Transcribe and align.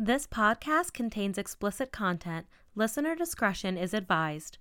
This 0.00 0.28
podcast 0.28 0.92
contains 0.92 1.38
explicit 1.38 1.90
content. 1.90 2.46
Listener 2.76 3.16
discretion 3.16 3.76
is 3.76 3.92
advised. 3.92 4.58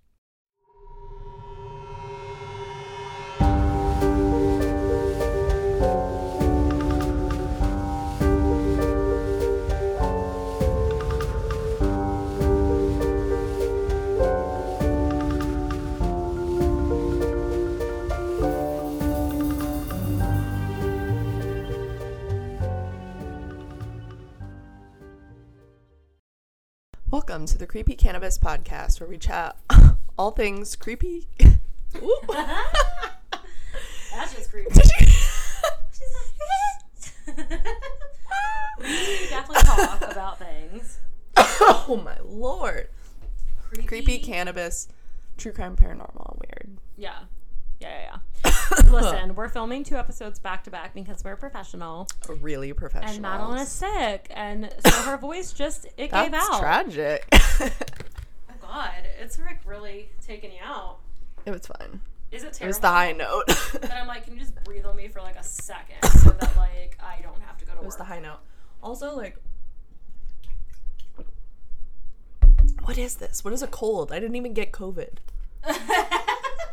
Welcome 27.27 27.47
to 27.47 27.57
the 27.57 27.67
Creepy 27.67 27.95
Cannabis 27.95 28.37
Podcast, 28.37 29.01
where 29.01 29.09
we 29.09 29.17
chat 29.17 29.57
all 30.17 30.31
things 30.31 30.77
creepy. 30.77 31.27
That's 31.91 32.33
just 34.33 34.49
creepy. 34.49 34.71
We 38.79 39.27
definitely 39.29 39.63
talk 39.63 40.01
about 40.09 40.39
things. 40.39 40.99
oh 41.35 42.01
my 42.01 42.15
lord! 42.23 42.87
Creepy 43.85 44.19
cannabis, 44.19 44.87
true 45.37 45.51
crime, 45.51 45.75
paranormal, 45.75 46.39
weird. 46.39 46.77
Yeah. 46.95 47.23
Yeah, 47.81 47.89
yeah, 47.89 48.01
yeah. 48.03 48.19
Listen, 48.91 49.35
we're 49.35 49.49
filming 49.49 49.83
two 49.83 49.95
episodes 49.95 50.39
back 50.39 50.63
to 50.65 50.71
back 50.71 50.93
because 50.93 51.23
we're 51.23 51.35
professional. 51.35 52.07
Really 52.41 52.71
professional. 52.73 53.13
And 53.13 53.21
Madeline 53.21 53.59
is 53.59 53.69
sick. 53.69 54.27
And 54.31 54.73
so 54.85 54.91
her 55.03 55.17
voice 55.17 55.51
just, 55.51 55.85
it 55.97 56.11
That's 56.11 56.29
gave 56.29 56.33
out. 56.33 56.59
tragic. 56.59 57.27
Oh, 58.49 58.53
God. 58.73 58.91
It's 59.21 59.39
like 59.39 59.59
really 59.65 60.09
taking 60.21 60.51
you 60.51 60.57
out. 60.61 60.97
it 61.45 61.51
was 61.51 61.65
fine. 61.67 62.01
Is 62.31 62.43
it 62.43 62.51
terrible? 62.53 62.63
It 62.65 62.67
was 62.67 62.79
the 62.79 62.87
high 62.89 63.11
note. 63.13 63.43
But 63.73 63.83
it 63.85 63.91
I'm 63.91 64.07
like, 64.07 64.25
can 64.25 64.33
you 64.33 64.39
just 64.39 64.61
breathe 64.65 64.85
on 64.85 64.95
me 64.97 65.07
for 65.07 65.21
like 65.21 65.37
a 65.37 65.43
second 65.43 66.03
so 66.19 66.31
that 66.31 66.55
like 66.57 66.97
I 67.01 67.21
don't 67.21 67.41
have 67.41 67.57
to 67.59 67.65
go 67.65 67.71
to 67.71 67.77
work? 67.77 67.83
It 67.83 67.85
was 67.85 67.95
the 67.95 68.03
high 68.03 68.19
note. 68.19 68.39
Also, 68.83 69.15
like, 69.15 69.37
what 72.83 72.97
is 72.97 73.15
this? 73.15 73.43
What 73.45 73.53
is 73.53 73.61
a 73.61 73.67
cold? 73.67 74.11
I 74.11 74.19
didn't 74.19 74.35
even 74.35 74.53
get 74.53 74.71
COVID. 74.73 75.17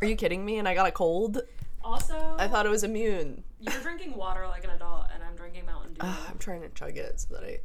Are 0.02 0.06
you 0.06 0.16
kidding 0.16 0.44
me? 0.44 0.58
And 0.58 0.66
I 0.68 0.74
got 0.74 0.86
a 0.88 0.92
cold. 0.92 1.42
Also, 1.84 2.34
I 2.38 2.48
thought 2.48 2.66
it 2.66 2.70
was 2.70 2.82
immune. 2.84 3.44
you're 3.60 3.72
drinking 3.80 4.16
water 4.16 4.46
like 4.48 4.64
an 4.64 4.70
adult, 4.70 5.06
and 5.14 5.22
I'm 5.22 5.36
drinking 5.36 5.66
Mountain 5.66 5.94
Dew. 5.94 6.00
Ugh, 6.00 6.08
ah, 6.18 6.26
I'm 6.30 6.38
trying 6.38 6.62
to 6.62 6.68
chug 6.70 6.96
it 6.96 7.20
so 7.20 7.34
that 7.34 7.44
I. 7.44 7.60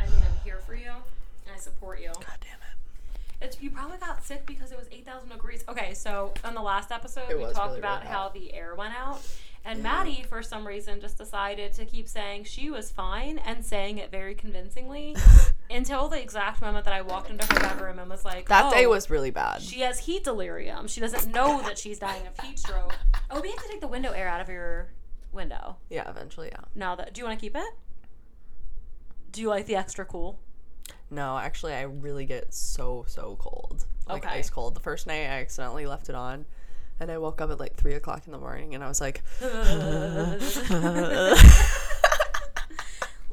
I 0.00 0.06
mean, 0.06 0.18
I'm 0.18 0.44
here 0.44 0.58
for 0.66 0.74
you, 0.74 0.90
and 0.90 1.54
I 1.54 1.58
support 1.58 2.00
you. 2.00 2.08
God 2.08 2.38
damn 2.40 2.52
it. 2.54 3.20
It's 3.42 3.60
you 3.62 3.70
probably 3.70 3.98
got 3.98 4.22
sick 4.24 4.44
because 4.44 4.70
it 4.72 4.78
was 4.78 4.86
8,000 4.92 5.30
degrees. 5.30 5.64
Okay, 5.68 5.94
so 5.94 6.34
on 6.44 6.54
the 6.54 6.60
last 6.60 6.90
episode, 6.90 7.30
It 7.30 7.38
we 7.38 7.44
talked 7.44 7.68
really, 7.68 7.78
about 7.78 8.02
really 8.02 8.12
how 8.12 8.28
the 8.28 8.52
air 8.52 8.74
went 8.74 8.94
out. 8.94 9.22
And 9.64 9.82
Maddie, 9.82 10.24
for 10.28 10.42
some 10.42 10.66
reason, 10.66 11.00
just 11.00 11.18
decided 11.18 11.74
to 11.74 11.84
keep 11.84 12.08
saying 12.08 12.44
she 12.44 12.70
was 12.70 12.90
fine 12.90 13.38
and 13.38 13.64
saying 13.64 13.98
it 13.98 14.10
very 14.10 14.34
convincingly 14.34 15.14
until 15.70 16.08
the 16.08 16.20
exact 16.20 16.62
moment 16.62 16.86
that 16.86 16.94
I 16.94 17.02
walked 17.02 17.28
into 17.30 17.44
her 17.46 17.60
bedroom 17.60 17.98
and 17.98 18.08
was 18.10 18.24
like, 18.24 18.48
That 18.48 18.72
day 18.72 18.86
"Oh, 18.86 18.90
was 18.90 19.10
really 19.10 19.30
bad. 19.30 19.60
She 19.60 19.80
has 19.80 19.98
heat 19.98 20.24
delirium. 20.24 20.88
She 20.88 21.00
doesn't 21.00 21.30
know 21.32 21.60
that 21.62 21.78
she's 21.78 21.98
dying 21.98 22.26
of 22.26 22.38
heat 22.44 22.58
stroke. 22.58 22.96
Oh, 23.30 23.40
we 23.40 23.50
have 23.50 23.62
to 23.62 23.68
take 23.68 23.80
the 23.82 23.86
window 23.88 24.12
air 24.12 24.28
out 24.28 24.40
of 24.40 24.48
your 24.48 24.92
window. 25.30 25.76
Yeah, 25.90 26.08
eventually, 26.08 26.48
yeah. 26.50 26.62
Now 26.74 26.94
that, 26.96 27.12
do 27.12 27.20
you 27.20 27.26
want 27.26 27.38
to 27.38 27.40
keep 27.44 27.54
it? 27.54 27.74
Do 29.32 29.42
you 29.42 29.48
like 29.48 29.66
the 29.66 29.76
extra 29.76 30.04
cool? 30.06 30.40
No, 31.10 31.36
actually, 31.38 31.74
I 31.74 31.82
really 31.82 32.24
get 32.24 32.52
so 32.54 33.04
so 33.08 33.36
cold, 33.38 33.84
like 34.08 34.24
Okay. 34.24 34.38
ice 34.38 34.48
cold. 34.50 34.74
The 34.74 34.80
first 34.80 35.06
night, 35.06 35.22
I 35.22 35.40
accidentally 35.40 35.86
left 35.86 36.08
it 36.08 36.14
on, 36.14 36.46
and 37.00 37.10
I 37.10 37.18
woke 37.18 37.40
up 37.40 37.50
at 37.50 37.58
like 37.58 37.76
three 37.76 37.94
o'clock 37.94 38.22
in 38.26 38.32
the 38.32 38.38
morning, 38.38 38.74
and 38.74 38.84
I 38.84 38.88
was 38.88 39.00
like, 39.00 39.22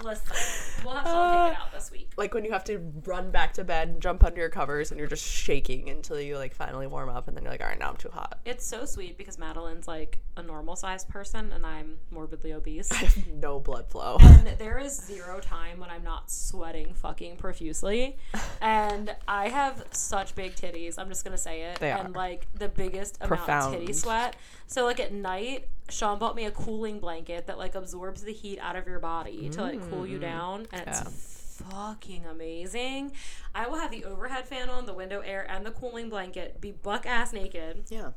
Listen, 0.03 0.83
we'll 0.85 0.95
have 0.95 1.05
Sean 1.07 1.49
take 1.49 1.57
it 1.57 1.61
out 1.61 1.71
this 1.71 1.91
week. 1.91 2.11
like 2.17 2.33
when 2.33 2.45
you 2.45 2.51
have 2.51 2.63
to 2.65 2.79
run 3.05 3.31
back 3.31 3.53
to 3.53 3.63
bed 3.63 3.89
and 3.89 4.01
jump 4.01 4.23
under 4.23 4.39
your 4.39 4.49
covers, 4.49 4.91
and 4.91 4.99
you're 4.99 5.09
just 5.09 5.25
shaking 5.25 5.89
until 5.89 6.19
you 6.19 6.37
like 6.37 6.53
finally 6.53 6.87
warm 6.87 7.09
up, 7.09 7.27
and 7.27 7.35
then 7.35 7.43
you're 7.43 7.51
like, 7.51 7.61
all 7.61 7.67
right, 7.67 7.79
now 7.79 7.89
I'm 7.89 7.97
too 7.97 8.09
hot. 8.09 8.39
It's 8.45 8.65
so 8.65 8.85
sweet 8.85 9.17
because 9.17 9.37
Madeline's 9.37 9.87
like 9.87 10.19
a 10.37 10.43
normal 10.43 10.75
sized 10.75 11.09
person 11.09 11.51
and 11.51 11.65
I'm 11.65 11.97
morbidly 12.11 12.53
obese. 12.53 12.91
I 12.91 12.95
have 12.95 13.27
no 13.27 13.59
blood 13.59 13.89
flow. 13.89 14.17
and 14.21 14.47
there 14.57 14.77
is 14.77 14.95
zero 14.95 15.39
time 15.39 15.79
when 15.79 15.89
I'm 15.89 16.03
not 16.03 16.29
sweating 16.31 16.93
fucking 16.93 17.37
profusely. 17.37 18.17
And 18.59 19.15
I 19.27 19.49
have 19.49 19.83
such 19.91 20.33
big 20.33 20.55
titties. 20.55 20.95
I'm 20.97 21.09
just 21.09 21.23
gonna 21.23 21.37
say 21.37 21.63
it. 21.63 21.79
They 21.79 21.91
and 21.91 22.09
are. 22.09 22.11
like 22.17 22.47
the 22.55 22.67
biggest 22.67 23.17
amount 23.21 23.49
of 23.49 23.71
titty 23.73 23.93
sweat. 23.93 24.35
So 24.67 24.85
like 24.85 24.99
at 24.99 25.13
night, 25.13 25.69
Sean 25.89 26.19
bought 26.19 26.35
me 26.35 26.45
a 26.45 26.51
cooling 26.51 26.99
blanket 26.99 27.47
that 27.47 27.57
like 27.57 27.75
absorbs 27.75 28.21
the 28.21 28.33
heat 28.33 28.59
out 28.59 28.75
of 28.75 28.85
your 28.85 28.99
body 28.99 29.49
to 29.49 29.61
like 29.61 29.89
cool 29.89 30.05
you 30.05 30.19
down, 30.19 30.67
and 30.71 30.83
it's 30.87 31.01
Mm. 31.01 31.71
Fucking 31.71 32.25
amazing. 32.27 33.13
I 33.55 33.67
will 33.67 33.79
have 33.79 33.89
the 33.89 34.05
overhead 34.05 34.45
fan 34.47 34.69
on, 34.69 34.85
the 34.85 34.93
window 34.93 35.21
air, 35.21 35.43
and 35.49 35.65
the 35.65 35.71
cooling 35.71 36.07
blanket, 36.07 36.61
be 36.61 36.71
buck 36.71 37.07
ass 37.07 37.33
naked, 37.33 37.85
yeah. 37.89 38.11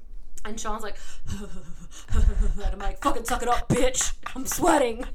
and 0.45 0.61
Sean's 0.61 0.83
like, 0.83 0.97
and 2.13 2.67
I'm 2.73 2.79
like, 2.79 3.01
fucking 3.03 3.25
suck 3.25 3.43
it 3.43 3.49
up, 3.49 3.69
bitch. 3.71 4.13
I'm 4.35 4.45
sweating. 4.47 5.05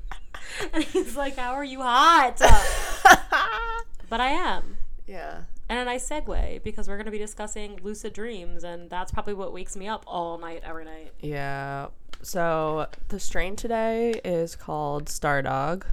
And 0.73 0.84
he's 0.84 1.16
like, 1.16 1.38
how 1.38 1.53
are 1.53 1.63
you 1.63 1.81
hot? 1.81 2.38
but 4.09 4.19
I 4.19 4.28
am. 4.29 4.78
Yeah. 5.07 5.43
And 5.69 5.79
a 5.79 5.85
nice 5.85 6.07
segue 6.09 6.63
because 6.63 6.88
we're 6.88 6.97
going 6.97 7.05
to 7.05 7.11
be 7.11 7.17
discussing 7.17 7.79
lucid 7.83 8.13
dreams, 8.13 8.63
and 8.63 8.89
that's 8.89 9.11
probably 9.11 9.33
what 9.33 9.53
wakes 9.53 9.75
me 9.75 9.88
up 9.88 10.03
all 10.07 10.38
night, 10.38 10.61
every 10.63 10.85
night. 10.85 11.11
Yeah. 11.19 11.88
So 12.21 12.88
the 13.09 13.19
strain 13.19 13.55
today 13.55 14.19
is 14.23 14.55
called 14.55 15.09
Stardawg 15.09 15.85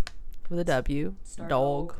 with 0.49 0.59
a 0.59 0.65
W. 0.65 1.15
Stardawg. 1.25 1.95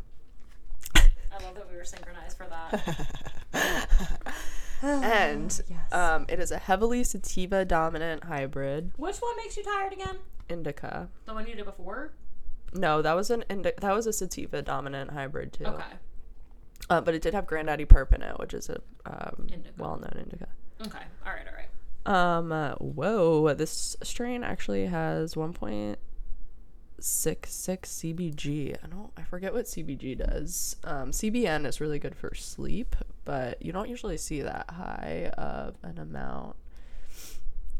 I 0.97 1.43
love 1.45 1.55
that 1.55 1.71
we 1.71 1.77
were 1.77 1.85
synchronized 1.85 2.37
for 2.37 2.47
that. 2.47 3.07
and 4.83 5.63
Yes. 5.69 5.93
um, 5.93 6.27
it 6.29 6.41
is 6.41 6.51
a 6.51 6.59
heavily 6.59 7.05
sativa 7.05 7.65
dominant 7.65 8.25
hybrid 8.25 8.93
Which 8.97 9.17
one 9.19 9.37
makes 9.37 9.57
you 9.57 9.63
tired 9.65 9.93
again? 9.93 10.19
indica. 10.49 11.09
The 11.27 11.35
one 11.35 11.47
you 11.47 11.55
did 11.55 11.65
before? 11.65 12.13
No, 12.75 13.01
that 13.03 13.15
was 13.15 13.31
an 13.31 13.45
indi- 13.49 13.73
that 13.81 13.95
was 13.95 14.07
a 14.07 14.13
sativa 14.13 14.61
dominant 14.63 15.11
hybrid 15.13 15.53
too. 15.53 15.65
Okay. 15.67 15.85
Uh, 16.91 17.01
but 17.01 17.15
it 17.15 17.23
did 17.23 17.33
have 17.35 17.47
Granddaddy 17.47 17.85
Perp 17.87 18.13
in 18.15 18.23
it, 18.23 18.39
which 18.39 18.55
is 18.55 18.69
a 18.69 18.81
um, 19.07 19.47
Indica. 19.53 19.75
well-known 19.79 20.15
indica. 20.19 20.49
Okay. 20.85 20.99
All 21.25 21.33
right. 21.33 21.47
All 21.47 21.55
right. 21.55 21.69
Um, 22.05 22.51
uh, 22.53 22.75
whoa, 22.75 23.55
this 23.55 23.97
strain 24.03 24.43
actually 24.43 24.87
has 24.87 25.35
1.66 25.35 25.97
CBG. 27.01 28.77
I 28.83 28.87
don't, 28.89 29.11
I 29.17 29.23
forget 29.23 29.53
what 29.55 29.67
CBG 29.67 30.19
does. 30.19 30.77
Um, 30.85 31.13
CBN 31.13 31.65
is 31.67 31.81
really 31.81 32.01
good 32.01 32.17
for 32.17 32.35
sleep, 32.35 32.97
but 33.25 33.63
you 33.63 33.73
don't 33.73 33.89
usually 33.89 34.17
see 34.17 34.43
that 34.43 34.69
high 34.71 35.31
of 35.39 35.77
an 35.85 35.99
amount 35.99 36.57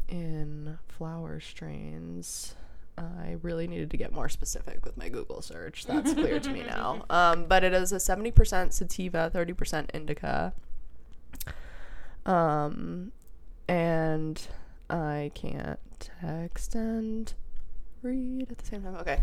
in 0.07 0.77
flower 0.87 1.39
strains. 1.41 2.55
I 2.97 3.37
really 3.41 3.67
needed 3.67 3.89
to 3.91 3.97
get 3.97 4.11
more 4.11 4.29
specific 4.29 4.85
with 4.85 4.97
my 4.97 5.09
Google 5.09 5.41
search. 5.41 5.85
That's 5.85 6.13
clear 6.13 6.39
to 6.39 6.49
me 6.49 6.63
now. 6.67 7.05
Um, 7.09 7.45
but 7.45 7.63
it 7.63 7.73
is 7.73 7.91
a 7.91 7.97
70% 7.97 8.73
sativa, 8.73 9.31
30% 9.33 9.89
indica. 9.93 10.53
Um, 12.25 13.11
and 13.67 14.47
I 14.89 15.31
can't 15.33 15.79
text 15.99 16.75
and 16.75 17.33
read 18.01 18.51
at 18.51 18.57
the 18.57 18.65
same 18.65 18.83
time. 18.83 18.95
Okay. 18.97 19.21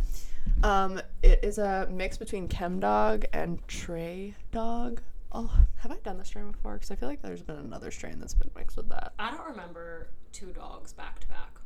Um, 0.62 1.00
it 1.22 1.40
is 1.42 1.58
a 1.58 1.88
mix 1.90 2.18
between 2.18 2.48
Chemdawg 2.48 3.26
and 3.32 3.66
Tres 3.68 4.34
Dawg. 4.52 5.00
Oh, 5.32 5.52
have 5.78 5.92
I 5.92 5.96
done 6.02 6.18
this 6.18 6.28
strain 6.28 6.50
before? 6.50 6.74
Because 6.74 6.90
I 6.90 6.96
feel 6.96 7.08
like 7.08 7.22
there's 7.22 7.42
been 7.42 7.56
another 7.56 7.92
strain 7.92 8.18
that's 8.18 8.34
been 8.34 8.50
mixed 8.56 8.76
with 8.76 8.88
that. 8.88 9.12
I 9.18 9.30
don't 9.30 9.46
remember 9.46 10.08
two 10.32 10.46
dogs 10.46 10.92
back 10.92 11.20
to 11.20 11.28
back 11.28 11.59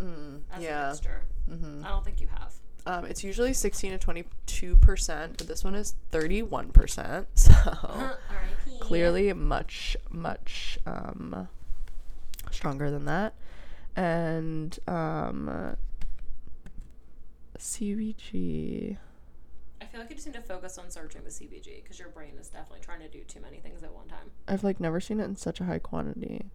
Mm, 0.00 0.40
as 0.52 0.62
yeah. 0.62 0.88
mixture. 0.92 1.22
hmm 1.48 1.82
I 1.84 1.88
don't 1.88 2.04
think 2.04 2.20
you 2.20 2.28
have. 2.28 2.52
Um, 2.86 3.04
it's 3.04 3.24
usually 3.24 3.52
16 3.52 3.92
to 3.92 3.98
22 3.98 4.76
percent, 4.76 5.38
but 5.38 5.48
this 5.48 5.64
one 5.64 5.74
is 5.74 5.96
31 6.10 6.70
percent. 6.70 7.26
So 7.36 7.52
clearly 8.80 9.32
much 9.32 9.96
much 10.10 10.78
um 10.86 11.48
stronger 12.50 12.90
than 12.90 13.04
that 13.06 13.34
and 13.96 14.78
um 14.86 15.76
cbg 17.58 18.96
I 19.80 19.84
feel 19.86 20.00
like 20.00 20.08
you 20.10 20.16
just 20.16 20.26
need 20.26 20.34
to 20.34 20.40
focus 20.42 20.78
on 20.78 20.90
searching 20.90 21.22
the 21.22 21.30
CBG 21.30 21.82
because 21.82 21.98
your 21.98 22.08
brain 22.08 22.32
is 22.40 22.48
definitely 22.48 22.80
trying 22.80 23.00
to 23.00 23.08
do 23.08 23.20
too 23.24 23.40
many 23.40 23.58
things 23.58 23.82
at 23.82 23.92
one 23.94 24.06
time. 24.08 24.30
i've 24.48 24.62
like 24.64 24.78
never 24.80 25.00
seen 25.00 25.20
it 25.20 25.24
in 25.24 25.36
such 25.36 25.60
a 25.60 25.64
high 25.64 25.78
quantity 25.78 26.46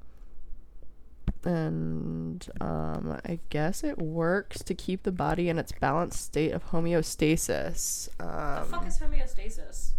and 1.46 2.48
um, 2.60 3.20
I 3.26 3.40
guess 3.50 3.84
it 3.84 3.98
works 3.98 4.64
to 4.64 4.74
keep 4.74 5.04
the 5.04 5.12
body 5.12 5.50
in 5.50 5.58
its 5.60 5.72
balanced 5.72 6.24
state 6.24 6.52
of 6.52 6.66
homeostasis. 6.72 8.10
the 8.18 8.24
Um, 8.62 8.68
fuck 8.68 8.88
is 8.88 9.00
homeostasis? 9.00 9.92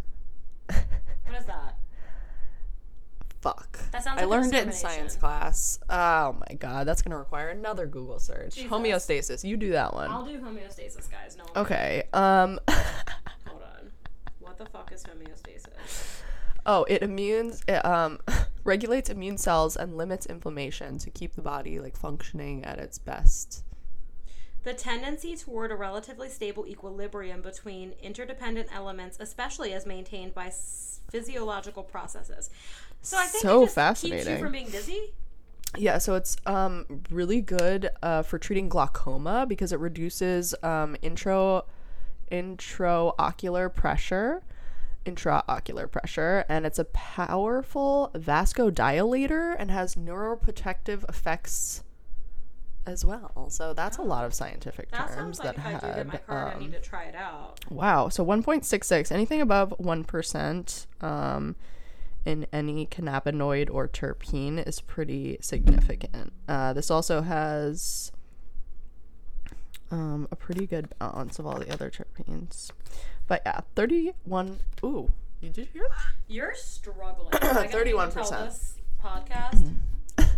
what 0.67 1.39
is 1.39 1.47
that? 1.47 1.77
fuck. 3.41 3.81
That 3.91 4.05
sounds 4.05 4.21
I 4.21 4.25
like 4.25 4.31
learned 4.31 4.55
it 4.55 4.67
in 4.69 4.73
science 4.73 5.17
class. 5.17 5.81
Oh 5.91 6.37
my 6.49 6.55
god, 6.55 6.87
that's 6.87 7.03
gonna 7.03 7.19
require 7.19 7.49
another 7.49 7.87
Google 7.87 8.21
search. 8.21 8.55
Jesus. 8.55 8.71
Homeostasis. 8.71 9.43
You 9.43 9.57
do 9.57 9.73
that 9.73 9.95
one. 9.95 10.09
I'll 10.11 10.25
do 10.25 10.39
homeostasis, 10.39 11.11
guys. 11.11 11.37
No. 11.37 11.61
Okay. 11.61 12.05
Um. 12.13 12.61
Hold 13.47 13.63
on. 13.63 13.91
What 14.39 14.59
the 14.59 14.67
fuck 14.67 14.93
is 14.93 15.03
homeostasis? 15.03 16.21
oh, 16.67 16.85
it 16.85 17.03
immunes. 17.03 17.69
It 17.69 17.85
um 17.85 18.21
regulates 18.65 19.11
immune 19.11 19.39
cells 19.39 19.77
and 19.77 19.97
limits 19.97 20.27
inflammation 20.27 20.99
to 20.99 21.11
keep 21.11 21.35
the 21.35 21.43
body 21.43 21.79
like 21.81 21.97
functioning 21.97 22.65
at 22.65 22.79
its 22.79 22.99
best. 22.99 23.65
The 24.65 24.75
tendency 24.75 25.37
toward 25.37 25.73
a 25.73 25.75
relatively 25.77 26.29
stable 26.29 26.67
equilibrium 26.67 27.43
between 27.43 27.95
interdependent 28.01 28.69
elements, 28.73 29.17
especially 29.19 29.73
as 29.73 29.87
maintained 29.87 30.35
by 30.35 30.47
s- 30.47 31.01
physiological 31.11 31.83
processes. 31.83 32.49
So 33.01 33.17
I 33.19 33.27
think 33.27 33.43
So 33.43 33.65
it 33.65 33.75
just 33.75 34.03
keeps 34.03 34.29
you 34.29 34.39
from 34.39 34.53
being 34.53 34.71
dizzy. 34.71 35.13
Yeah, 35.77 35.99
so 35.99 36.15
it's 36.15 36.37
um 36.47 37.03
really 37.11 37.41
good 37.41 37.91
uh, 38.03 38.23
for 38.23 38.39
treating 38.39 38.69
glaucoma 38.69 39.47
because 39.49 39.73
it 39.73 39.81
reduces 39.81 40.55
um 40.63 40.97
intro 41.03 41.65
intraocular 42.31 43.75
pressure, 43.75 44.43
intraocular 45.05 45.91
pressure, 45.91 46.45
and 46.49 46.67
it's 46.67 46.79
a 46.79 46.85
powerful 46.85 48.11
vasodilator 48.15 49.55
and 49.59 49.71
has 49.71 49.95
neuroprotective 49.95 51.09
effects 51.09 51.83
as 52.87 53.05
well. 53.05 53.47
So 53.49 53.75
that's 53.75 53.99
a 53.99 54.03
lot 54.03 54.25
of 54.25 54.35
scientific 54.35 54.91
That 54.91 55.13
terms 55.13 55.39
like 55.39 55.57
that 55.57 55.59
if 55.59 55.67
I 55.85 55.89
do 55.89 55.95
get 55.95 56.07
my 56.07 56.13
had. 56.13 56.27
card, 56.27 56.49
I 56.49 56.57
um, 56.57 56.61
need 56.61 56.73
to 56.73 56.81
try 56.81 57.05
it 57.05 57.15
out. 57.15 57.61
Wow. 57.71 58.09
So 58.09 58.25
1.66, 58.25 59.13
anything 59.13 59.41
above 59.41 59.75
1% 59.81 60.87
um, 61.01 61.57
in 62.25 62.47
any 62.53 62.87
cannabinoid 62.87 63.69
or 63.73 63.89
terpene 63.89 64.65
is 64.67 64.81
pretty 64.81 65.39
significant. 65.41 66.33
Uh, 66.49 66.73
this 66.73 66.91
also 66.91 67.23
has 67.23 68.13
um, 69.91 70.27
a 70.31 70.37
pretty 70.37 70.67
good 70.67 70.89
balance 70.99 71.39
of 71.39 71.47
all 71.47 71.59
the 71.59 71.73
other 71.73 71.91
terpenes. 71.91 72.71
But 73.27 73.43
yeah, 73.47 73.61
31. 73.75 74.59
Ooh, 74.85 75.11
you 75.41 75.51
did 75.51 75.69
hear 75.69 75.85
that? 75.89 76.15
You're 76.29 76.55
struggling. 76.55 77.33
Am 77.43 77.59
I 77.59 77.67
gonna 77.67 77.85
need 77.85 77.93
to 77.93 77.97
31%. 77.97 78.13
tell 78.29 78.45
This 78.45 78.77
podcast. 79.03 79.75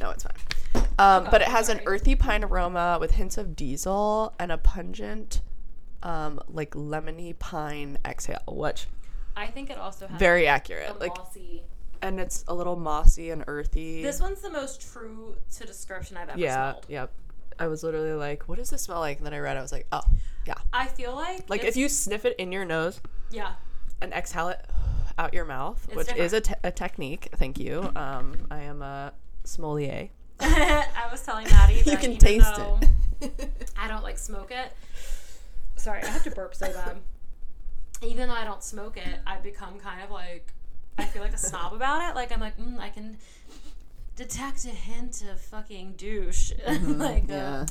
No, 0.00 0.10
it's 0.10 0.24
fine. 0.24 0.84
Um, 0.98 1.28
but 1.30 1.42
it 1.42 1.48
has 1.48 1.68
an 1.68 1.80
earthy 1.86 2.14
pine 2.16 2.44
aroma 2.44 2.98
with 3.00 3.12
hints 3.12 3.38
of 3.38 3.54
diesel 3.54 4.32
and 4.38 4.50
a 4.50 4.58
pungent, 4.58 5.40
um, 6.02 6.40
like 6.48 6.72
lemony 6.72 7.38
pine 7.38 7.98
exhale, 8.04 8.42
which 8.48 8.86
I 9.36 9.46
think 9.46 9.70
it 9.70 9.78
also 9.78 10.06
has 10.08 10.18
very 10.18 10.46
a 10.46 10.50
accurate. 10.50 11.00
Like 11.00 11.16
mossy. 11.16 11.62
and 12.02 12.18
it's 12.20 12.44
a 12.48 12.54
little 12.54 12.76
mossy 12.76 13.30
and 13.30 13.44
earthy. 13.46 14.02
This 14.02 14.20
one's 14.20 14.40
the 14.40 14.50
most 14.50 14.92
true 14.92 15.36
to 15.56 15.66
description 15.66 16.16
I've 16.16 16.30
ever 16.30 16.38
yeah, 16.38 16.72
smelled. 16.72 16.86
yep. 16.88 17.12
I 17.58 17.66
was 17.66 17.82
literally 17.82 18.12
like, 18.12 18.44
"What 18.48 18.58
does 18.58 18.70
this 18.70 18.82
smell 18.82 19.00
like?" 19.00 19.18
And 19.18 19.26
then 19.26 19.34
I 19.34 19.38
read, 19.38 19.56
it, 19.56 19.60
I 19.60 19.62
was 19.62 19.72
like, 19.72 19.86
"Oh, 19.92 20.02
yeah." 20.46 20.54
I 20.72 20.86
feel 20.86 21.14
like 21.14 21.48
Like 21.48 21.64
if 21.64 21.76
you 21.76 21.88
sniff 21.88 22.24
it 22.24 22.36
in 22.38 22.52
your 22.52 22.64
nose 22.64 23.00
yeah 23.30 23.52
and 24.00 24.12
exhale 24.12 24.48
it 24.48 24.64
out 25.18 25.34
your 25.34 25.44
mouth, 25.44 25.84
It's 25.88 25.96
which 25.96 26.16
is 26.16 26.32
a, 26.32 26.40
te- 26.40 26.54
a 26.62 26.70
technique. 26.70 27.28
Thank 27.36 27.58
you. 27.58 27.90
Um, 27.96 28.46
I 28.50 28.60
am 28.60 28.82
a 28.82 29.12
sommelier. 29.44 30.08
I 30.40 31.08
was 31.10 31.22
telling 31.22 31.46
Maddie 31.50 31.82
that 31.82 31.90
You 31.90 31.96
can 31.96 32.12
even 32.12 32.18
taste 32.18 32.54
it. 33.20 33.50
I 33.76 33.88
don't 33.88 34.04
like 34.04 34.16
smoke 34.18 34.52
it. 34.52 34.72
Sorry, 35.76 36.02
I 36.02 36.06
have 36.06 36.22
to 36.24 36.30
burp 36.30 36.54
so 36.54 36.72
bad. 36.72 36.98
Even 38.02 38.28
though 38.28 38.34
I 38.34 38.44
don't 38.44 38.62
smoke 38.62 38.96
it, 38.96 39.18
I 39.26 39.38
become 39.38 39.80
kind 39.80 40.02
of 40.02 40.10
like 40.10 40.52
I 40.96 41.04
feel 41.04 41.22
like 41.22 41.34
a 41.34 41.38
snob 41.38 41.72
about 41.72 42.08
it. 42.10 42.14
Like 42.14 42.30
I'm 42.30 42.40
like 42.40 42.56
mm, 42.56 42.78
I 42.78 42.90
can 42.90 43.16
detect 44.18 44.64
a 44.64 44.70
hint 44.70 45.22
of 45.30 45.40
fucking 45.40 45.94
douche, 45.96 46.52
like 46.66 47.22
Mm-hmm. 47.26 47.30
yeah. 47.30 47.66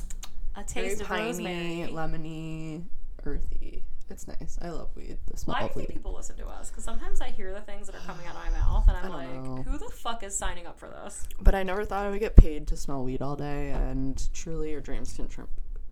a, 0.56 0.60
a 0.60 0.64
Very 0.64 0.88
taste 0.88 1.00
of 1.02 1.06
piney, 1.08 1.26
rosemary. 1.26 1.90
lemony, 1.92 2.84
earthy. 3.24 3.82
It's 4.10 4.26
nice. 4.26 4.58
I 4.62 4.70
love 4.70 4.88
weed. 4.96 5.18
The 5.30 5.36
smell 5.36 5.54
Why 5.56 5.60
do 5.64 5.66
of 5.68 5.76
weed. 5.76 5.88
people 5.90 6.14
listen 6.14 6.36
to 6.38 6.46
us? 6.46 6.70
Because 6.70 6.82
sometimes 6.84 7.20
I 7.20 7.28
hear 7.28 7.52
the 7.52 7.60
things 7.60 7.86
that 7.86 7.94
are 7.94 8.06
coming 8.06 8.26
out 8.26 8.34
of 8.36 8.42
my 8.52 8.58
mouth, 8.58 8.88
and 8.88 8.96
I'm 8.96 9.10
like, 9.10 9.44
know. 9.44 9.62
who 9.70 9.76
the 9.76 9.90
fuck 9.92 10.22
is 10.22 10.34
signing 10.34 10.66
up 10.66 10.78
for 10.78 10.88
this? 10.88 11.28
But 11.38 11.54
I 11.54 11.62
never 11.62 11.84
thought 11.84 12.06
I 12.06 12.10
would 12.10 12.18
get 12.20 12.34
paid 12.34 12.66
to 12.68 12.76
smell 12.78 13.04
weed 13.04 13.20
all 13.20 13.36
day, 13.36 13.68
and 13.70 14.26
truly, 14.32 14.70
your 14.70 14.80
dreams 14.80 15.12
can 15.12 15.28
tr- 15.28 15.42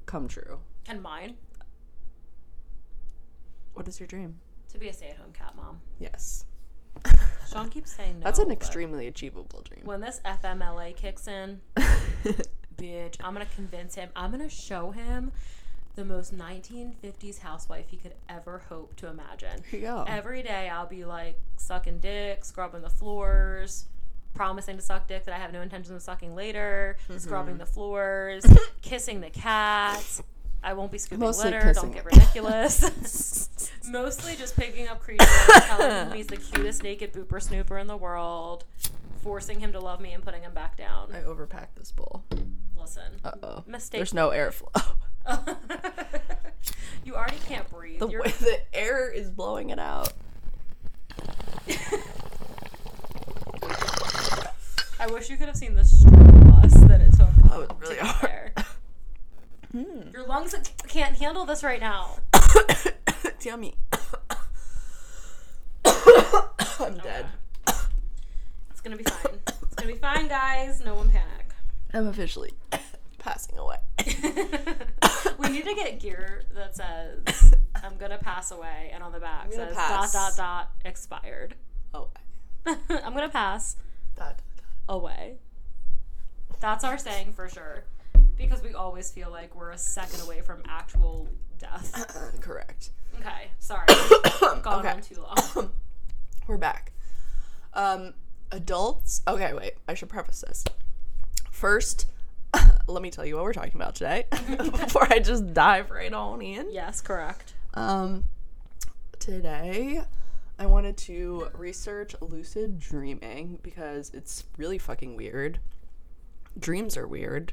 come 0.07 0.27
true. 0.29 0.61
And 0.89 1.03
mine 1.03 1.35
What 3.75 3.87
is 3.87 4.01
your 4.01 4.07
dream? 4.07 4.41
to 4.71 4.79
be 4.79 4.89
a 4.89 4.93
stay-at-home 4.93 5.33
cat 5.33 5.55
mom. 5.57 5.81
Yes. 6.01 6.45
Sean 7.51 7.69
keeps 7.71 7.93
saying 7.93 8.19
no. 8.21 8.25
That's 8.25 8.39
an 8.39 8.51
extremely 8.51 9.07
achievable 9.07 9.63
dream. 9.63 9.83
When 9.85 10.01
this 10.01 10.21
FMLA 10.25 10.97
kicks 10.97 11.27
in, 11.29 11.61
bitch, 12.77 13.17
I'm 13.23 13.33
gonna 13.33 13.47
convince 13.55 13.95
him. 13.95 14.11
I'm 14.17 14.31
gonna 14.31 14.49
show 14.51 14.91
him 14.91 15.33
the 15.95 16.05
most 16.05 16.37
1950s 16.37 17.39
housewife 17.39 17.87
he 17.89 17.97
could 17.97 18.15
ever 18.29 18.59
hope 18.69 18.97
to 18.97 19.07
imagine. 19.09 19.63
Go. 19.73 20.05
Every 20.07 20.43
day 20.43 20.69
I'll 20.69 20.87
be 20.87 21.05
like 21.05 21.39
sucking 21.57 22.01
dick, 22.01 22.45
scrubbing 22.45 22.83
the 22.83 22.91
floors, 22.91 23.87
promising 24.35 24.77
to 24.77 24.83
suck 24.83 25.09
dick 25.09 25.25
that 25.25 25.35
I 25.35 25.39
have 25.39 25.53
no 25.55 25.63
intention 25.63 25.95
of 25.95 26.03
sucking 26.03 26.35
later, 26.35 26.99
Mm-hmm. 27.09 27.19
scrubbing 27.19 27.57
the 27.59 27.65
floors, 27.67 28.45
kissing 28.83 29.21
the 29.23 29.31
cats. 29.31 30.23
I 30.67 30.73
won't 30.73 30.91
be 30.91 30.99
scooping 30.99 31.21
Mostly 31.21 31.53
litter. 31.53 31.73
Don't 31.73 31.93
get 31.95 32.05
ridiculous. 32.05 33.71
Mostly 33.89 34.35
just 34.35 34.57
picking 34.57 34.89
up 34.89 35.01
Creature, 35.01 35.25
telling 35.61 35.91
him 36.09 36.13
he's 36.13 36.27
the 36.27 36.37
cutest 36.37 36.83
naked 36.83 37.13
booper 37.13 37.41
snooper 37.41 37.79
in 37.79 37.87
the 37.87 37.97
world, 37.97 38.65
forcing 39.23 39.61
him 39.61 39.71
to 39.73 39.79
love 39.79 40.01
me 40.01 40.13
and 40.13 40.25
putting 40.25 40.43
him 40.43 40.53
back 40.53 40.77
down. 40.77 41.11
I 41.15 41.21
overpacked 41.21 41.77
this 41.77 41.93
bowl. 41.93 42.25
Listen, 42.77 43.13
Uh 43.25 43.31
oh. 43.45 43.65
mistake. 43.69 44.01
There's 44.01 44.13
no 44.13 44.31
airflow. 44.31 44.97
you 47.05 47.15
already 47.15 47.39
can't 47.47 47.71
breathe. 47.71 48.01
The 48.01 48.09
You're- 48.09 48.25
way 48.25 48.33
the 48.41 48.59
air 48.75 49.09
is 49.09 49.31
blowing 49.31 49.71
it 49.71 49.79
out. 49.79 50.13
I 54.99 55.07
wish 55.13 55.31
you 55.31 55.37
could 55.37 55.47
have 55.47 55.57
seen 55.57 55.75
the 55.75 55.85
struggle 55.85 56.51
bus 56.51 56.75
that 56.75 57.01
it 57.01 57.11
took. 57.13 57.31
That 57.45 57.59
was 57.59 57.69
really 57.79 57.97
to 57.97 58.05
hard. 58.05 58.53
There. 59.85 60.11
Your 60.13 60.27
lungs 60.27 60.55
can't 60.89 61.17
handle 61.17 61.45
this 61.45 61.63
right 61.63 61.81
now. 61.81 62.17
it's 63.25 63.45
yummy. 63.45 63.75
I'm 65.85 66.99
dead. 66.99 67.27
It's 68.71 68.81
gonna 68.83 68.97
be 68.97 69.05
fine. 69.05 69.41
It's 69.47 69.75
gonna 69.75 69.93
be 69.93 69.99
fine, 69.99 70.29
guys. 70.29 70.81
No 70.85 70.95
one 70.95 71.11
panic. 71.11 71.47
I'm 71.93 72.07
officially 72.09 72.53
passing 73.19 73.59
away. 73.59 73.77
we 75.39 75.49
need 75.49 75.65
to 75.65 75.75
get 75.75 75.99
gear 76.01 76.43
that 76.55 76.77
says 76.77 77.55
"I'm 77.83 77.97
gonna 77.97 78.19
pass 78.19 78.51
away" 78.51 78.91
and 78.93 79.03
on 79.03 79.13
the 79.13 79.21
back 79.21 79.53
says 79.53 79.75
pass. 79.75 80.13
dot 80.13 80.37
dot 80.37 80.37
dot 80.37 80.71
expired. 80.85 81.55
Oh. 81.95 82.09
I'm 82.67 83.15
gonna 83.15 83.29
pass 83.29 83.77
That. 84.17 84.41
away. 84.89 85.39
That's 86.61 86.85
our 86.85 86.99
saying 86.99 87.33
for 87.33 87.49
sure, 87.49 87.85
because 88.37 88.63
we 88.63 88.75
always 88.75 89.11
feel 89.11 89.31
like 89.31 89.55
we're 89.55 89.71
a 89.71 89.79
second 89.79 90.21
away 90.23 90.41
from 90.41 90.63
actual 90.67 91.29
death. 91.59 92.37
correct. 92.41 92.91
Okay, 93.19 93.49
sorry, 93.59 93.87
gone 94.63 94.81
Okay. 94.81 94.89
on 94.91 95.01
too 95.01 95.21
long. 95.23 95.71
We're 96.47 96.59
back. 96.59 96.93
Um, 97.75 98.15
adults. 98.53 99.23
Okay, 99.27 99.53
wait. 99.53 99.73
I 99.89 99.95
should 99.95 100.09
preface 100.11 100.43
this. 100.47 100.65
First, 101.51 102.07
let 102.87 103.03
me 103.03 103.11
tell 103.11 103.25
you 103.27 103.35
what 103.35 103.45
we're 103.45 103.53
talking 103.53 103.75
about 103.75 103.95
today 103.97 104.27
before 104.31 105.13
I 105.13 105.19
just 105.19 105.53
dive 105.55 105.91
right 105.91 106.13
on 106.13 106.41
in. 106.43 106.71
Yes, 106.71 107.01
correct. 107.01 107.55
Um, 107.75 108.25
today 109.19 110.03
I 110.59 110.67
wanted 110.67 110.97
to 110.99 111.49
research 111.55 112.15
lucid 112.21 112.79
dreaming 112.79 113.59
because 113.63 114.11
it's 114.15 114.45
really 114.57 114.79
fucking 114.79 115.17
weird. 115.17 115.59
Dreams 116.59 116.97
are 116.97 117.09
weird. 117.09 117.53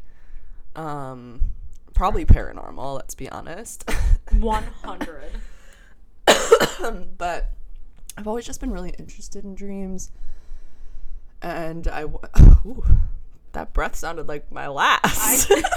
Um, 0.76 1.42
probably 1.94 2.26
paranormal. 2.26 2.96
Let's 2.96 3.16
be 3.16 3.30
honest. 3.30 3.90
One 4.32 4.64
hundred. 4.84 5.32
but 7.18 7.52
I've 8.18 8.28
always 8.28 8.46
just 8.46 8.60
been 8.60 8.72
really 8.72 8.94
interested 8.98 9.44
in 9.44 9.56
dreams. 9.56 10.12
And 11.42 11.88
I, 11.88 12.02
w- 12.02 12.20
ooh, 12.66 12.86
that 13.52 13.74
breath 13.74 13.96
sounded 13.96 14.28
like 14.28 14.52
my 14.52 14.68
last. 14.68 15.52
Every 15.52 15.64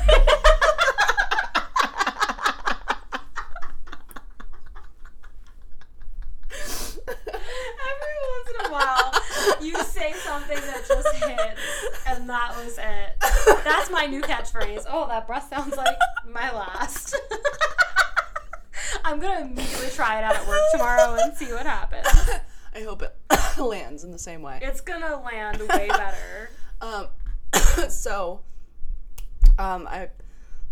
once 8.32 8.50
in 8.50 8.66
a 8.66 8.70
while, 8.70 9.12
you 9.60 9.76
say 9.82 10.12
something 10.12 10.36
something 10.36 10.66
that 10.66 10.75
just 10.88 11.16
hits, 11.16 11.60
and 12.06 12.28
that 12.28 12.56
was 12.56 12.78
it. 12.78 13.64
That's 13.64 13.90
my 13.90 14.06
new 14.06 14.22
catchphrase. 14.22 14.84
Oh, 14.88 15.06
that 15.08 15.26
breath 15.26 15.48
sounds 15.48 15.76
like 15.76 15.96
my 16.28 16.52
last. 16.52 17.16
I'm 19.04 19.20
gonna 19.20 19.42
immediately 19.42 19.88
try 19.90 20.18
it 20.18 20.24
out 20.24 20.36
at 20.36 20.46
work 20.46 20.60
tomorrow 20.72 21.16
and 21.20 21.36
see 21.36 21.52
what 21.52 21.66
happens. 21.66 22.06
I 22.74 22.82
hope 22.82 23.02
it 23.02 23.16
lands 23.58 24.04
in 24.04 24.10
the 24.10 24.18
same 24.18 24.42
way. 24.42 24.58
It's 24.62 24.80
gonna 24.80 25.20
land 25.22 25.60
way 25.60 25.88
better. 25.88 26.50
Um, 26.80 27.06
so, 27.88 28.40
um, 29.58 29.86
I 29.88 30.10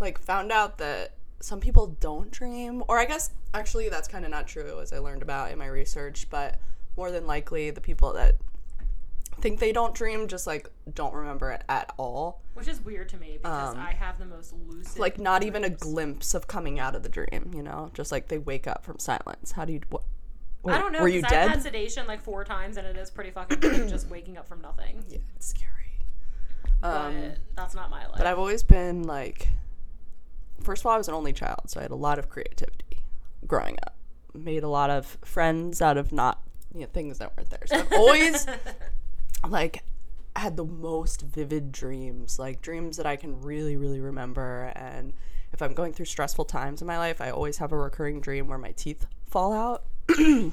like 0.00 0.18
found 0.18 0.52
out 0.52 0.78
that 0.78 1.14
some 1.40 1.60
people 1.60 1.96
don't 2.00 2.30
dream, 2.30 2.82
or 2.88 2.98
I 2.98 3.04
guess 3.04 3.30
actually 3.52 3.88
that's 3.88 4.08
kind 4.08 4.24
of 4.24 4.30
not 4.30 4.46
true, 4.46 4.80
as 4.80 4.92
I 4.92 4.98
learned 4.98 5.22
about 5.22 5.52
in 5.52 5.58
my 5.58 5.66
research. 5.66 6.26
But 6.30 6.58
more 6.96 7.10
than 7.10 7.26
likely, 7.26 7.70
the 7.70 7.80
people 7.80 8.12
that 8.14 8.36
think 9.44 9.60
they 9.60 9.72
don't 9.72 9.94
dream 9.94 10.26
just 10.26 10.46
like 10.46 10.70
don't 10.94 11.12
remember 11.14 11.50
it 11.50 11.62
at 11.68 11.92
all. 11.98 12.40
Which 12.54 12.66
is 12.66 12.80
weird 12.80 13.10
to 13.10 13.18
me 13.18 13.38
because 13.42 13.76
I 13.76 13.92
have 13.92 14.18
the 14.18 14.24
most 14.24 14.54
lucid. 14.66 14.98
Like 14.98 15.18
not 15.18 15.44
even 15.44 15.64
a 15.64 15.68
glimpse 15.70 16.32
of 16.32 16.46
coming 16.48 16.78
out 16.80 16.94
of 16.96 17.02
the 17.02 17.10
dream. 17.10 17.50
You 17.54 17.62
know, 17.62 17.90
just 17.92 18.10
like 18.10 18.28
they 18.28 18.38
wake 18.38 18.66
up 18.66 18.84
from 18.84 18.98
silence. 18.98 19.52
How 19.52 19.66
do 19.66 19.74
you? 19.74 19.80
What? 19.90 20.02
I 20.66 20.78
don't 20.78 20.92
know. 20.92 21.02
Were 21.02 21.08
you 21.08 21.20
'cause 21.20 21.30
dead? 21.30 21.44
I've 21.48 21.50
had 21.56 21.62
sedation 21.62 22.06
like 22.06 22.22
four 22.22 22.42
times, 22.42 22.78
and 22.78 22.86
it 22.86 22.96
is 22.96 23.10
pretty 23.10 23.30
fucking 23.32 23.60
weird 23.60 23.88
just 23.96 24.08
waking 24.08 24.38
up 24.38 24.48
from 24.48 24.62
nothing. 24.62 25.04
yeah, 25.10 25.18
it's 25.36 25.48
scary. 25.48 25.70
Um, 26.82 27.20
but 27.20 27.38
that's 27.54 27.74
not 27.74 27.90
my 27.90 28.06
life. 28.06 28.16
But 28.16 28.26
I've 28.26 28.38
always 28.38 28.62
been 28.62 29.02
like, 29.02 29.48
first 30.62 30.80
of 30.82 30.86
all, 30.86 30.92
I 30.94 30.96
was 30.98 31.08
an 31.08 31.14
only 31.14 31.34
child, 31.34 31.62
so 31.66 31.80
I 31.80 31.82
had 31.82 31.90
a 31.90 31.96
lot 31.96 32.18
of 32.18 32.30
creativity 32.30 33.00
growing 33.46 33.76
up. 33.86 33.94
Made 34.32 34.62
a 34.62 34.68
lot 34.68 34.88
of 34.88 35.18
friends 35.22 35.82
out 35.82 35.98
of 35.98 36.12
not 36.12 36.40
you 36.74 36.80
know, 36.80 36.86
things 36.86 37.18
that 37.18 37.36
weren't 37.36 37.50
there. 37.50 37.60
So 37.66 37.76
I've 37.76 37.92
always 37.92 38.46
like 39.50 39.84
had 40.36 40.56
the 40.56 40.64
most 40.64 41.22
vivid 41.22 41.72
dreams, 41.72 42.38
like 42.38 42.60
dreams 42.60 42.96
that 42.96 43.06
I 43.06 43.16
can 43.16 43.40
really, 43.40 43.76
really 43.76 44.00
remember. 44.00 44.72
And 44.74 45.12
if 45.52 45.62
I'm 45.62 45.74
going 45.74 45.92
through 45.92 46.06
stressful 46.06 46.46
times 46.46 46.80
in 46.80 46.86
my 46.86 46.98
life, 46.98 47.20
I 47.20 47.30
always 47.30 47.58
have 47.58 47.72
a 47.72 47.76
recurring 47.76 48.20
dream 48.20 48.48
where 48.48 48.58
my 48.58 48.72
teeth 48.72 49.06
fall 49.26 49.52
out. 49.52 49.84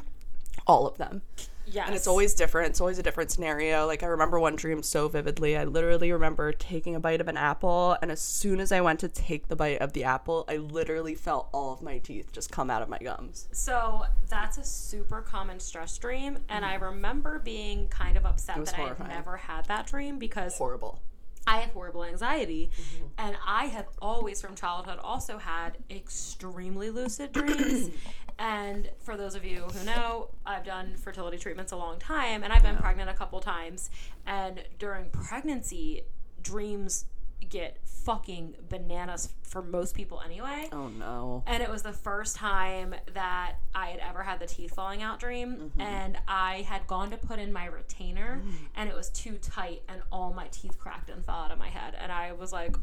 All 0.68 0.88
of 0.88 0.98
them 0.98 1.24
yes. 1.72 1.88
and 1.88 1.96
it's 1.96 2.08
always 2.08 2.34
different. 2.34 2.70
It's 2.70 2.82
always 2.82 3.00
a 3.00 3.04
different 3.04 3.32
scenario. 3.32 3.88
Like 3.88 4.04
I 4.04 4.08
remember 4.08 4.40
one 4.40 4.56
dream 4.56 4.84
so 4.84 5.08
vividly. 5.08 5.58
I 5.58 5.64
literally 5.64 6.12
remember 6.12 6.52
taking 6.52 6.96
a 6.96 7.00
bite 7.00 7.22
of 7.22 7.28
an 7.28 7.38
apple, 7.38 7.98
and 8.02 8.12
as 8.12 8.22
soon 8.22 8.60
as 8.60 8.72
I 8.72 8.82
went 8.82 9.00
to 9.02 9.08
take 9.08 9.48
the 9.48 9.56
bite 9.56 9.80
of 9.80 9.94
the 9.94 10.04
apple, 10.04 10.46
I 10.48 10.58
literally 10.58 11.16
felt 11.16 11.50
all 11.54 11.74
of 11.74 11.82
my 11.82 11.98
teeth 11.98 12.32
just 12.32 12.52
come 12.52 12.70
out 12.70 12.82
of 12.82 12.90
my 12.90 13.00
gums. 13.00 13.48
So 13.52 14.04
that's 14.30 14.58
a 14.58 14.64
super 14.64 15.22
common 15.22 15.60
stress 15.60 15.98
dream, 15.98 16.40
and 16.50 16.66
I 16.66 16.76
mm-hmm. 16.76 16.86
remember 16.86 17.40
being 17.40 17.88
kind 17.88 18.18
of 18.18 18.26
upset 18.26 18.64
that 18.66 18.74
I 18.74 18.78
horrifying. 18.78 19.10
had 19.10 19.18
never 19.18 19.38
had 19.38 19.66
that 19.66 19.88
dream 19.88 20.20
because 20.20 20.58
Horrible. 20.58 21.00
I 21.48 21.58
have 21.58 21.72
horrible 21.72 22.04
anxiety, 22.04 22.70
mm-hmm. 22.74 23.06
and 23.18 23.36
I 23.46 23.66
have 23.66 23.88
always 24.02 24.42
from 24.42 24.56
childhood 24.56 25.00
also 25.04 25.38
had 25.38 25.78
extremely 25.90 26.90
lucid 26.90 27.32
dreams. 27.34 27.90
and 28.38 28.90
for 29.00 29.18
those 29.18 29.36
of 29.36 29.44
you 29.44 29.62
who 29.62 29.86
know, 29.86 30.30
I've 30.46 30.66
done 30.66 30.96
fertility 30.98 31.38
treatments 31.38 31.72
a 31.72 31.78
long 31.78 32.00
time, 32.00 32.44
and 32.44 32.54
I've 32.54 32.64
been 32.64 32.78
pregnant 32.78 33.10
a 33.10 33.14
couple 33.14 33.40
times. 33.40 33.90
And 34.26 34.64
during 34.78 35.10
pregnancy, 35.10 36.04
dreams 36.44 37.06
get 37.52 37.78
fucking 37.86 38.56
bananas 38.70 39.30
for 39.44 39.62
most 39.62 39.94
people 39.94 40.22
anyway. 40.26 40.68
Oh 40.72 40.88
no. 40.88 41.44
And 41.46 41.62
it 41.62 41.70
was 41.70 41.84
the 41.84 41.94
first 41.94 42.36
time 42.36 42.96
that 43.14 43.56
I 43.76 43.88
had 43.88 44.00
ever 44.00 44.24
had 44.24 44.40
the 44.40 44.48
teeth 44.48 44.74
falling 44.74 45.04
out 45.04 45.20
dream. 45.20 45.56
Mm-hmm. 45.56 45.82
And 45.82 46.18
I 46.28 46.66
had 46.68 46.88
gone 46.88 47.12
to 47.12 47.18
put 47.18 47.38
in 47.38 47.54
my 47.54 47.66
retainer 47.66 48.42
mm. 48.44 48.52
and 48.76 48.90
it 48.90 48.96
was 48.96 49.10
too 49.10 49.38
tight 49.42 49.84
and 49.88 50.02
all 50.12 50.34
my 50.34 50.48
teeth 50.48 50.80
cracked 50.80 51.10
and 51.10 51.24
fell 51.24 51.36
out 51.36 51.52
of 51.52 51.60
my 51.60 51.68
head. 51.68 51.96
And 52.02 52.12
I 52.12 52.32
was 52.32 52.52
like, 52.52 52.76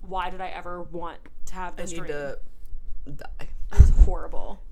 why 0.00 0.30
did 0.30 0.40
I 0.40 0.48
ever 0.48 0.82
want 0.82 1.18
to 1.46 1.54
have 1.54 1.76
this 1.76 1.90
I 1.90 1.96
need 1.96 1.98
dream? 1.98 2.12
to 2.12 2.38
die. 3.16 3.48
It 3.72 3.78
was 3.78 3.90
horrible. 4.04 4.62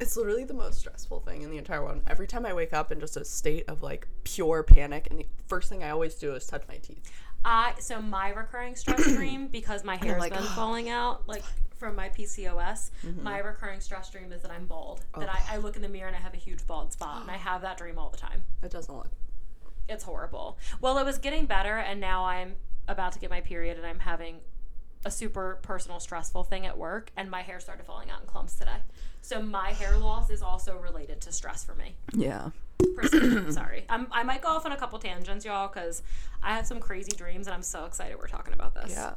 It's 0.00 0.16
literally 0.16 0.44
the 0.44 0.54
most 0.54 0.80
stressful 0.80 1.20
thing 1.20 1.42
in 1.42 1.50
the 1.50 1.58
entire 1.58 1.82
world. 1.82 2.02
Every 2.06 2.26
time 2.26 2.44
I 2.46 2.52
wake 2.52 2.72
up 2.72 2.90
in 2.90 3.00
just 3.00 3.16
a 3.16 3.24
state 3.24 3.64
of 3.68 3.82
like 3.82 4.08
pure 4.24 4.62
panic, 4.62 5.06
and 5.10 5.20
the 5.20 5.26
first 5.46 5.68
thing 5.68 5.84
I 5.84 5.90
always 5.90 6.14
do 6.16 6.34
is 6.34 6.46
touch 6.46 6.62
my 6.68 6.76
teeth. 6.76 7.10
I 7.44 7.74
so 7.78 8.00
my 8.00 8.30
recurring 8.30 8.76
stress 8.76 9.04
dream 9.14 9.48
because 9.48 9.84
my 9.84 9.96
hair's 9.96 10.20
like, 10.20 10.32
been 10.32 10.42
falling 10.42 10.88
out 10.88 11.28
like 11.28 11.44
from 11.76 11.96
my 11.96 12.08
PCOS. 12.08 12.90
Mm-hmm. 13.04 13.22
My 13.22 13.38
recurring 13.38 13.80
stress 13.80 14.10
dream 14.10 14.32
is 14.32 14.42
that 14.42 14.50
I'm 14.50 14.66
bald. 14.66 15.00
That 15.18 15.28
Oh. 15.28 15.32
I, 15.50 15.54
I 15.54 15.56
look 15.58 15.76
in 15.76 15.82
the 15.82 15.88
mirror 15.88 16.06
and 16.08 16.16
I 16.16 16.20
have 16.20 16.34
a 16.34 16.38
huge 16.38 16.66
bald 16.66 16.92
spot, 16.92 17.22
and 17.22 17.30
I 17.30 17.36
have 17.36 17.62
that 17.62 17.76
dream 17.76 17.98
all 17.98 18.08
the 18.10 18.16
time. 18.16 18.42
It 18.62 18.70
doesn't 18.70 18.94
look. 18.94 19.10
it's 19.88 20.04
horrible. 20.04 20.56
Well, 20.80 20.96
it 20.98 21.04
was 21.04 21.18
getting 21.18 21.44
better, 21.46 21.76
and 21.76 22.00
now 22.00 22.24
I'm 22.24 22.54
about 22.88 23.12
to 23.12 23.18
get 23.18 23.28
my 23.30 23.40
period, 23.42 23.76
and 23.76 23.86
I'm 23.86 23.98
having 23.98 24.36
a 25.04 25.10
super 25.10 25.58
personal, 25.62 26.00
stressful 26.00 26.44
thing 26.44 26.66
at 26.66 26.76
work, 26.76 27.10
and 27.16 27.30
my 27.30 27.42
hair 27.42 27.60
started 27.60 27.84
falling 27.86 28.10
out 28.10 28.20
in 28.20 28.26
clumps 28.26 28.54
today. 28.54 28.78
So 29.20 29.40
my 29.40 29.72
hair 29.72 29.96
loss 29.98 30.30
is 30.30 30.42
also 30.42 30.76
related 30.78 31.20
to 31.22 31.32
stress 31.32 31.64
for 31.64 31.74
me. 31.74 31.94
Yeah. 32.12 32.50
Sorry, 33.50 33.84
I'm, 33.88 34.08
I 34.10 34.22
might 34.22 34.42
go 34.42 34.48
off 34.48 34.66
on 34.66 34.72
a 34.72 34.76
couple 34.76 34.98
tangents, 34.98 35.44
y'all, 35.44 35.68
because 35.68 36.02
I 36.42 36.54
have 36.54 36.66
some 36.66 36.80
crazy 36.80 37.12
dreams, 37.16 37.46
and 37.46 37.54
I'm 37.54 37.62
so 37.62 37.84
excited 37.84 38.18
we're 38.18 38.28
talking 38.28 38.52
about 38.52 38.74
this. 38.74 38.92
Yeah. 38.92 39.14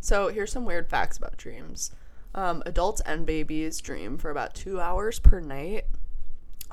So 0.00 0.28
here's 0.28 0.52
some 0.52 0.64
weird 0.64 0.88
facts 0.88 1.16
about 1.16 1.36
dreams. 1.36 1.90
Um, 2.34 2.62
adults 2.64 3.00
and 3.04 3.26
babies 3.26 3.80
dream 3.80 4.18
for 4.18 4.30
about 4.30 4.54
two 4.54 4.80
hours 4.80 5.18
per 5.18 5.40
night. 5.40 5.86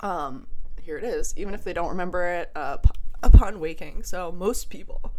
Um, 0.03 0.47
here 0.81 0.97
it 0.97 1.03
is, 1.03 1.33
even 1.35 1.53
if 1.53 1.63
they 1.63 1.73
don't 1.73 1.89
remember 1.89 2.25
it 2.27 2.51
uh, 2.55 2.77
upon 3.23 3.59
waking. 3.59 4.03
So 4.03 4.31
most 4.31 4.69
people. 4.69 5.11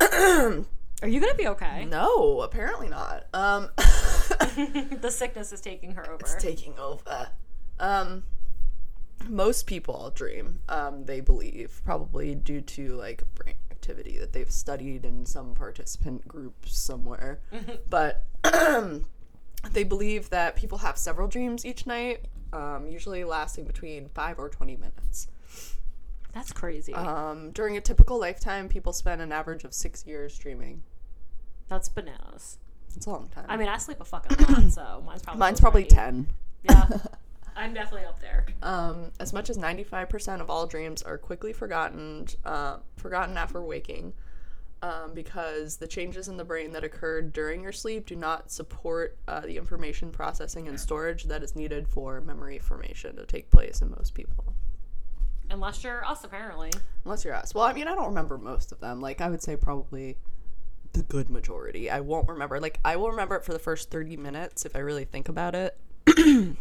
Are 1.02 1.08
you 1.08 1.20
gonna 1.20 1.34
be 1.34 1.48
okay? 1.48 1.84
No, 1.84 2.40
apparently 2.42 2.88
not. 2.88 3.26
Um, 3.34 3.70
the 3.76 5.10
sickness 5.10 5.52
is 5.52 5.60
taking 5.60 5.92
her 5.96 6.06
over. 6.08 6.20
it's 6.20 6.36
taking 6.36 6.78
over. 6.78 7.28
Um, 7.80 8.22
most 9.28 9.66
people 9.66 10.10
dream. 10.14 10.60
Um, 10.68 11.04
they 11.04 11.20
believe 11.20 11.80
probably 11.84 12.36
due 12.36 12.60
to 12.60 12.94
like 12.94 13.24
brain 13.34 13.56
activity 13.70 14.16
that 14.18 14.32
they've 14.32 14.50
studied 14.50 15.04
in 15.04 15.26
some 15.26 15.54
participant 15.54 16.26
group 16.28 16.54
somewhere, 16.66 17.40
but 17.90 18.24
they 19.72 19.82
believe 19.84 20.30
that 20.30 20.54
people 20.54 20.78
have 20.78 20.96
several 20.96 21.26
dreams 21.26 21.66
each 21.66 21.84
night, 21.84 22.26
um, 22.52 22.86
usually 22.86 23.24
lasting 23.24 23.64
between 23.64 24.06
five 24.08 24.38
or 24.38 24.48
twenty 24.48 24.76
minutes. 24.76 25.26
That's 26.32 26.52
crazy. 26.52 26.94
Um, 26.94 27.50
during 27.50 27.76
a 27.76 27.80
typical 27.80 28.18
lifetime, 28.18 28.68
people 28.68 28.92
spend 28.92 29.20
an 29.20 29.32
average 29.32 29.64
of 29.64 29.74
six 29.74 30.06
years 30.06 30.38
dreaming. 30.38 30.82
That's 31.68 31.88
bananas. 31.88 32.58
It's 32.94 33.06
a 33.06 33.10
long 33.10 33.28
time. 33.28 33.46
I 33.48 33.56
mean, 33.56 33.68
I 33.68 33.78
sleep 33.78 34.00
a 34.00 34.04
fucking 34.04 34.36
lot, 34.46 34.62
so 34.70 35.02
mine's 35.06 35.22
probably 35.22 35.38
Mine's 35.38 35.60
probably 35.60 35.84
ten. 35.84 36.26
Yeah, 36.64 36.86
I'm 37.56 37.74
definitely 37.74 38.06
up 38.06 38.20
there. 38.20 38.46
Um, 38.62 39.10
as 39.20 39.32
much 39.32 39.50
as 39.50 39.58
95% 39.58 40.40
of 40.40 40.50
all 40.50 40.66
dreams 40.66 41.02
are 41.02 41.18
quickly 41.18 41.52
forgotten, 41.52 42.26
uh, 42.44 42.78
forgotten 42.96 43.36
after 43.36 43.60
waking, 43.60 44.12
um, 44.82 45.12
because 45.14 45.76
the 45.76 45.86
changes 45.86 46.28
in 46.28 46.36
the 46.36 46.44
brain 46.44 46.72
that 46.72 46.84
occurred 46.84 47.32
during 47.32 47.62
your 47.62 47.72
sleep 47.72 48.06
do 48.06 48.16
not 48.16 48.50
support 48.50 49.16
uh, 49.28 49.40
the 49.40 49.56
information 49.56 50.10
processing 50.10 50.68
and 50.68 50.78
storage 50.78 51.24
that 51.24 51.42
is 51.42 51.54
needed 51.54 51.88
for 51.88 52.20
memory 52.20 52.58
formation 52.58 53.16
to 53.16 53.26
take 53.26 53.50
place 53.50 53.82
in 53.82 53.90
most 53.90 54.14
people. 54.14 54.54
Unless 55.50 55.84
you're 55.84 56.04
us, 56.04 56.24
apparently. 56.24 56.70
Unless 57.04 57.24
you're 57.24 57.34
us. 57.34 57.54
Well, 57.54 57.64
I 57.64 57.74
mean, 57.74 57.86
I 57.86 57.94
don't 57.94 58.08
remember 58.08 58.38
most 58.38 58.72
of 58.72 58.80
them. 58.80 59.00
Like, 59.00 59.20
I 59.20 59.28
would 59.28 59.42
say 59.42 59.54
probably 59.56 60.16
the 60.92 61.02
good 61.02 61.30
majority. 61.30 61.90
I 61.90 62.00
won't 62.00 62.28
remember. 62.28 62.60
Like, 62.60 62.78
I 62.84 62.96
will 62.96 63.10
remember 63.10 63.36
it 63.36 63.44
for 63.44 63.52
the 63.52 63.58
first 63.58 63.90
30 63.90 64.16
minutes 64.16 64.64
if 64.64 64.76
I 64.76 64.80
really 64.80 65.04
think 65.04 65.28
about 65.28 65.54
it. 65.54 65.78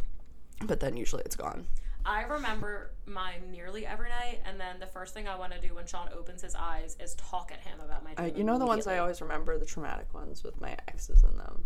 but 0.63 0.79
then 0.79 0.97
usually 0.97 1.23
it's 1.25 1.35
gone. 1.35 1.65
I 2.03 2.23
remember 2.23 2.91
mine 3.05 3.51
nearly 3.51 3.85
every 3.85 4.09
night, 4.09 4.39
and 4.45 4.59
then 4.59 4.79
the 4.79 4.87
first 4.87 5.13
thing 5.13 5.27
I 5.27 5.35
want 5.37 5.53
to 5.53 5.59
do 5.59 5.75
when 5.75 5.85
Sean 5.85 6.09
opens 6.17 6.41
his 6.41 6.55
eyes 6.55 6.97
is 6.99 7.13
talk 7.15 7.51
at 7.51 7.59
him 7.59 7.79
about 7.79 8.03
my 8.03 8.15
dream. 8.15 8.35
you 8.35 8.43
know 8.43 8.57
the 8.57 8.65
ones 8.65 8.87
I 8.87 8.97
always 8.97 9.21
remember, 9.21 9.57
the 9.59 9.65
traumatic 9.65 10.11
ones 10.13 10.43
with 10.43 10.59
my 10.59 10.75
exes 10.87 11.23
in 11.23 11.37
them. 11.37 11.65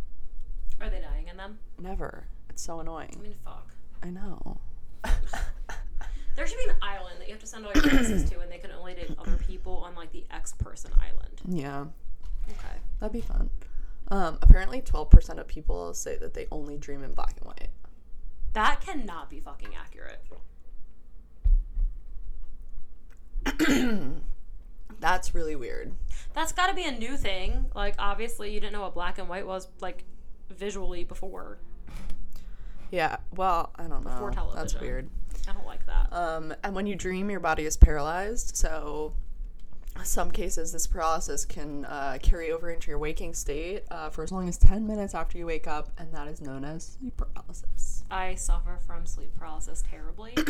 Are 0.82 0.90
they 0.90 1.00
dying 1.00 1.30
in 1.30 1.38
them? 1.38 1.60
Never. 1.80 2.28
It's 2.50 2.62
so 2.62 2.82
annoying. 2.82 3.16
I 3.18 3.22
mean, 3.22 3.36
fuck. 3.46 3.72
I 4.04 4.10
know. 4.10 4.60
There 6.36 6.46
should 6.46 6.58
be 6.58 6.70
an 6.70 6.76
island 6.82 7.16
that 7.20 7.28
you 7.28 7.34
have 7.34 7.42
to 7.42 7.48
send 7.48 7.66
all 7.66 7.72
your 7.74 7.86
exes 7.96 8.30
to, 8.30 8.40
and 8.42 8.52
they 8.52 8.58
can 8.58 8.72
only 8.72 8.94
date 8.94 9.10
other 9.18 9.38
people 9.38 9.78
on 9.78 9.96
like 9.96 10.12
the 10.12 10.26
ex 10.32 10.52
person 10.52 10.92
island. 11.02 11.42
Yeah, 11.48 11.86
Okay. 12.50 12.78
that'd 13.00 13.14
be 13.14 13.22
fun. 13.22 13.50
Um, 14.10 14.38
apparently, 14.42 14.82
twelve 14.82 15.10
percent 15.10 15.40
of 15.40 15.48
people 15.48 15.94
say 15.94 16.18
that 16.18 16.34
they 16.34 16.48
only 16.52 16.78
dream 16.78 17.04
in 17.04 17.14
black 17.14 17.36
and 17.38 17.48
white. 17.48 17.70
That 18.54 18.82
cannot 18.82 19.30
be 19.30 19.40
fucking 19.40 19.72
accurate. 19.76 20.22
That's 25.00 25.36
really 25.36 25.56
weird. 25.56 25.94
That's 26.34 26.52
got 26.52 26.68
to 26.68 26.74
be 26.74 26.86
a 26.86 26.92
new 26.92 27.18
thing. 27.18 27.66
Like, 27.76 27.96
obviously, 28.00 28.54
you 28.54 28.60
didn't 28.60 28.74
know 28.74 28.82
what 28.82 28.94
black 28.94 29.18
and 29.18 29.28
white 29.28 29.46
was 29.46 29.68
like 29.82 30.04
visually 30.50 31.04
before. 31.04 31.58
Yeah. 32.92 33.18
Well, 33.36 33.72
I 33.76 33.84
don't 33.84 34.04
know. 34.04 34.12
Before 34.12 34.54
That's 34.54 34.80
weird. 34.80 35.10
I 35.50 35.54
don't 35.54 35.66
like 35.66 35.86
that. 35.86 36.14
Um, 36.14 36.54
and 36.64 36.74
when 36.76 36.88
you 36.88 36.96
dream, 36.96 37.30
your 37.30 37.40
body 37.40 37.66
is 37.66 37.78
paralyzed. 37.78 38.56
So, 38.56 39.14
some 40.04 40.32
cases, 40.32 40.72
this 40.72 40.88
paralysis 40.88 41.46
can 41.46 41.86
uh, 41.86 42.18
carry 42.22 42.52
over 42.52 42.70
into 42.70 42.90
your 42.90 43.00
waking 43.00 43.34
state 43.34 43.84
uh, 43.90 44.10
for 44.10 44.24
as 44.24 44.32
long 44.32 44.48
as 44.50 44.58
10 44.58 44.86
minutes 44.86 45.16
after 45.16 45.38
you 45.38 45.46
wake 45.46 45.68
up, 45.68 45.90
and 45.98 46.12
that 46.14 46.28
is 46.28 46.42
known 46.42 46.66
as 46.66 46.98
sleep 47.00 47.16
paralysis. 47.18 48.04
I 48.12 48.36
suffer 48.36 48.78
from 48.86 49.06
sleep 49.06 49.34
paralysis 49.38 49.84
terribly, 49.90 50.34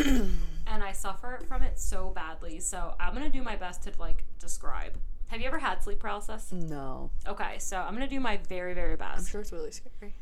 and 0.68 0.84
I 0.84 0.92
suffer 0.92 1.40
from 1.48 1.62
it 1.62 1.80
so 1.80 2.10
badly. 2.10 2.60
So 2.60 2.96
I'm 3.00 3.14
gonna 3.14 3.30
do 3.30 3.42
my 3.42 3.56
best 3.56 3.84
to 3.84 3.92
like 4.00 4.26
describe. 4.40 4.98
Have 5.28 5.42
you 5.42 5.48
ever 5.48 5.60
had 5.60 5.84
sleep 5.84 6.00
paralysis? 6.00 6.52
No. 6.52 7.12
Okay, 7.28 7.56
so 7.60 7.78
I'm 7.78 7.94
gonna 7.94 8.08
do 8.08 8.20
my 8.20 8.38
very 8.50 8.74
very 8.74 8.96
best. 8.96 9.20
I'm 9.20 9.26
sure 9.26 9.42
it's 9.42 9.52
really 9.52 9.72
scary. 9.72 10.16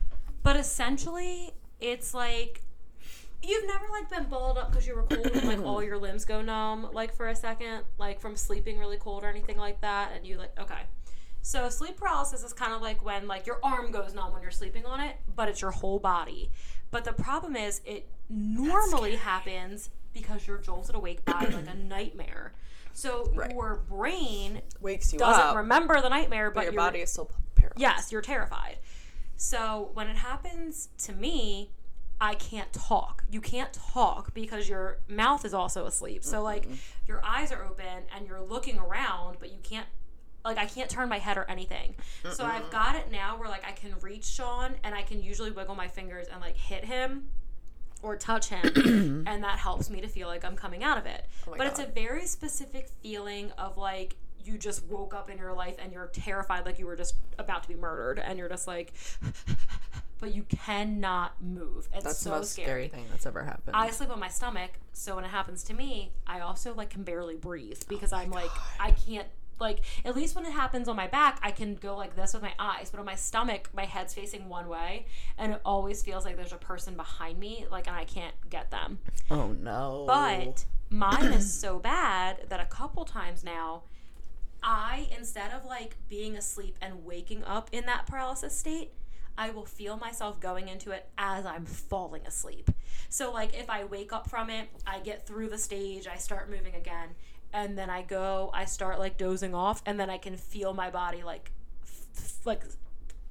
But 0.44 0.58
essentially, 0.58 1.52
it's 1.80 2.14
like 2.14 2.62
you've 3.44 3.66
never 3.68 3.86
like 3.92 4.10
been 4.10 4.26
balled 4.30 4.58
up 4.58 4.72
because 4.72 4.88
you 4.88 4.96
were 4.96 5.04
cold 5.04 5.26
and 5.28 5.48
like 5.48 5.60
all 5.66 5.84
your 5.84 5.98
limbs 5.98 6.26
go 6.26 6.42
numb 6.42 6.90
like 6.94 7.14
for 7.14 7.28
a 7.30 7.36
second, 7.36 7.84
like 7.98 8.20
from 8.20 8.36
sleeping 8.36 8.80
really 8.80 8.98
cold 8.98 9.24
or 9.24 9.28
anything 9.28 9.58
like 9.58 9.82
that, 9.82 10.12
and 10.16 10.26
you 10.26 10.38
like 10.38 10.58
okay. 10.60 10.82
So 11.42 11.68
sleep 11.70 11.98
paralysis 11.98 12.42
is 12.44 12.54
kind 12.54 12.74
of 12.74 12.82
like 12.82 13.04
when 13.04 13.28
like 13.28 13.46
your 13.46 13.60
arm 13.64 13.92
goes 13.92 14.14
numb 14.14 14.32
when 14.34 14.42
you're 14.42 14.52
sleeping 14.52 14.86
on 14.86 15.00
it, 15.02 15.18
but 15.36 15.50
it's 15.50 15.62
your 15.62 15.72
whole 15.72 16.00
body. 16.00 16.52
But 16.90 17.04
the 17.04 17.14
problem 17.14 17.56
is 17.56 17.82
it 17.86 18.08
normally 18.30 19.16
happens 19.16 19.90
because 20.14 20.48
you're 20.48 20.60
jolted 20.60 20.96
awake 20.96 21.26
by 21.26 21.42
like 21.52 21.68
a 21.68 21.76
nightmare. 21.84 22.54
So 22.94 23.30
Right. 23.34 23.52
your 23.52 23.82
brain 23.90 24.62
Wakes 24.80 25.12
you 25.12 25.20
doesn't 25.20 25.48
up, 25.48 25.56
remember 25.56 26.00
the 26.02 26.10
nightmare, 26.10 26.50
but 26.52 26.56
but 26.60 26.64
your 26.66 26.74
your 26.74 26.82
body 26.82 27.00
is 27.00 27.12
still 27.12 27.32
paralyzed. 27.56 27.82
Yes, 27.82 28.12
you're 28.12 28.22
terrified. 28.22 28.78
So 29.36 29.90
when 29.96 30.08
it 30.08 30.16
happens 30.18 30.90
to 31.00 31.12
me, 31.14 31.72
I 32.24 32.36
can't 32.36 32.72
talk. 32.72 33.26
You 33.30 33.42
can't 33.42 33.74
talk 33.74 34.34
because 34.34 34.70
your 34.70 35.00
mouth 35.10 35.44
is 35.44 35.54
also 35.54 35.88
asleep. 35.88 36.24
So 36.24 36.38
mm-hmm. 36.38 36.46
like 36.46 36.68
your 37.06 37.22
eyes 37.22 37.52
are 37.52 37.66
open 37.66 38.04
and 38.16 38.26
you're 38.26 38.40
looking 38.40 38.80
around, 38.80 39.36
but 39.42 39.52
you 39.52 39.60
can't 39.62 39.86
like 40.46 40.58
I 40.58 40.66
can't 40.66 40.90
turn 40.90 41.10
my 41.10 41.20
head 41.20 41.38
or 41.38 41.44
anything. 41.50 41.96
So 42.32 42.46
I've 42.46 42.70
got 42.70 42.96
it 42.96 43.12
now 43.12 43.38
where 43.38 43.50
like 43.50 43.68
I 43.68 43.74
can 43.74 43.94
reach 44.00 44.24
Sean 44.24 44.76
and 44.86 44.96
I 44.96 45.02
can 45.02 45.22
usually 45.22 45.52
wiggle 45.52 45.76
my 45.76 45.90
fingers 45.90 46.28
and 46.32 46.40
like 46.40 46.56
hit 46.56 46.86
him 46.86 47.28
or 48.02 48.16
touch 48.16 48.48
him 48.48 49.26
and 49.28 49.44
that 49.44 49.60
helps 49.60 49.90
me 49.90 50.00
to 50.00 50.08
feel 50.08 50.30
like 50.30 50.46
I'm 50.46 50.56
coming 50.56 50.82
out 50.82 50.98
of 50.98 51.06
it. 51.06 51.26
Oh 51.46 51.52
my 51.52 51.58
but 51.58 51.68
it's 51.68 51.80
a 51.80 51.88
very 51.88 52.26
specific 52.26 52.88
feeling 53.02 53.52
of 53.58 53.78
like 53.78 54.16
you 54.46 54.58
just 54.58 54.86
woke 54.86 55.14
up 55.14 55.30
in 55.30 55.38
your 55.38 55.52
life 55.52 55.76
and 55.78 55.92
you're 55.92 56.08
terrified 56.08 56.66
like 56.66 56.80
you 56.80 56.86
were 56.86 56.96
just 56.96 57.16
about 57.38 57.64
to 57.64 57.70
be 57.70 57.76
murdered 57.76 58.18
and 58.20 58.40
you're 58.40 58.50
just 58.50 58.66
like 58.66 58.94
but 60.24 60.34
you 60.34 60.44
cannot 60.44 61.34
move. 61.44 61.90
It's 61.94 62.06
That's 62.06 62.20
so 62.20 62.30
the 62.30 62.36
most 62.38 62.54
scary. 62.54 62.66
scary 62.66 62.88
thing 62.88 63.06
that's 63.12 63.26
ever 63.26 63.44
happened. 63.44 63.76
I 63.76 63.90
sleep 63.90 64.10
on 64.10 64.22
my 64.22 64.30
stomach, 64.30 64.72
so 64.94 65.16
when 65.18 65.26
it 65.26 65.32
happens 65.32 65.64
to 65.64 65.74
me, 65.74 66.14
I 66.26 66.40
also 66.40 66.74
like 66.74 66.92
can 66.92 67.04
barely 67.04 67.36
breathe 67.36 67.82
Oh 67.82 67.90
because 67.90 68.14
I'm 68.14 68.32
like 68.32 68.50
I 68.80 68.92
can't 68.92 69.28
like 69.60 69.82
at 70.06 70.16
least 70.16 70.34
when 70.34 70.46
it 70.46 70.54
happens 70.54 70.88
on 70.88 70.96
my 70.96 71.08
back, 71.08 71.40
I 71.44 71.52
can 71.52 71.76
go 71.76 71.98
like 71.98 72.16
this 72.16 72.34
with 72.34 72.42
my 72.42 72.54
eyes, 72.58 72.90
but 72.90 73.02
on 73.02 73.06
my 73.06 73.16
stomach, 73.16 73.70
my 73.74 73.84
head's 73.84 74.14
facing 74.14 74.48
one 74.48 74.70
way, 74.70 75.08
and 75.38 75.52
it 75.52 75.62
always 75.66 76.02
feels 76.02 76.24
like 76.24 76.38
there's 76.38 76.54
a 76.54 76.58
person 76.58 76.96
behind 76.96 77.38
me, 77.38 77.66
like 77.70 77.88
and 77.88 77.96
I 77.98 78.06
can't 78.06 78.36
get 78.50 78.72
them. 78.72 79.00
oh 79.30 79.52
no. 79.52 80.06
But 80.08 80.64
mine 80.90 81.34
is 81.34 81.54
so 81.54 81.80
bad 81.80 82.46
that 82.48 82.62
a 82.62 82.66
couple 82.66 83.04
times 83.04 83.44
now, 83.44 83.84
I, 84.64 85.10
instead 85.18 85.52
of 85.52 85.66
like 85.66 85.98
being 86.08 86.38
asleep 86.38 86.78
and 86.82 87.04
waking 87.04 87.44
up 87.44 87.68
in 87.74 87.86
that 87.88 88.08
paralysis 88.08 88.58
state, 88.58 88.92
I 89.38 89.50
will 89.50 89.66
feel 89.66 89.98
myself 89.98 90.40
going 90.40 90.68
into 90.68 90.92
it 90.92 91.10
as 91.18 91.46
I'm 91.46 91.66
falling 91.66 92.26
asleep. 92.26 92.70
So, 93.10 93.32
like, 93.32 93.54
if 93.56 93.70
I 93.70 93.84
wake 93.84 94.14
up 94.14 94.30
from 94.30 94.50
it, 94.50 94.70
I 94.86 95.00
get 95.00 95.26
through 95.26 95.50
the 95.50 95.58
stage, 95.58 96.08
I 96.08 96.16
start 96.18 96.50
moving 96.50 96.76
again, 96.76 97.10
and 97.52 97.78
then 97.78 97.90
I 97.90 98.02
go, 98.02 98.50
I 98.54 98.66
start 98.66 99.00
like 99.00 99.18
dozing 99.18 99.54
off, 99.54 99.82
and 99.86 100.00
then 100.00 100.10
I 100.10 100.18
can 100.18 100.38
feel 100.38 100.74
my 100.74 100.90
body 100.90 101.24
like, 101.24 101.52
f- 101.84 102.46
like 102.46 102.64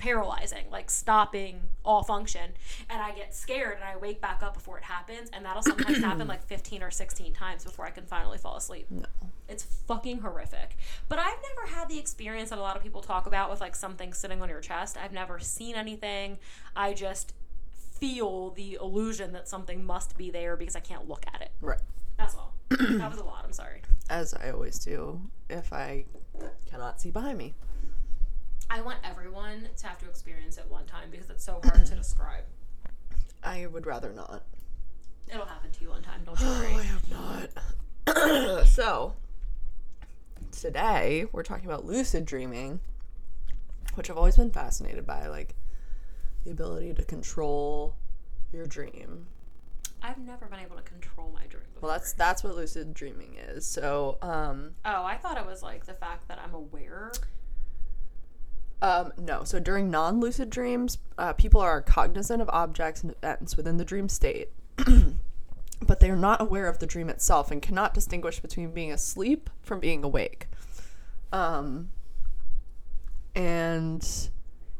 paralyzing, 0.02 0.64
like 0.72 0.90
stopping 0.90 1.60
all 1.84 2.02
function. 2.02 2.50
And 2.90 3.00
I 3.00 3.12
get 3.12 3.36
scared 3.36 3.76
and 3.76 3.84
I 3.84 3.96
wake 3.96 4.20
back 4.20 4.42
up 4.42 4.54
before 4.54 4.76
it 4.76 4.82
happens. 4.82 5.30
And 5.32 5.44
that'll 5.44 5.62
sometimes 5.62 5.98
happen 6.04 6.26
like 6.26 6.42
15 6.42 6.82
or 6.82 6.90
16 6.90 7.32
times 7.32 7.64
before 7.64 7.86
I 7.86 7.90
can 7.90 8.04
finally 8.04 8.36
fall 8.36 8.56
asleep. 8.56 8.86
No. 8.90 9.04
It's 9.48 9.62
fucking 9.62 10.18
horrific. 10.18 10.76
But 11.08 11.20
I've 11.20 11.38
never 11.54 11.72
had 11.72 11.88
the 11.88 12.00
experience 12.00 12.50
that 12.50 12.58
a 12.58 12.62
lot 12.62 12.76
of 12.76 12.82
people 12.82 13.00
talk 13.00 13.26
about 13.26 13.48
with 13.48 13.60
like 13.60 13.76
something 13.76 14.12
sitting 14.12 14.42
on 14.42 14.48
your 14.48 14.60
chest. 14.60 14.96
I've 15.00 15.12
never 15.12 15.38
seen 15.38 15.76
anything. 15.76 16.38
I 16.74 16.94
just 16.94 17.32
feel 18.00 18.50
the 18.50 18.78
illusion 18.80 19.32
that 19.34 19.46
something 19.48 19.84
must 19.84 20.18
be 20.18 20.32
there 20.32 20.56
because 20.56 20.74
I 20.74 20.80
can't 20.80 21.08
look 21.08 21.24
at 21.32 21.42
it. 21.42 21.50
Right. 21.60 21.78
That's 22.18 22.34
all. 22.34 22.54
that 22.70 23.08
was 23.08 23.20
a 23.20 23.24
lot. 23.24 23.44
I'm 23.44 23.52
sorry. 23.52 23.82
As 24.10 24.34
I 24.34 24.50
always 24.50 24.80
do 24.80 25.20
if 25.48 25.72
I 25.72 26.06
cannot 26.68 27.00
see 27.00 27.12
behind 27.12 27.38
me. 27.38 27.54
I 28.72 28.80
want 28.80 28.96
everyone 29.04 29.68
to 29.76 29.86
have 29.86 29.98
to 29.98 30.08
experience 30.08 30.56
it 30.56 30.64
one 30.70 30.86
time 30.86 31.10
because 31.10 31.28
it's 31.28 31.44
so 31.44 31.60
hard 31.62 31.84
to 31.84 31.94
describe. 31.96 32.44
I 33.42 33.66
would 33.66 33.84
rather 33.84 34.14
not. 34.14 34.44
It'll 35.28 35.44
happen 35.44 35.70
to 35.70 35.80
you 35.82 35.90
one 35.90 36.00
time. 36.00 36.22
Don't 36.24 36.40
you 36.40 36.46
Oh, 36.48 36.60
worry. 36.62 36.74
I 36.74 36.82
hope 38.06 38.62
not. 38.64 38.66
so, 38.68 39.12
today 40.52 41.26
we're 41.32 41.42
talking 41.42 41.66
about 41.66 41.84
lucid 41.84 42.24
dreaming, 42.24 42.80
which 43.94 44.08
I've 44.08 44.16
always 44.16 44.36
been 44.36 44.50
fascinated 44.50 45.06
by, 45.06 45.26
like 45.26 45.54
the 46.44 46.50
ability 46.50 46.94
to 46.94 47.04
control 47.04 47.94
your 48.54 48.64
dream. 48.64 49.26
I've 50.02 50.18
never 50.18 50.46
been 50.46 50.60
able 50.60 50.76
to 50.76 50.82
control 50.82 51.30
my 51.34 51.44
dream. 51.46 51.64
Before. 51.74 51.90
Well, 51.90 51.98
that's 51.98 52.14
that's 52.14 52.42
what 52.42 52.56
lucid 52.56 52.94
dreaming 52.94 53.36
is. 53.38 53.66
So, 53.66 54.16
um, 54.22 54.70
oh, 54.86 55.04
I 55.04 55.18
thought 55.18 55.36
it 55.36 55.44
was 55.44 55.62
like 55.62 55.84
the 55.84 55.92
fact 55.94 56.26
that 56.28 56.38
I'm 56.42 56.54
aware. 56.54 57.12
Um, 58.82 59.12
no. 59.16 59.44
So 59.44 59.60
during 59.60 59.90
non-lucid 59.90 60.50
dreams, 60.50 60.98
uh, 61.16 61.32
people 61.32 61.60
are 61.60 61.80
cognizant 61.80 62.42
of 62.42 62.50
objects 62.50 63.02
and 63.02 63.12
events 63.12 63.56
within 63.56 63.76
the 63.76 63.84
dream 63.84 64.08
state, 64.08 64.48
but 65.80 66.00
they 66.00 66.10
are 66.10 66.16
not 66.16 66.40
aware 66.40 66.66
of 66.68 66.80
the 66.80 66.86
dream 66.86 67.08
itself 67.08 67.50
and 67.52 67.62
cannot 67.62 67.94
distinguish 67.94 68.40
between 68.40 68.72
being 68.72 68.92
asleep 68.92 69.48
from 69.62 69.78
being 69.78 70.02
awake. 70.02 70.48
Um, 71.32 71.90
and 73.36 74.06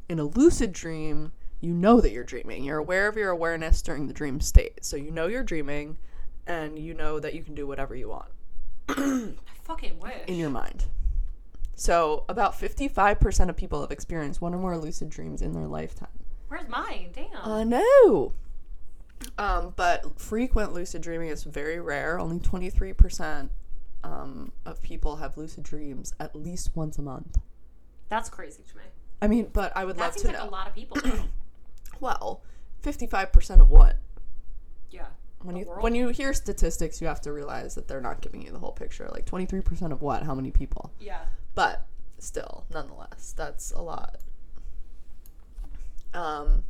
in 0.09 0.19
a 0.19 0.25
lucid 0.25 0.73
dream, 0.73 1.33
you 1.61 1.73
know 1.73 2.01
that 2.01 2.11
you're 2.11 2.25
dreaming. 2.25 2.65
You're 2.65 2.79
aware 2.79 3.07
of 3.07 3.17
your 3.17 3.31
awareness 3.31 3.83
during 3.83 4.09
the 4.09 4.13
dream 4.13 4.41
state. 4.41 4.85
So 4.85 4.97
you 4.97 5.13
know 5.13 5.29
you're 5.29 5.45
dreaming 5.45 5.97
and 6.47 6.77
you 6.77 6.93
know 6.93 7.21
that 7.21 7.35
you 7.35 7.45
can 7.45 7.55
do 7.55 7.69
whatever 7.69 7.95
you 7.95 8.09
want 8.09 8.29
I 8.89 9.35
fucking 9.63 10.01
wish. 10.01 10.27
in 10.27 10.35
your 10.35 10.51
mind. 10.51 10.87
So 11.83 12.25
about 12.29 12.53
55% 12.55 13.49
of 13.49 13.57
people 13.57 13.81
have 13.81 13.91
experienced 13.91 14.41
one 14.41 14.55
or 14.55 14.59
more 14.59 14.79
lucid 14.79 15.11
dreams 15.11 15.43
in 15.43 15.51
their 15.53 15.67
lifetime. 15.67 16.17
Where's 16.47 16.69
mine? 16.69 17.11
Damn. 17.13 17.27
I 17.43 17.65
know. 17.65 18.35
Um, 19.37 19.73
but 19.75 20.17
frequent 20.21 20.75
lucid 20.75 21.03
dreaming 21.03 21.31
is 21.31 21.43
very 21.43 21.81
rare. 21.81 22.21
Only 22.21 22.39
23% 22.39 23.49
um, 24.05 24.53
of 24.65 24.81
people 24.81 25.17
have 25.17 25.37
lucid 25.37 25.65
dreams 25.65 26.15
at 26.21 26.37
least 26.37 26.71
once 26.77 26.99
a 26.99 27.03
month. 27.03 27.39
That's 28.09 28.29
crazy 28.29 28.63
to 28.71 28.77
me. 28.77 28.85
I 29.21 29.27
mean, 29.27 29.51
but 29.53 29.73
I 29.77 29.85
would 29.85 29.97
That 29.97 30.13
love 30.15 30.17
to 30.19 30.27
like 30.29 30.37
know. 30.37 30.49
a 30.49 30.51
lot 30.51 30.69
of 30.69 30.77
people. 30.77 30.99
Well, 31.99 32.43
55% 32.85 33.61
of 33.61 33.71
what? 33.71 33.97
yeah. 34.93 35.07
When 35.43 35.57
you 35.57 35.67
world? 35.67 35.83
when 35.83 35.97
you 35.97 36.11
hear 36.11 36.33
statistics, 36.33 37.01
you 37.01 37.09
have 37.09 37.21
to 37.23 37.33
realize 37.33 37.75
that 37.75 37.89
they're 37.89 38.01
not 38.01 38.21
giving 38.21 38.43
you 38.43 38.53
the 38.53 38.61
whole 38.61 38.71
picture. 38.71 39.09
Like 39.11 39.27
23% 39.27 39.91
of 39.91 40.01
what? 40.01 40.23
How 40.23 40.35
many 40.37 40.53
people? 40.53 40.93
Yeah. 41.01 41.23
But 41.55 41.87
still, 42.19 42.65
nonetheless, 42.73 43.35
that's 43.37 43.73
a 43.73 43.83
lot. 43.83 44.19
Um 46.15 46.65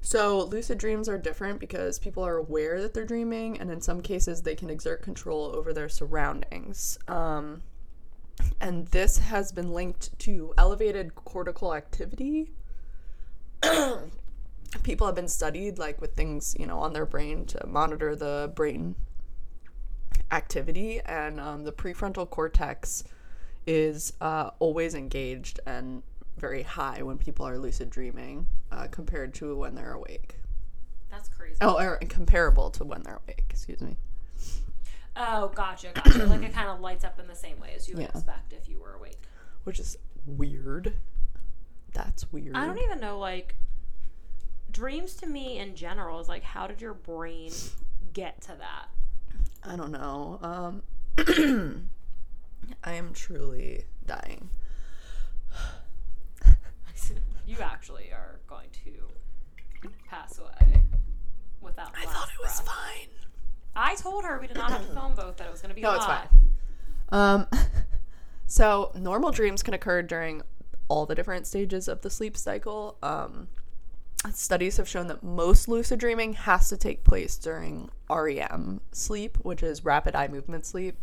so 0.00 0.44
lucid 0.44 0.78
dreams 0.78 1.08
are 1.08 1.18
different 1.18 1.58
because 1.58 1.98
people 1.98 2.24
are 2.24 2.36
aware 2.36 2.80
that 2.80 2.94
they're 2.94 3.04
dreaming 3.04 3.58
and 3.58 3.70
in 3.70 3.80
some 3.80 4.00
cases 4.00 4.42
they 4.42 4.54
can 4.54 4.70
exert 4.70 5.02
control 5.02 5.52
over 5.56 5.72
their 5.72 5.88
surroundings. 5.88 6.98
Um 7.08 7.62
and 8.60 8.86
this 8.88 9.18
has 9.18 9.52
been 9.52 9.72
linked 9.72 10.16
to 10.20 10.52
elevated 10.58 11.14
cortical 11.14 11.74
activity. 11.74 12.52
people 14.82 15.06
have 15.06 15.16
been 15.16 15.28
studied 15.28 15.78
like 15.78 16.00
with 16.00 16.14
things, 16.14 16.54
you 16.58 16.66
know, 16.66 16.78
on 16.78 16.92
their 16.92 17.06
brain 17.06 17.44
to 17.46 17.66
monitor 17.66 18.14
the 18.14 18.52
brain 18.54 18.94
activity 20.30 21.00
and 21.00 21.40
um, 21.40 21.64
the 21.64 21.72
prefrontal 21.72 22.28
cortex 22.28 23.04
is 23.66 24.12
uh, 24.20 24.50
always 24.58 24.94
engaged 24.94 25.60
and 25.66 26.02
very 26.38 26.62
high 26.62 27.02
when 27.02 27.18
people 27.18 27.46
are 27.46 27.58
lucid 27.58 27.90
dreaming 27.90 28.46
uh, 28.70 28.86
compared 28.90 29.34
to 29.34 29.56
when 29.56 29.74
they're 29.74 29.92
awake. 29.94 30.36
That's 31.10 31.28
crazy. 31.28 31.56
Oh, 31.60 31.78
or 31.78 31.98
comparable 32.08 32.70
to 32.70 32.84
when 32.84 33.02
they're 33.02 33.20
awake, 33.26 33.44
excuse 33.48 33.80
me. 33.80 33.96
Oh, 35.16 35.48
gotcha, 35.54 35.92
gotcha. 35.94 36.26
like 36.26 36.42
it 36.42 36.52
kind 36.52 36.68
of 36.68 36.80
lights 36.80 37.04
up 37.04 37.18
in 37.18 37.26
the 37.26 37.34
same 37.34 37.58
way 37.58 37.72
as 37.74 37.88
you 37.88 37.94
would 37.94 38.02
Yeah. 38.02 38.08
expect 38.08 38.52
if 38.52 38.68
you 38.68 38.78
were 38.78 38.92
awake. 38.94 39.18
Which 39.64 39.80
is 39.80 39.96
weird. 40.26 40.94
That's 41.94 42.30
weird. 42.32 42.54
I 42.54 42.66
don't 42.66 42.78
even 42.82 43.00
know, 43.00 43.18
like, 43.18 43.54
dreams 44.70 45.14
to 45.14 45.26
me 45.26 45.58
in 45.58 45.74
general 45.74 46.20
is 46.20 46.28
like, 46.28 46.42
how 46.42 46.66
did 46.66 46.82
your 46.82 46.92
brain 46.92 47.50
get 48.12 48.42
to 48.42 48.48
that? 48.58 48.88
I 49.64 49.76
don't 49.76 49.90
know. 49.90 50.38
Um, 50.42 50.82
I 52.84 52.94
am 52.94 53.12
truly 53.12 53.84
dying. 54.06 54.50
you 57.46 57.56
actually 57.60 58.10
are 58.12 58.40
going 58.48 58.68
to 58.84 59.88
pass 60.08 60.38
away 60.38 60.82
without. 61.60 61.92
I 61.96 62.04
thought 62.06 62.28
it 62.34 62.40
was 62.42 62.60
breath. 62.60 62.66
fine. 62.66 63.08
I 63.74 63.94
told 63.96 64.24
her 64.24 64.38
we 64.40 64.46
did 64.46 64.56
not 64.56 64.70
have 64.70 64.86
to 64.86 64.92
film 64.92 65.14
both; 65.14 65.36
that 65.36 65.46
it 65.46 65.50
was 65.50 65.60
going 65.60 65.70
to 65.70 65.74
be 65.74 65.82
No, 65.82 65.90
live. 65.90 65.98
it's 65.98 66.06
fine. 66.06 66.28
Um, 67.10 67.46
so 68.46 68.90
normal 68.94 69.30
dreams 69.30 69.62
can 69.62 69.74
occur 69.74 70.02
during 70.02 70.42
all 70.88 71.06
the 71.06 71.14
different 71.14 71.46
stages 71.46 71.88
of 71.88 72.00
the 72.02 72.10
sleep 72.10 72.36
cycle. 72.36 72.96
Um, 73.02 73.48
studies 74.32 74.76
have 74.78 74.88
shown 74.88 75.06
that 75.08 75.22
most 75.22 75.68
lucid 75.68 76.00
dreaming 76.00 76.32
has 76.34 76.68
to 76.70 76.76
take 76.76 77.04
place 77.04 77.36
during 77.36 77.90
REM 78.10 78.80
sleep, 78.92 79.36
which 79.42 79.62
is 79.62 79.84
rapid 79.84 80.14
eye 80.16 80.28
movement 80.28 80.64
sleep. 80.66 80.96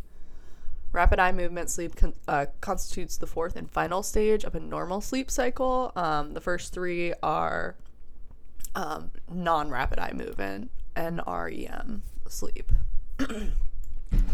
Rapid 0.93 1.19
eye 1.19 1.31
movement 1.31 1.69
sleep 1.69 1.95
con- 1.95 2.13
uh, 2.27 2.45
constitutes 2.61 3.17
the 3.17 3.27
fourth 3.27 3.55
and 3.55 3.69
final 3.69 4.03
stage 4.03 4.43
of 4.43 4.55
a 4.55 4.59
normal 4.59 5.01
sleep 5.01 5.29
cycle. 5.29 5.91
Um, 5.95 6.33
the 6.33 6.41
first 6.41 6.71
three 6.71 7.13
are 7.21 7.75
um, 8.75 9.11
non 9.29 9.69
rapid 9.69 9.99
eye 9.99 10.13
movement 10.13 10.71
and 10.95 11.21
REM 11.27 12.03
sleep. 12.27 12.71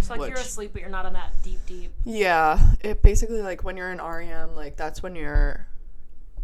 So 0.02 0.16
like 0.16 0.30
you're 0.30 0.40
asleep, 0.40 0.72
but 0.74 0.82
you're 0.82 0.90
not 0.90 1.06
in 1.06 1.14
that 1.14 1.32
deep, 1.44 1.60
deep. 1.66 1.92
Yeah, 2.04 2.60
it 2.82 3.02
basically 3.02 3.42
like 3.42 3.64
when 3.64 3.78
you're 3.78 3.92
in 3.92 4.00
REM, 4.00 4.56
like 4.56 4.76
that's 4.76 5.02
when 5.02 5.16
you're 5.16 5.68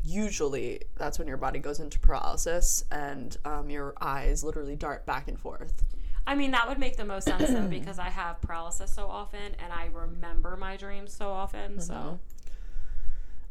usually 0.05 0.81
that's 0.97 1.17
when 1.17 1.27
your 1.27 1.37
body 1.37 1.59
goes 1.59 1.79
into 1.79 1.99
paralysis 1.99 2.85
and 2.91 3.37
um, 3.43 3.69
your 3.69 3.95
eyes 3.99 4.43
literally 4.43 4.75
dart 4.75 5.05
back 5.05 5.27
and 5.27 5.39
forth. 5.39 5.83
I 6.27 6.35
mean, 6.35 6.51
that 6.51 6.67
would 6.67 6.79
make 6.79 6.97
the 6.97 7.05
most 7.05 7.25
sense 7.25 7.49
though, 7.49 7.67
because 7.69 7.99
I 7.99 8.09
have 8.09 8.41
paralysis 8.41 8.91
so 8.91 9.07
often, 9.07 9.55
and 9.59 9.71
I 9.71 9.89
remember 9.93 10.57
my 10.57 10.75
dreams 10.77 11.13
so 11.13 11.29
often. 11.29 11.79
So 11.79 12.19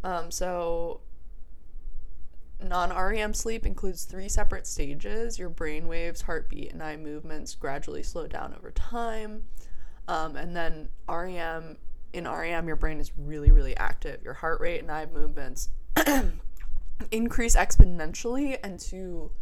Um, 0.02 0.30
so 0.30 1.00
non-REM 2.62 3.34
sleep 3.34 3.64
includes 3.66 4.04
three 4.04 4.28
separate 4.28 4.66
stages. 4.66 5.38
Your 5.38 5.48
brain 5.48 5.87
waves, 5.88 6.22
heartbeat, 6.22 6.72
and 6.72 6.82
eye 6.82 6.96
movements 6.96 7.54
gradually 7.54 8.02
slow 8.02 8.26
down 8.26 8.54
over 8.56 8.70
time. 8.70 9.44
Um, 10.08 10.37
and 10.37 10.54
then 10.54 10.88
REM 11.08 11.78
in 12.12 12.28
REM, 12.28 12.68
your 12.68 12.76
brain 12.76 13.00
is 13.00 13.10
really, 13.18 13.50
really 13.50 13.76
active. 13.76 14.22
Your 14.22 14.34
heart 14.34 14.60
rate 14.60 14.80
and 14.80 14.90
eye 14.90 15.06
movements 15.12 15.70
increase 17.10 17.56
exponentially, 17.56 18.56
and 18.62 18.78
to 18.78 19.32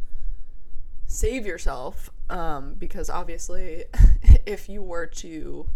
save 1.06 1.44
yourself, 1.44 2.10
um, 2.30 2.74
because 2.78 3.11
obviously, 3.11 3.85
if 4.46 4.68
you 4.68 4.82
were 4.82 5.06
to 5.06 5.66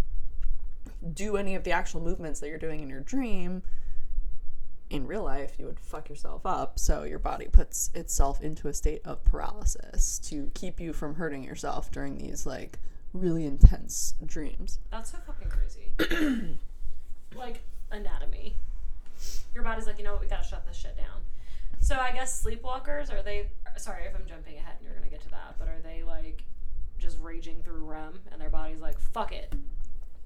do 1.12 1.36
any 1.36 1.54
of 1.54 1.64
the 1.64 1.72
actual 1.72 2.00
movements 2.00 2.40
that 2.40 2.48
you're 2.48 2.58
doing 2.58 2.80
in 2.80 2.88
your 2.88 3.00
dream, 3.00 3.62
in 4.88 5.06
real 5.06 5.24
life, 5.24 5.54
you 5.58 5.66
would 5.66 5.80
fuck 5.80 6.08
yourself 6.08 6.46
up. 6.46 6.78
So 6.78 7.02
your 7.02 7.18
body 7.18 7.48
puts 7.50 7.90
itself 7.94 8.40
into 8.40 8.68
a 8.68 8.74
state 8.74 9.02
of 9.04 9.24
paralysis 9.24 10.18
to 10.20 10.50
keep 10.54 10.80
you 10.80 10.92
from 10.92 11.16
hurting 11.16 11.42
yourself 11.42 11.90
during 11.90 12.18
these 12.18 12.46
like 12.46 12.78
really 13.12 13.44
intense 13.44 14.14
dreams. 14.24 14.78
that's 14.90 15.10
so 15.10 15.18
fucking 15.26 15.48
crazy. 15.48 16.58
like 17.36 17.62
anatomy, 17.90 18.56
your 19.54 19.64
body's 19.64 19.86
like, 19.86 19.98
you 19.98 20.04
know 20.04 20.12
what, 20.12 20.20
we 20.20 20.28
gotta 20.28 20.44
shut 20.44 20.66
this 20.66 20.76
shit 20.76 20.96
down. 20.96 21.20
So 21.80 21.96
I 21.96 22.12
guess 22.12 22.44
sleepwalkers 22.44 23.12
are 23.12 23.22
they? 23.22 23.48
Sorry 23.76 24.04
if 24.04 24.14
I'm 24.14 24.26
jumping 24.26 24.56
ahead, 24.56 24.74
and 24.78 24.86
you're 24.86 24.94
gonna 24.94 25.10
get 25.10 25.20
to 25.22 25.28
that, 25.30 25.56
but 25.58 25.68
are 25.68 25.80
they 25.82 26.02
like 26.02 26.42
just 26.98 27.18
raging 27.20 27.62
through 27.62 27.84
REM, 27.84 28.18
and 28.32 28.40
their 28.40 28.50
body's 28.50 28.80
like, 28.80 28.98
fuck 28.98 29.32
it, 29.32 29.52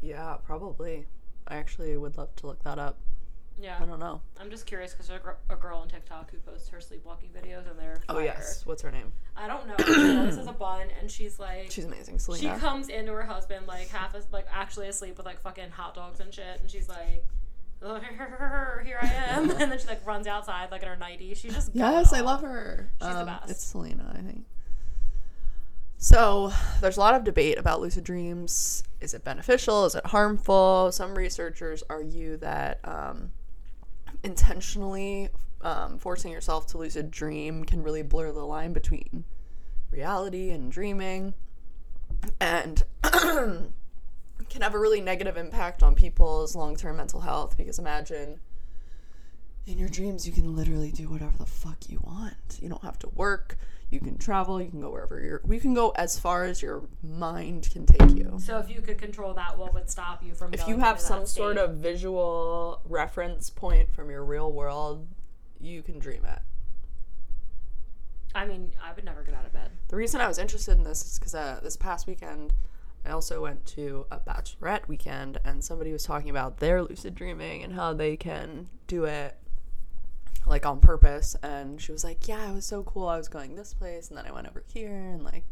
Yeah, 0.01 0.37
probably. 0.47 1.07
I 1.49 1.57
actually 1.57 1.97
would 1.97 2.17
love 2.17 2.35
to 2.37 2.47
look 2.47 2.63
that 2.63 2.79
up. 2.79 2.97
yeah. 3.61 3.77
I 3.81 3.85
don't 3.87 3.99
know. 3.99 4.21
I'm 4.39 4.51
just 4.51 4.67
curious 4.67 4.93
because 4.93 5.09
there's 5.09 5.21
a, 5.21 5.23
gr- 5.23 5.31
a 5.53 5.57
girl 5.57 5.79
on 5.79 5.89
TikTok 5.89 6.31
who 6.31 6.39
posts 6.39 6.69
her 6.69 6.81
sleepwalking 6.81 7.31
videos, 7.31 7.69
and 7.69 7.77
they're 7.79 8.01
Oh 8.09 8.21
yes, 8.21 8.65
what's 8.67 8.83
her 8.83 8.91
name? 8.93 9.13
I 9.37 9.49
don't 9.49 9.67
know. 9.67 9.75
this 9.77 10.37
is 10.37 10.47
a 10.47 10.53
bun, 10.59 10.87
and 11.01 11.11
she's 11.11 11.39
like, 11.41 11.71
She's 11.71 11.85
amazing, 11.87 12.15
she 12.19 12.21
Celina. 12.21 12.59
comes 12.59 12.89
into 12.89 13.13
her 13.13 13.23
husband 13.25 13.67
like 13.67 13.89
half 13.89 14.15
as 14.15 14.27
like 14.33 14.47
actually 14.53 14.87
asleep 14.89 15.17
with 15.17 15.27
like 15.27 15.41
fucking 15.41 15.71
hot 15.71 15.95
dogs 15.95 16.21
and 16.21 16.33
shit, 16.33 16.61
and 16.61 16.71
she's 16.71 16.89
like, 16.89 17.25
"Here 17.81 18.99
I 19.01 19.07
am," 19.29 19.51
and 19.61 19.73
then 19.73 19.79
she 19.79 19.87
like 19.87 20.07
runs 20.07 20.27
outside 20.27 20.71
like 20.71 20.83
in 20.83 20.89
her 20.89 20.97
nightie. 20.97 21.35
She's 21.35 21.55
just 21.55 21.71
Yes, 21.75 22.13
I 22.13 22.21
love 22.21 22.43
her. 22.43 22.91
She's 23.01 23.09
the 23.09 23.21
Um, 23.21 23.27
best. 23.27 23.51
It's 23.51 23.65
Celina, 23.65 24.13
I 24.17 24.21
think. 24.23 24.45
So, 26.03 26.51
there's 26.81 26.97
a 26.97 27.01
lot 27.01 27.15
of 27.15 27.25
debate 27.25 27.59
about 27.59 27.81
lucid 27.83 28.05
dreams. 28.05 28.83
Is 29.03 29.13
it 29.13 29.23
beneficial? 29.23 29.85
Is 29.85 29.95
it 29.95 30.07
harmful? 30.07 30.91
Some 30.93 31.15
researchers 31.15 31.83
argue 31.91 32.39
that 32.39 32.81
um, 32.85 33.33
intentionally 34.23 35.29
um, 35.61 35.99
forcing 35.99 36.33
yourself 36.33 36.67
to 36.69 36.79
lucid 36.79 37.11
dream 37.11 37.65
can 37.65 37.83
really 37.83 38.03
blur 38.03 38.33
the 38.33 38.45
line 38.47 38.73
between 38.73 39.25
reality 39.91 40.51
and 40.51 40.73
dreaming 40.73 41.35
and 42.41 42.83
can 44.51 44.63
have 44.63 44.75
a 44.75 44.79
really 44.79 45.01
negative 45.01 45.37
impact 45.37 45.83
on 45.83 45.95
people's 45.95 46.55
long 46.55 46.77
term 46.77 46.97
mental 46.97 47.21
health 47.21 47.57
because 47.57 47.79
imagine 47.79 48.41
in 49.67 49.79
your 49.79 49.89
dreams 49.89 50.27
you 50.27 50.33
can 50.33 50.57
literally 50.57 50.91
do 50.91 51.09
whatever 51.09 51.37
the 51.39 51.47
fuck 51.47 51.89
you 51.89 52.01
want. 52.03 52.59
You 52.61 52.69
don't 52.69 52.83
have 52.83 52.99
to 53.01 53.09
work. 53.11 53.57
You 53.91 54.01
can 54.01 54.19
travel. 54.19 54.61
You 54.61 54.69
can 54.69 54.81
go 54.81 54.91
wherever 54.91 55.21
you're 55.21 55.41
you 55.49 55.61
can 55.61 55.75
go 55.75 55.91
as 55.91 56.19
far 56.19 56.45
as 56.45 56.61
your 56.61 56.83
mind 57.03 57.71
can 57.73 57.87
take 57.87 58.17
you. 58.17 58.39
So 58.39 58.59
if 58.59 58.69
you 58.69 58.81
could 58.83 58.99
control 58.99 59.33
that, 59.35 59.57
what 59.57 59.73
would 59.75 59.89
stop 59.89 60.23
you 60.23 60.35
from? 60.35 60.53
if 60.53 60.67
you 60.69 60.79
have 60.79 61.01
some 61.01 61.27
sort 61.27 61.57
of 61.57 61.77
visual 61.77 62.81
reference 62.85 63.51
point 63.51 63.93
from 63.93 64.11
your 64.11 64.25
real 64.25 64.53
world 64.53 65.07
you 65.61 65.83
can 65.83 65.99
dream 65.99 66.25
it. 66.25 66.41
I 68.35 68.47
mean, 68.47 68.73
I 68.83 68.93
would 68.93 69.05
never 69.05 69.23
get 69.23 69.35
out 69.35 69.45
of 69.45 69.53
bed. 69.53 69.71
the 69.89 69.97
reason 69.97 70.21
i 70.21 70.29
was 70.29 70.39
interested 70.39 70.79
in 70.79 70.85
this 70.85 71.05
is 71.05 71.19
because 71.19 71.35
uh, 71.35 71.61
this 71.63 71.77
past 71.77 72.07
weekend 72.07 72.55
i 73.05 73.11
also 73.11 73.43
went 73.43 73.65
to 73.67 74.07
a 74.11 74.19
bachelorette 74.19 74.87
weekend 74.89 75.39
and 75.45 75.63
somebody 75.65 75.93
was 75.93 76.05
talking 76.05 76.31
about 76.31 76.59
their 76.59 76.83
lucid 76.83 77.15
dreaming 77.15 77.63
and 77.63 77.75
how 77.75 77.93
they 77.93 78.17
can 78.17 78.69
do 78.87 79.05
it 79.05 79.37
like 80.47 80.67
on 80.67 80.81
purpose. 80.81 81.37
And 81.43 81.81
she 81.81 81.93
was 81.93 82.05
like 82.05 82.29
yeah 82.29 82.51
it 82.51 82.55
was 82.55 82.67
so 82.67 82.83
cool. 82.83 83.09
I 83.09 83.17
was 83.17 83.29
going 83.29 83.55
this 83.57 83.75
place 83.75 84.09
and 84.09 84.19
then 84.19 84.27
i 84.27 84.33
went 84.33 84.49
over 84.49 84.63
here 84.73 84.91
and 84.91 85.25
like 85.25 85.45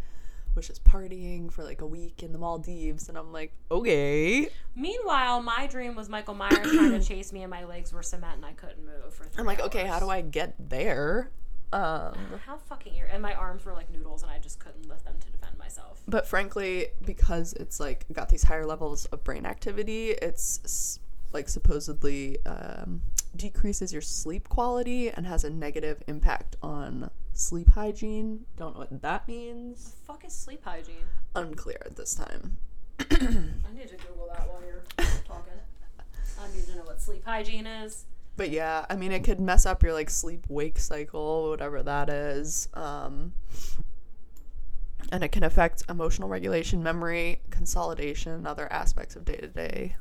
was 0.55 0.67
just 0.67 0.83
partying 0.83 1.53
for 1.53 1.63
like 1.63 1.83
a 1.83 1.87
week 1.87 2.23
in 2.23 2.33
the 2.33 2.39
maldives. 2.39 3.09
And 3.09 3.17
i'm 3.17 3.33
like 3.33 3.53
okay. 3.71 4.49
Meanwhile, 4.75 5.43
my 5.43 5.67
dream 5.67 5.95
was 5.95 6.09
Michael 6.09 6.35
Myers 6.35 6.59
trying 6.63 6.93
to 6.93 7.01
chase 7.05 7.33
me, 7.33 7.43
and 7.43 7.51
my 7.51 7.65
legs 7.65 7.93
were 7.93 8.03
cement, 8.03 8.37
and 8.37 8.47
I 8.47 8.53
couldn't 8.53 8.85
move 8.85 9.13
for. 9.13 9.25
Three 9.25 9.41
i'm 9.41 9.47
like 9.47 9.61
okay 9.61 9.87
how 9.87 9.99
do 10.01 10.09
i 10.09 10.21
get 10.21 10.55
there 10.59 11.31
um 11.73 12.15
How 12.47 12.57
fucking 12.57 12.95
ir- 12.95 13.09
and 13.13 13.23
my 13.23 13.35
arms 13.35 13.65
were 13.65 13.73
like 13.73 13.91
noodles, 13.91 14.23
and 14.23 14.31
I 14.33 14.39
just 14.39 14.59
couldn't 14.59 14.89
lift 14.89 15.05
them 15.05 15.17
to 15.21 15.31
defend 15.31 15.59
myself. 15.59 16.03
but 16.09 16.27
frankly 16.27 16.89
because 17.05 17.53
it's 17.55 17.79
like 17.81 18.07
got 18.13 18.29
these 18.31 18.45
higher 18.45 18.65
levels 18.67 19.05
of 19.07 19.23
brain 19.25 19.45
activity 19.47 20.11
it's 20.11 20.61
s- 20.65 20.99
like 21.33 21.49
supposedly 21.49 22.39
um, 22.47 23.03
decreases 23.37 23.93
your 23.93 24.01
sleep 24.03 24.49
quality 24.49 25.11
and 25.11 25.27
has 25.27 25.45
a 25.45 25.51
negative 25.51 26.03
impact 26.07 26.57
on 26.63 27.11
sleep 27.35 27.69
hygiene 27.71 28.47
don't 28.57 28.73
know 28.75 28.81
what 28.81 29.03
that 29.03 29.29
means 29.29 29.95
fuck 30.07 30.25
is 30.25 30.33
sleep 30.33 30.65
hygiene? 30.65 31.05
unclear 31.35 31.81
at 31.85 31.97
this 31.97 32.15
time 32.15 32.57
I 32.99 33.05
need 33.75 33.89
to 33.89 33.97
Google 33.97 34.29
that 34.33 34.49
while 34.49 34.61
you're 34.67 34.83
talking. 35.27 35.53
I 36.43 36.57
need 36.57 36.67
to 36.67 36.77
know 36.77 36.83
what 36.85 37.01
sleep 37.01 37.25
hygiene 37.25 37.67
is. 37.67 38.07
But 38.39 38.49
yeah 38.51 38.87
i 38.89 38.97
mean 38.97 39.13
it 39.13 39.23
could 39.23 39.39
mess 39.39 39.67
up 39.67 39.83
your 39.83 39.93
like 39.93 40.09
sleep 40.09 40.47
wake 40.49 40.79
cycle 40.79 41.51
whatever 41.51 41.83
that 41.83 42.09
is 42.09 42.69
um 42.73 43.35
and 45.13 45.23
it 45.23 45.33
can 45.33 45.43
affect 45.43 45.83
emotional 45.91 46.29
regulation 46.29 46.83
memory 46.83 47.41
consolidation 47.51 48.33
and 48.33 48.47
other 48.47 48.73
aspects 48.73 49.15
of 49.17 49.25
day-to-day 49.27 49.95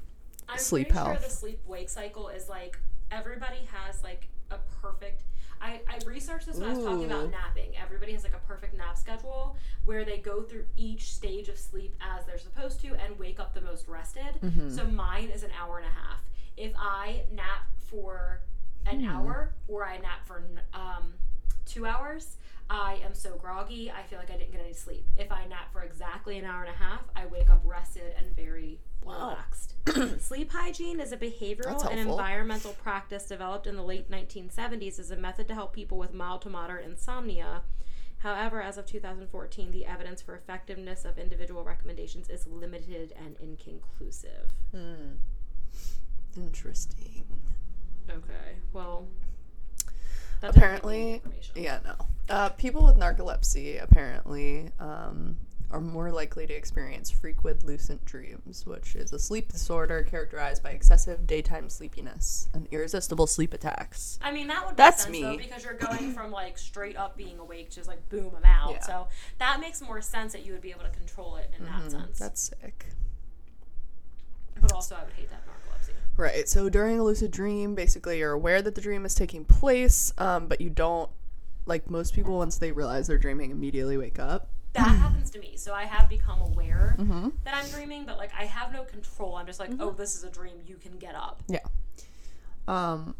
I'm 0.50 0.58
Sleep 0.58 0.90
pretty 0.90 0.98
health. 0.98 1.20
sure 1.20 1.30
the 1.30 1.36
sleep 1.36 1.60
wake 1.66 1.90
cycle 1.90 2.30
is 2.30 2.48
like 2.48 2.80
everybody 3.12 3.68
has 3.72 4.04
like 4.04 4.28
a 4.52 4.58
perfect. 4.82 5.24
I, 5.60 5.82
I 5.90 5.98
researched 6.06 6.46
this 6.46 6.58
when 6.58 6.70
I 6.70 6.74
was 6.74 6.86
talking 6.86 7.06
about 7.06 7.32
napping. 7.32 7.72
Everybody 7.82 8.14
has 8.14 8.24
like 8.24 8.36
a 8.36 8.48
perfect 8.48 8.78
nap 8.78 8.98
schedule 8.98 9.58
where 9.86 10.06
they 10.06 10.20
go 10.20 10.44
through 10.44 10.66
each 10.78 11.12
stage 11.12 11.50
of 11.50 11.58
sleep 11.58 11.96
as 12.00 12.26
they're 12.26 12.38
supposed 12.38 12.80
to 12.82 12.90
and 12.90 13.18
wake 13.18 13.40
up 13.40 13.54
the 13.54 13.62
most 13.62 13.88
rested. 13.88 14.40
Mm-hmm. 14.44 14.70
So 14.70 14.86
mine 14.86 15.30
is 15.34 15.44
an 15.44 15.50
hour 15.60 15.80
and 15.80 15.88
a 15.88 15.90
half. 15.90 16.22
If 16.58 16.74
I 16.78 17.22
nap 17.32 17.68
for 17.78 18.42
an 18.86 19.02
Hmm. 19.02 19.10
hour 19.10 19.54
or 19.68 19.86
I 19.86 19.98
nap 19.98 20.26
for 20.26 20.44
um, 20.74 21.14
two 21.66 21.86
hours, 21.86 22.38
I 22.70 23.00
am 23.06 23.14
so 23.14 23.36
groggy. 23.36 23.92
I 23.92 24.04
feel 24.04 24.20
like 24.20 24.30
I 24.32 24.38
didn't 24.38 24.52
get 24.52 24.62
any 24.62 24.74
sleep. 24.74 25.08
If 25.18 25.32
I 25.32 25.46
nap 25.46 25.72
for 25.72 25.84
exactly 25.84 26.38
an 26.38 26.46
hour 26.46 26.64
and 26.64 26.74
a 26.74 26.78
half, 26.78 27.02
I 27.16 27.26
wake 27.28 27.50
up 27.50 27.62
rested 27.64 28.14
and 28.18 28.36
very 28.36 28.80
Wow. 29.04 29.30
relaxed. 29.30 29.76
Sleep 30.22 30.52
hygiene 30.52 31.00
is 31.00 31.14
a 31.14 31.18
behavioral 31.18 31.90
and 31.90 31.98
environmental 32.00 32.74
practice 32.74 33.26
developed 33.26 33.66
in 33.68 33.78
the 33.78 33.84
late 33.84 34.12
1970s 34.12 35.00
as 35.00 35.12
a 35.12 35.16
method 35.16 35.48
to 35.48 35.54
help 35.54 35.72
people 35.72 35.98
with 35.98 36.14
mild 36.14 36.42
to 36.42 36.50
moderate 36.50 36.86
insomnia 36.86 37.62
However, 38.22 38.64
as 38.64 38.80
of 38.80 38.88
2014, 38.88 39.70
the 39.72 39.86
evidence 39.86 40.24
for 40.24 40.36
effectiveness 40.36 41.06
of 41.06 41.20
individual 41.20 41.64
recommendations 41.64 42.30
is 42.32 42.48
limited 42.48 43.14
and 43.16 43.38
inconclusive. 43.40 44.50
Hmm. 44.72 45.12
Interesting. 46.38 47.26
Okay, 48.10 48.56
well, 48.74 49.08
that 50.42 50.54
doesn't 50.54 50.76
give 50.76 50.90
me 50.90 50.98
any 50.98 51.20
Apparently, 51.20 51.22
yeah, 51.56 51.80
no. 51.84 51.96
Uh, 52.30 52.50
people 52.50 52.86
with 52.86 52.96
narcolepsy 52.98 53.82
apparently 53.82 54.70
um, 54.80 55.38
are 55.72 55.82
more 55.82 56.12
likely 56.12 56.46
to 56.46 56.54
experience 56.54 57.10
frequent 57.10 57.66
lucid 57.66 58.04
dreams, 58.06 58.66
which 58.66 58.96
is 58.96 59.12
a 59.14 59.20
sleep 59.20 59.52
disorder 59.52 60.04
characterized 60.04 60.62
by 60.62 60.70
excessive 60.70 61.26
daytime 61.26 61.70
sleepiness 61.70 62.50
and 62.54 62.68
irresistible 62.72 63.28
sleep 63.28 63.54
attacks. 63.54 64.20
I 64.22 64.32
mean, 64.32 64.48
that 64.48 64.66
would 64.66 64.78
That's 64.78 65.04
sense 65.04 65.20
though 65.20 65.32
me. 65.32 65.38
because 65.38 65.64
you're 65.64 65.74
going 65.74 66.14
from 66.16 66.32
like 66.32 66.58
straight 66.58 66.98
up 66.98 67.18
being 67.18 67.40
awake 67.40 67.70
to 67.72 67.78
just 67.78 67.90
like 67.90 68.08
boom, 68.10 68.32
I'm 68.38 68.46
out. 68.46 68.72
Yeah. 68.72 68.82
So 68.82 69.08
that 69.40 69.60
makes 69.60 69.82
more 69.82 70.02
sense 70.02 70.34
that 70.34 70.46
you 70.46 70.54
would 70.54 70.62
be 70.62 70.72
able 70.72 70.84
to 70.84 70.90
control 70.90 71.38
it 71.38 71.52
in 71.58 71.66
that 71.66 71.92
sense. 71.92 71.94
Mm-hmm. 71.96 72.24
That's 72.24 72.42
sick. 72.42 72.86
but 74.62 74.72
also, 74.72 74.96
I 74.96 75.04
would 75.04 75.14
hate 75.14 75.30
that. 75.32 75.42
Right. 76.18 76.50
So 76.50 76.68
during 76.68 77.00
a 77.00 77.04
lucid 77.04 77.32
dream, 77.32 77.76
basically 77.76 78.18
you're 78.20 78.32
aware 78.34 78.62
that 78.62 78.76
the 78.76 78.82
dream 78.82 79.06
is 79.06 79.14
taking 79.16 79.46
place, 79.46 80.12
um, 80.18 80.48
but 80.48 80.60
you 80.60 80.70
don't, 80.70 81.10
like 81.66 81.90
most 81.90 82.14
people, 82.16 82.38
once 82.38 82.58
they 82.58 82.72
realize 82.72 83.08
they're 83.08 83.18
dreaming, 83.18 83.52
immediately 83.52 83.98
wake 83.98 84.18
up. 84.20 84.50
That 84.74 84.88
happens 84.88 85.30
to 85.32 85.40
me. 85.40 85.54
So 85.58 85.74
I 85.74 85.84
have 85.86 86.10
become 86.10 86.42
aware 86.42 86.96
Mm-hmm. 87.00 87.30
that 87.44 87.54
I'm 87.54 87.70
dreaming, 87.70 88.06
but 88.06 88.18
like 88.18 88.32
I 88.38 88.46
have 88.46 88.74
no 88.74 88.84
control. 88.84 89.36
I'm 89.36 89.46
just 89.46 89.60
like, 89.60 89.70
oh, 89.80 89.92
this 89.92 90.16
is 90.16 90.24
a 90.24 90.30
dream. 90.30 90.56
You 90.66 90.76
can 90.78 90.98
get 90.98 91.14
up. 91.16 91.42
Yeah. 91.48 91.60
Um 92.68 93.16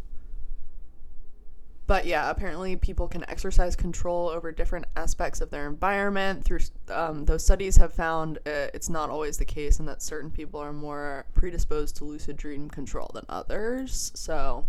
but 1.88 2.06
yeah, 2.06 2.30
apparently 2.30 2.76
people 2.76 3.08
can 3.08 3.28
exercise 3.30 3.76
control 3.76 4.28
over 4.28 4.52
different 4.52 4.86
aspects 4.98 5.40
of 5.40 5.50
their 5.50 5.68
environment. 5.68 6.44
Through 6.44 6.60
um, 6.90 7.26
those 7.26 7.44
studies 7.46 7.78
have 7.78 7.94
found 7.94 8.38
uh, 8.46 8.68
it's 8.74 8.90
not 8.90 9.10
always 9.10 9.38
the 9.38 9.46
case, 9.46 9.80
and 9.80 9.88
that 9.88 10.02
certain 10.02 10.30
people 10.30 10.60
are 10.60 10.74
more 10.74 11.26
predisposed 11.34 11.96
to 11.98 12.06
lucid 12.06 12.36
dream 12.36 12.70
control 12.70 13.10
than 13.14 13.24
others. 13.30 14.12
So, 14.16 14.66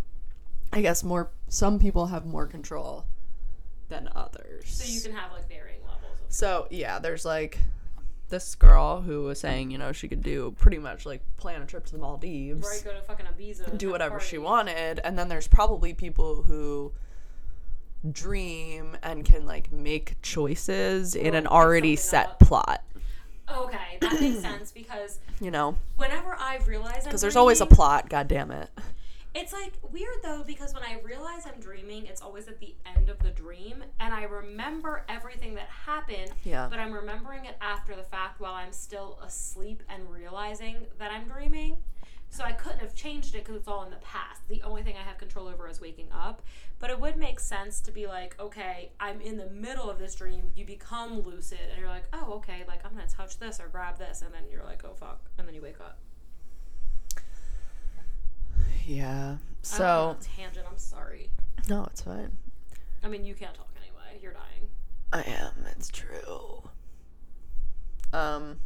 I 0.73 0.81
guess 0.81 1.03
more 1.03 1.31
some 1.49 1.79
people 1.79 2.07
have 2.07 2.25
more 2.25 2.47
control 2.47 3.05
than 3.89 4.09
others. 4.15 4.69
So 4.69 4.85
you 4.91 5.01
can 5.01 5.13
have 5.13 5.33
like 5.33 5.49
varying 5.49 5.81
levels 5.83 6.21
of. 6.25 6.33
So 6.33 6.69
yeah, 6.71 6.99
there's 7.01 7.25
like 7.25 7.59
this 8.29 8.55
girl 8.55 9.01
who 9.01 9.25
was 9.25 9.41
saying, 9.41 9.71
you 9.71 9.79
know, 9.79 9.91
she 9.91 10.07
could 10.07 10.23
do 10.23 10.55
pretty 10.59 10.79
much 10.79 11.07
like 11.07 11.23
plan 11.39 11.63
a 11.63 11.67
trip 11.67 11.87
to 11.87 11.93
the 11.93 11.99
Maldives 11.99 12.67
Right, 12.69 12.85
go 12.85 12.93
to 12.93 13.01
fucking 13.03 13.27
Ibiza. 13.27 13.77
do 13.79 13.91
whatever 13.91 14.21
she 14.21 14.37
wanted 14.39 15.01
and 15.03 15.19
then 15.19 15.29
there's 15.29 15.49
probably 15.49 15.95
people 15.95 16.43
who 16.43 16.93
dream 18.13 18.97
and 19.03 19.25
can 19.25 19.45
like 19.47 19.73
make 19.73 20.21
choices 20.23 21.15
in 21.15 21.35
an 21.35 21.47
oh, 21.47 21.51
already 21.51 21.97
set 21.97 22.27
up. 22.29 22.41
plot 22.41 22.85
Okay, 23.51 23.99
that 24.01 24.21
makes 24.21 24.41
sense 24.41 24.71
because 24.73 25.19
you 25.41 25.51
know 25.51 25.77
whenever 25.97 26.35
I 26.39 26.59
realize 26.67 26.99
I'm 26.99 27.05
because 27.05 27.21
there's 27.21 27.37
always 27.37 27.61
a 27.61 27.67
plot 27.67 28.09
god 28.09 28.29
damn 28.29 28.51
it 28.51 28.71
It's 29.35 29.53
like 29.53 29.73
weird 29.93 30.17
though 30.23 30.43
because 30.47 30.75
when 30.75 30.83
I 30.83 31.01
realize 31.05 31.47
I'm 31.47 31.61
dreaming, 31.61 32.07
it's 32.07 32.23
always 32.23 32.49
at 32.49 32.59
the 32.61 32.75
end 32.97 33.09
of 33.09 33.19
the 33.21 33.31
dream, 33.31 33.85
and 34.01 34.13
I 34.13 34.25
remember 34.25 35.05
everything 35.09 35.55
that 35.55 35.69
happened. 35.69 36.33
Yeah. 36.45 36.67
But 36.69 36.81
I'm 36.81 36.93
remembering 36.93 37.45
it 37.45 37.57
after 37.61 37.95
the 37.95 38.03
fact 38.03 38.41
while 38.41 38.55
I'm 38.55 38.73
still 38.73 39.19
asleep 39.23 39.83
and 39.89 40.11
realizing 40.11 40.77
that 40.99 41.13
I'm 41.13 41.29
dreaming. 41.29 41.77
So 42.31 42.45
I 42.45 42.53
couldn't 42.53 42.81
have 42.81 42.95
changed 42.95 43.35
it 43.35 43.45
because 43.45 43.57
it's 43.57 43.69
all 43.69 43.85
in 43.85 43.91
the 43.91 43.97
past. 43.97 44.43
The 44.49 44.62
only 44.62 44.83
thing 44.83 44.97
I 44.97 45.03
have 45.03 45.19
control 45.19 45.49
over 45.49 45.69
is 45.69 45.81
waking 45.81 46.09
up. 46.12 46.43
But 46.79 46.91
it 46.91 47.01
would 47.01 47.17
make 47.17 47.41
sense 47.41 47.81
to 47.81 47.91
be 47.91 48.07
like, 48.07 48.37
okay, 48.38 48.91
I'm 49.01 49.21
in 49.21 49.37
the 49.37 49.47
middle 49.47 49.91
of 49.91 49.99
this 49.99 50.14
dream. 50.14 50.45
You 50.55 50.64
become 50.64 51.21
lucid, 51.23 51.59
and 51.71 51.81
you're 51.81 51.88
like, 51.88 52.05
oh, 52.12 52.35
okay, 52.35 52.64
like 52.69 52.85
I'm 52.85 52.93
gonna 52.93 53.09
touch 53.09 53.38
this 53.38 53.59
or 53.61 53.69
grab 53.69 53.99
this, 53.99 54.23
and 54.23 54.33
then 54.33 54.43
you're 54.53 54.62
like, 54.64 54.85
oh 54.85 54.95
fuck, 54.95 55.21
and 55.38 55.49
then 55.49 55.55
you 55.55 55.62
wake 55.62 55.81
up. 55.81 55.99
yeah 58.87 59.17
I 59.17 59.29
went 59.29 59.37
on 59.37 59.37
so 59.62 60.17
tangent. 60.37 60.67
I'm 60.71 60.79
sorry. 60.79 61.31
no 61.69 61.85
it's 61.91 62.01
fine 62.03 62.31
I 63.03 63.09
mean, 63.09 63.25
you 63.25 63.35
can't 63.35 63.55
talk 63.55 63.69
anyway. 63.77 64.21
You're 64.23 64.33
dying. 64.33 64.69
i 65.12 65.23
am 65.23 65.67
it's 65.77 65.88
true 65.91 66.62
um 68.12 68.59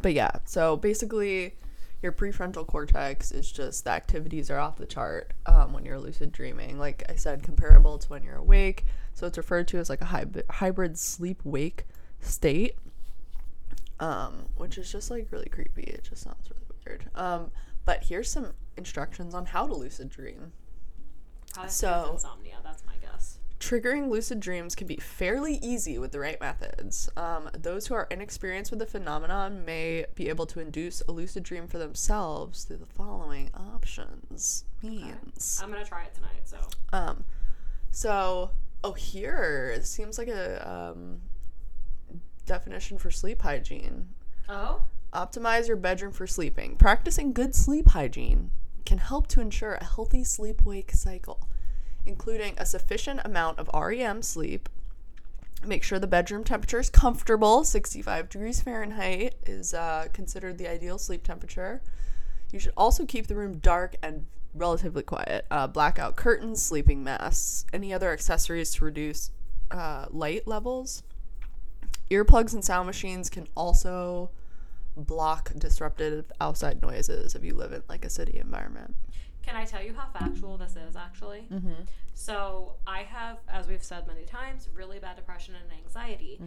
but 0.00 0.12
yeah 0.12 0.30
so 0.44 0.76
basically 0.76 1.54
your 2.02 2.12
prefrontal 2.12 2.66
cortex 2.66 3.30
is 3.30 3.50
just 3.52 3.84
the 3.84 3.90
activities 3.90 4.50
are 4.50 4.58
off 4.58 4.76
the 4.76 4.86
chart 4.86 5.32
um, 5.46 5.72
when 5.72 5.84
you're 5.84 5.98
lucid 6.00 6.32
dreaming 6.32 6.78
like 6.78 7.02
i 7.08 7.14
said 7.14 7.42
comparable 7.42 7.96
to 7.98 8.08
when 8.08 8.22
you're 8.22 8.36
awake 8.36 8.84
so 9.14 9.26
it's 9.26 9.38
referred 9.38 9.68
to 9.68 9.78
as 9.78 9.88
like 9.88 10.00
a 10.00 10.06
hybrid, 10.06 10.44
hybrid 10.50 10.98
sleep 10.98 11.40
wake 11.44 11.84
state 12.20 12.76
um, 14.00 14.46
which 14.56 14.78
is 14.78 14.90
just 14.90 15.10
like 15.10 15.28
really 15.30 15.48
creepy 15.48 15.82
it 15.82 16.02
just 16.08 16.22
sounds 16.22 16.48
really 16.50 16.66
weird 16.86 17.04
um, 17.14 17.50
but 17.84 18.04
here's 18.04 18.30
some 18.30 18.48
instructions 18.76 19.34
on 19.34 19.46
how 19.46 19.66
to 19.66 19.74
lucid 19.74 20.08
dream 20.08 20.52
Probably 21.52 21.70
So- 21.70 22.04
so, 22.06 22.12
insomnia. 22.14 22.54
That's 22.64 22.82
my. 22.86 22.94
Triggering 23.62 24.10
lucid 24.10 24.40
dreams 24.40 24.74
can 24.74 24.88
be 24.88 24.96
fairly 24.96 25.54
easy 25.62 25.96
with 25.96 26.10
the 26.10 26.18
right 26.18 26.40
methods. 26.40 27.08
Um, 27.16 27.48
those 27.56 27.86
who 27.86 27.94
are 27.94 28.08
inexperienced 28.10 28.72
with 28.72 28.80
the 28.80 28.86
phenomenon 28.86 29.64
may 29.64 30.04
be 30.16 30.28
able 30.28 30.46
to 30.46 30.58
induce 30.58 31.00
a 31.02 31.12
lucid 31.12 31.44
dream 31.44 31.68
for 31.68 31.78
themselves 31.78 32.64
through 32.64 32.78
the 32.78 32.86
following 32.86 33.50
options. 33.54 34.64
Means. 34.82 35.60
I'm 35.62 35.70
gonna 35.70 35.84
try 35.84 36.02
it 36.02 36.12
tonight. 36.12 36.40
So 36.42 36.58
Um, 36.92 37.24
so, 37.92 38.50
oh, 38.82 38.94
here 38.94 39.72
it 39.76 39.86
seems 39.86 40.18
like 40.18 40.26
a 40.28 40.68
um, 40.68 41.20
definition 42.46 42.98
for 42.98 43.12
sleep 43.12 43.42
hygiene. 43.42 44.08
oh, 44.48 44.82
Optimize 45.12 45.68
your 45.68 45.76
bedroom 45.76 46.10
for 46.10 46.26
sleeping. 46.26 46.74
Practicing 46.74 47.32
good 47.32 47.54
sleep 47.54 47.88
hygiene 47.90 48.50
can 48.84 48.98
help 48.98 49.28
to 49.28 49.40
ensure 49.40 49.74
a 49.74 49.84
healthy 49.84 50.24
sleep 50.24 50.62
wake 50.64 50.90
cycle, 50.90 51.48
including 52.06 52.54
a 52.56 52.66
sufficient 52.66 53.20
amount 53.24 53.58
of 53.58 53.70
REM 53.74 54.22
sleep. 54.22 54.68
Make 55.64 55.84
sure 55.84 55.98
the 55.98 56.06
bedroom 56.06 56.44
temperature 56.44 56.80
is 56.80 56.90
comfortable. 56.90 57.64
65 57.64 58.28
degrees 58.28 58.62
Fahrenheit 58.62 59.34
is 59.46 59.74
uh, 59.74 60.08
considered 60.12 60.58
the 60.58 60.68
ideal 60.68 60.98
sleep 60.98 61.22
temperature. 61.22 61.80
You 62.50 62.58
should 62.58 62.72
also 62.76 63.06
keep 63.06 63.28
the 63.28 63.36
room 63.36 63.58
dark 63.58 63.96
and 64.02 64.26
relatively 64.54 65.02
quiet. 65.02 65.46
Uh, 65.50 65.66
blackout 65.66 66.16
curtains, 66.16 66.62
sleeping 66.62 67.04
masks, 67.04 67.64
any 67.72 67.94
other 67.94 68.12
accessories 68.12 68.74
to 68.74 68.84
reduce 68.84 69.30
uh, 69.70 70.06
light 70.10 70.46
levels. 70.46 71.02
Earplugs 72.10 72.52
and 72.52 72.64
sound 72.64 72.86
machines 72.86 73.30
can 73.30 73.48
also 73.56 74.30
block 74.96 75.52
disruptive 75.56 76.30
outside 76.40 76.82
noises 76.82 77.34
if 77.34 77.42
you 77.42 77.54
live 77.54 77.72
in 77.72 77.82
like 77.88 78.04
a 78.04 78.10
city 78.10 78.38
environment. 78.38 78.94
Can 79.42 79.56
I 79.56 79.64
tell 79.64 79.82
you 79.82 79.94
how 79.94 80.06
factual 80.18 80.56
this 80.56 80.76
is 80.76 80.96
actually? 80.96 81.46
Mm-hmm. 81.52 81.82
So 82.14 82.74
I 82.86 83.00
have, 83.00 83.38
as 83.48 83.66
we've 83.66 83.82
said 83.82 84.06
many 84.06 84.24
times, 84.24 84.68
really 84.74 84.98
bad 84.98 85.16
depression 85.16 85.54
and 85.54 85.72
anxiety. 85.84 86.38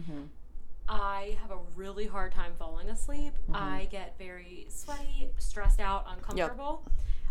I 0.88 1.36
have 1.42 1.50
a 1.50 1.58
really 1.74 2.06
hard 2.06 2.32
time 2.32 2.52
falling 2.58 2.88
asleep. 2.88 3.32
I 3.52 3.88
get 3.90 4.16
very 4.18 4.66
sweaty, 4.68 5.30
stressed 5.38 5.80
out, 5.80 6.06
uncomfortable. 6.08 6.84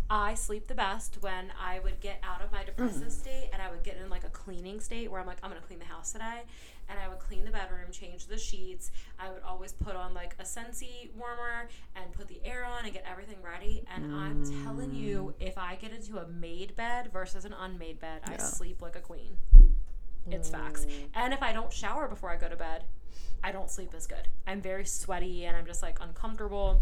I 0.10 0.36
sleep 0.36 0.68
the 0.68 0.76
best 0.76 1.18
when 1.22 1.52
I 1.60 1.80
would 1.80 2.00
get 2.00 2.20
out 2.22 2.42
of 2.44 2.52
my 2.52 2.64
depressive 2.64 3.12
state 3.24 3.50
and 3.52 3.62
I 3.62 3.72
would 3.72 3.84
get 3.84 3.98
in 3.98 4.10
like 4.10 4.24
a 4.24 4.30
cleaning 4.30 4.80
state 4.80 5.10
where 5.10 5.20
I'm 5.20 5.26
like, 5.26 5.38
I'm 5.42 5.50
gonna 5.50 5.62
clean 5.62 5.80
the 5.80 5.86
house 5.86 6.12
today. 6.12 6.44
And 6.90 7.00
I 7.00 7.08
would 7.08 7.20
clean 7.20 7.46
the 7.46 7.52
bedroom, 7.52 7.92
change 7.92 8.28
the 8.28 8.38
sheets. 8.38 8.92
I 9.20 9.32
would 9.32 9.42
always 9.44 9.74
put 9.74 9.96
on 9.96 10.14
like 10.14 10.36
a 10.40 10.44
Scentsy 10.44 11.10
warmer 11.16 11.68
and 11.96 12.12
put 12.14 12.28
the 12.28 12.40
air 12.44 12.66
on 12.66 12.86
and 12.86 12.94
get 12.94 13.06
everything 13.10 13.38
ready. 13.42 13.84
And 13.94 14.14
I'm 14.14 14.64
telling 14.64 14.94
you, 14.94 15.34
mm. 15.40 15.46
if 15.46 15.58
I 15.58 15.76
get 15.76 15.92
into 15.92 16.18
a 16.18 16.28
made 16.28 16.76
bed 16.76 17.12
versus 17.12 17.46
an 17.46 17.54
unmade 17.54 18.00
bed, 18.00 18.22
I 18.26 18.38
sleep 18.38 18.82
like 18.82 18.96
a 18.96 19.02
queen. 19.02 19.38
It's 20.30 20.50
facts. 20.50 20.86
Mm. 20.86 20.92
And 21.14 21.34
if 21.34 21.42
I 21.42 21.54
don't 21.54 21.72
shower 21.72 22.08
before 22.08 22.30
I 22.30 22.38
go 22.38 22.50
to 22.50 22.56
bed, 22.56 22.84
I 23.44 23.52
don't 23.52 23.70
sleep 23.70 23.94
as 23.96 24.08
good. 24.08 24.28
I'm 24.48 24.62
very 24.62 24.86
sweaty 24.86 25.46
and 25.46 25.56
I'm 25.56 25.66
just 25.66 25.82
like 25.84 26.00
uncomfortable. 26.02 26.82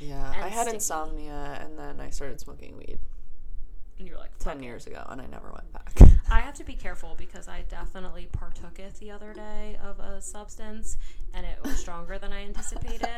Yeah, 0.00 0.30
I 0.30 0.48
had 0.48 0.62
sticky. 0.62 0.76
insomnia 0.76 1.58
and 1.62 1.78
then 1.78 2.00
I 2.00 2.10
started 2.10 2.40
smoking 2.40 2.76
weed 2.76 2.98
And 3.98 4.08
you're 4.08 4.18
like, 4.18 4.36
10 4.38 4.62
years 4.62 4.86
ago 4.86 5.04
and 5.08 5.20
I 5.20 5.26
never 5.26 5.52
went 5.52 5.72
back. 5.72 5.92
I 6.30 6.40
have 6.40 6.54
to 6.54 6.64
be 6.64 6.74
careful 6.74 7.14
because 7.16 7.48
I 7.48 7.62
definitely 7.68 8.28
partook 8.32 8.78
it 8.78 8.94
the 8.94 9.10
other 9.10 9.32
day 9.32 9.78
of 9.82 10.00
a 10.00 10.20
substance 10.20 10.96
and 11.32 11.46
it 11.46 11.58
was 11.62 11.76
stronger 11.76 12.18
than 12.18 12.32
I 12.32 12.44
anticipated. 12.44 13.08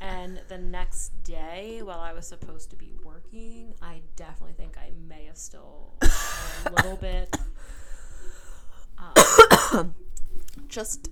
and 0.00 0.40
the 0.48 0.58
next 0.58 1.10
day, 1.22 1.80
while 1.82 2.00
I 2.00 2.12
was 2.12 2.26
supposed 2.26 2.70
to 2.70 2.76
be 2.76 2.92
working, 3.04 3.74
I 3.82 4.00
definitely 4.16 4.54
think 4.54 4.78
I 4.78 4.90
may 5.08 5.24
have 5.26 5.36
still 5.36 5.94
a 6.02 6.72
little 6.76 6.96
bit. 6.96 7.36
Um, 9.72 9.94
Just 10.68 11.10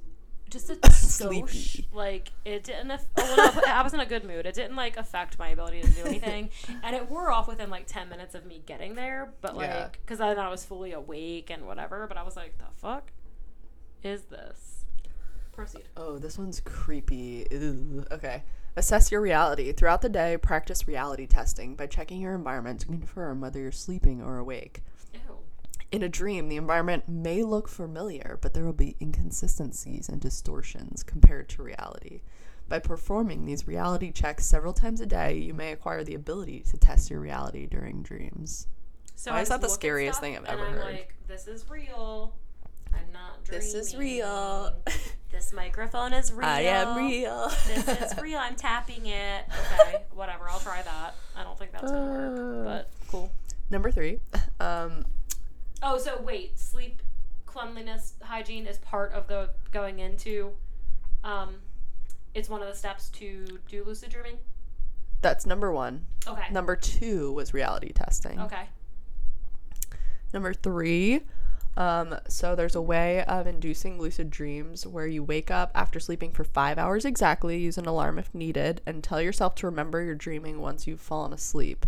just 0.51 0.69
a 0.71 0.79
Sleepy. 0.93 1.47
skosh. 1.47 1.85
Like 1.93 2.31
it 2.45 2.65
didn't. 2.65 2.91
Aff- 2.91 3.07
oh, 3.17 3.35
well, 3.37 3.63
no, 3.67 3.73
I 3.73 3.83
was 3.83 3.95
in 3.95 4.01
a 4.01 4.07
good 4.07 4.25
mood. 4.25 4.47
It 4.47 4.55
didn't 4.55 4.77
like 4.77 4.97
affect 4.97 5.39
my 5.39 5.49
ability 5.49 5.83
to 5.83 5.89
do 5.91 6.05
anything, 6.05 6.51
and 6.83 6.95
it 6.95 7.09
wore 7.11 7.31
off 7.31 7.49
within 7.49 7.71
like 7.71 7.87
ten 7.87 8.09
minutes 8.09 8.35
of 8.35 8.45
me 8.47 8.63
getting 8.67 8.95
there. 8.95 9.33
But 9.41 9.57
like, 9.57 9.93
because 10.05 10.19
then 10.19 10.39
I 10.39 10.49
was 10.49 10.65
fully 10.65 10.93
awake 10.93 11.51
and 11.51 11.67
whatever. 11.67 12.07
But 12.07 12.17
I 12.17 12.23
was 12.23 12.37
like, 12.37 12.59
the 12.59 12.65
fuck. 12.77 13.11
is 14.03 14.23
this? 14.25 14.85
Proceed. 15.53 15.85
Oh, 15.97 16.19
this 16.19 16.39
one's 16.39 16.61
creepy. 16.61 17.47
Ew. 17.51 18.05
Okay. 18.13 18.43
Assess 18.77 19.11
your 19.11 19.21
reality. 19.21 19.73
Throughout 19.73 20.01
the 20.01 20.09
day, 20.09 20.37
practice 20.37 20.87
reality 20.87 21.27
testing 21.27 21.75
by 21.75 21.87
checking 21.87 22.21
your 22.21 22.35
environment 22.35 22.81
to 22.81 22.87
confirm 22.87 23.41
whether 23.41 23.59
you're 23.59 23.73
sleeping 23.73 24.23
or 24.23 24.39
awake. 24.39 24.81
Ew. 25.13 25.21
In 25.93 26.03
a 26.03 26.09
dream, 26.09 26.49
the 26.49 26.57
environment 26.57 27.09
may 27.09 27.43
look 27.43 27.69
familiar, 27.69 28.39
but 28.41 28.55
there 28.55 28.65
will 28.65 28.73
be 28.73 28.97
inconsistencies 29.01 30.09
and 30.09 30.21
distortions 30.21 31.03
compared 31.03 31.49
to 31.51 31.63
reality. 31.63 32.23
By 32.69 32.79
performing 32.79 33.45
these 33.45 33.67
reality 33.67 34.13
checks 34.13 34.47
several 34.47 34.73
times 34.73 35.01
a 35.01 35.07
day, 35.07 35.37
you 35.37 35.53
may 35.53 35.73
acquire 35.73 36.05
the 36.05 36.15
ability 36.15 36.61
to 36.71 36.77
test 36.77 37.11
your 37.11 37.19
reality 37.19 37.67
during 37.67 38.03
dreams. 38.03 38.69
So 39.17 39.33
Why 39.33 39.39
I 39.39 39.43
is 39.43 39.49
that 39.49 39.61
the 39.61 39.69
scariest 39.69 40.21
thing 40.21 40.37
I've 40.37 40.45
ever 40.45 40.65
I'm 40.65 40.73
heard? 40.75 40.85
Like, 40.85 41.15
this 41.27 41.49
is 41.49 41.69
real. 41.69 42.37
I'm 42.95 43.13
not 43.13 43.43
dreaming. 43.45 43.67
This 43.67 43.75
is 43.75 43.97
real. 43.97 44.77
This 45.31 45.53
microphone 45.53 46.13
is 46.13 46.33
real. 46.33 46.49
I 46.49 46.63
am 46.63 46.97
real. 46.97 47.49
this 47.69 47.87
is 47.87 48.19
real. 48.21 48.39
I'm 48.39 48.57
tapping 48.57 49.07
it. 49.07 49.45
Okay, 49.81 50.03
whatever. 50.13 50.49
I'll 50.51 50.59
try 50.59 50.83
that. 50.83 51.15
I 51.37 51.45
don't 51.45 51.57
think 51.57 51.71
that's 51.71 51.91
gonna 51.91 52.11
work, 52.11 52.65
but 52.65 52.91
cool. 53.09 53.33
Number 53.71 53.91
three. 53.91 54.19
Um, 54.61 55.07
Oh, 55.83 55.99
so 55.99 56.21
wait, 56.23 56.59
sleep 56.59 57.03
cleanliness 57.47 58.15
hygiene 58.23 58.67
is 58.67 58.79
part 58.79 59.13
of 59.13 59.27
the 59.27 59.51
going 59.73 59.99
into. 59.99 60.53
Um, 61.25 61.57
it's 62.35 62.49
one 62.49 62.63
of 62.63 62.69
the 62.69 62.75
steps 62.75 63.09
to 63.11 63.59
do 63.69 63.83
lucid 63.85 64.11
dreaming. 64.11 64.39
that's 65.23 65.45
number 65.47 65.73
one. 65.73 66.07
Okay. 66.27 66.51
Number 66.53 66.77
two 66.77 67.33
was 67.33 67.53
reality 67.53 67.93
testing. 67.93 68.41
Okay. 68.41 68.69
Number 70.33 70.55
three, 70.55 71.23
um, 71.77 72.17
so 72.29 72.55
there's 72.55 72.77
a 72.77 72.81
way 72.83 73.25
of 73.25 73.47
inducing 73.47 73.99
lucid 73.99 74.31
dreams 74.31 74.87
where 74.87 75.07
you 75.07 75.23
wake 75.25 75.51
up 75.51 75.73
after 75.75 75.99
sleeping 75.99 76.31
for 76.31 76.45
five 76.45 76.79
hours 76.79 77.05
exactly, 77.05 77.59
use 77.59 77.77
an 77.79 77.87
alarm 77.87 78.19
if 78.19 78.33
needed, 78.35 78.81
and 78.87 79.03
tell 79.03 79.21
yourself 79.21 79.55
to 79.57 79.67
remember 79.67 80.03
you're 80.03 80.15
dreaming 80.15 80.61
once 80.61 80.87
you've 80.87 81.01
fallen 81.01 81.33
asleep. 81.33 81.85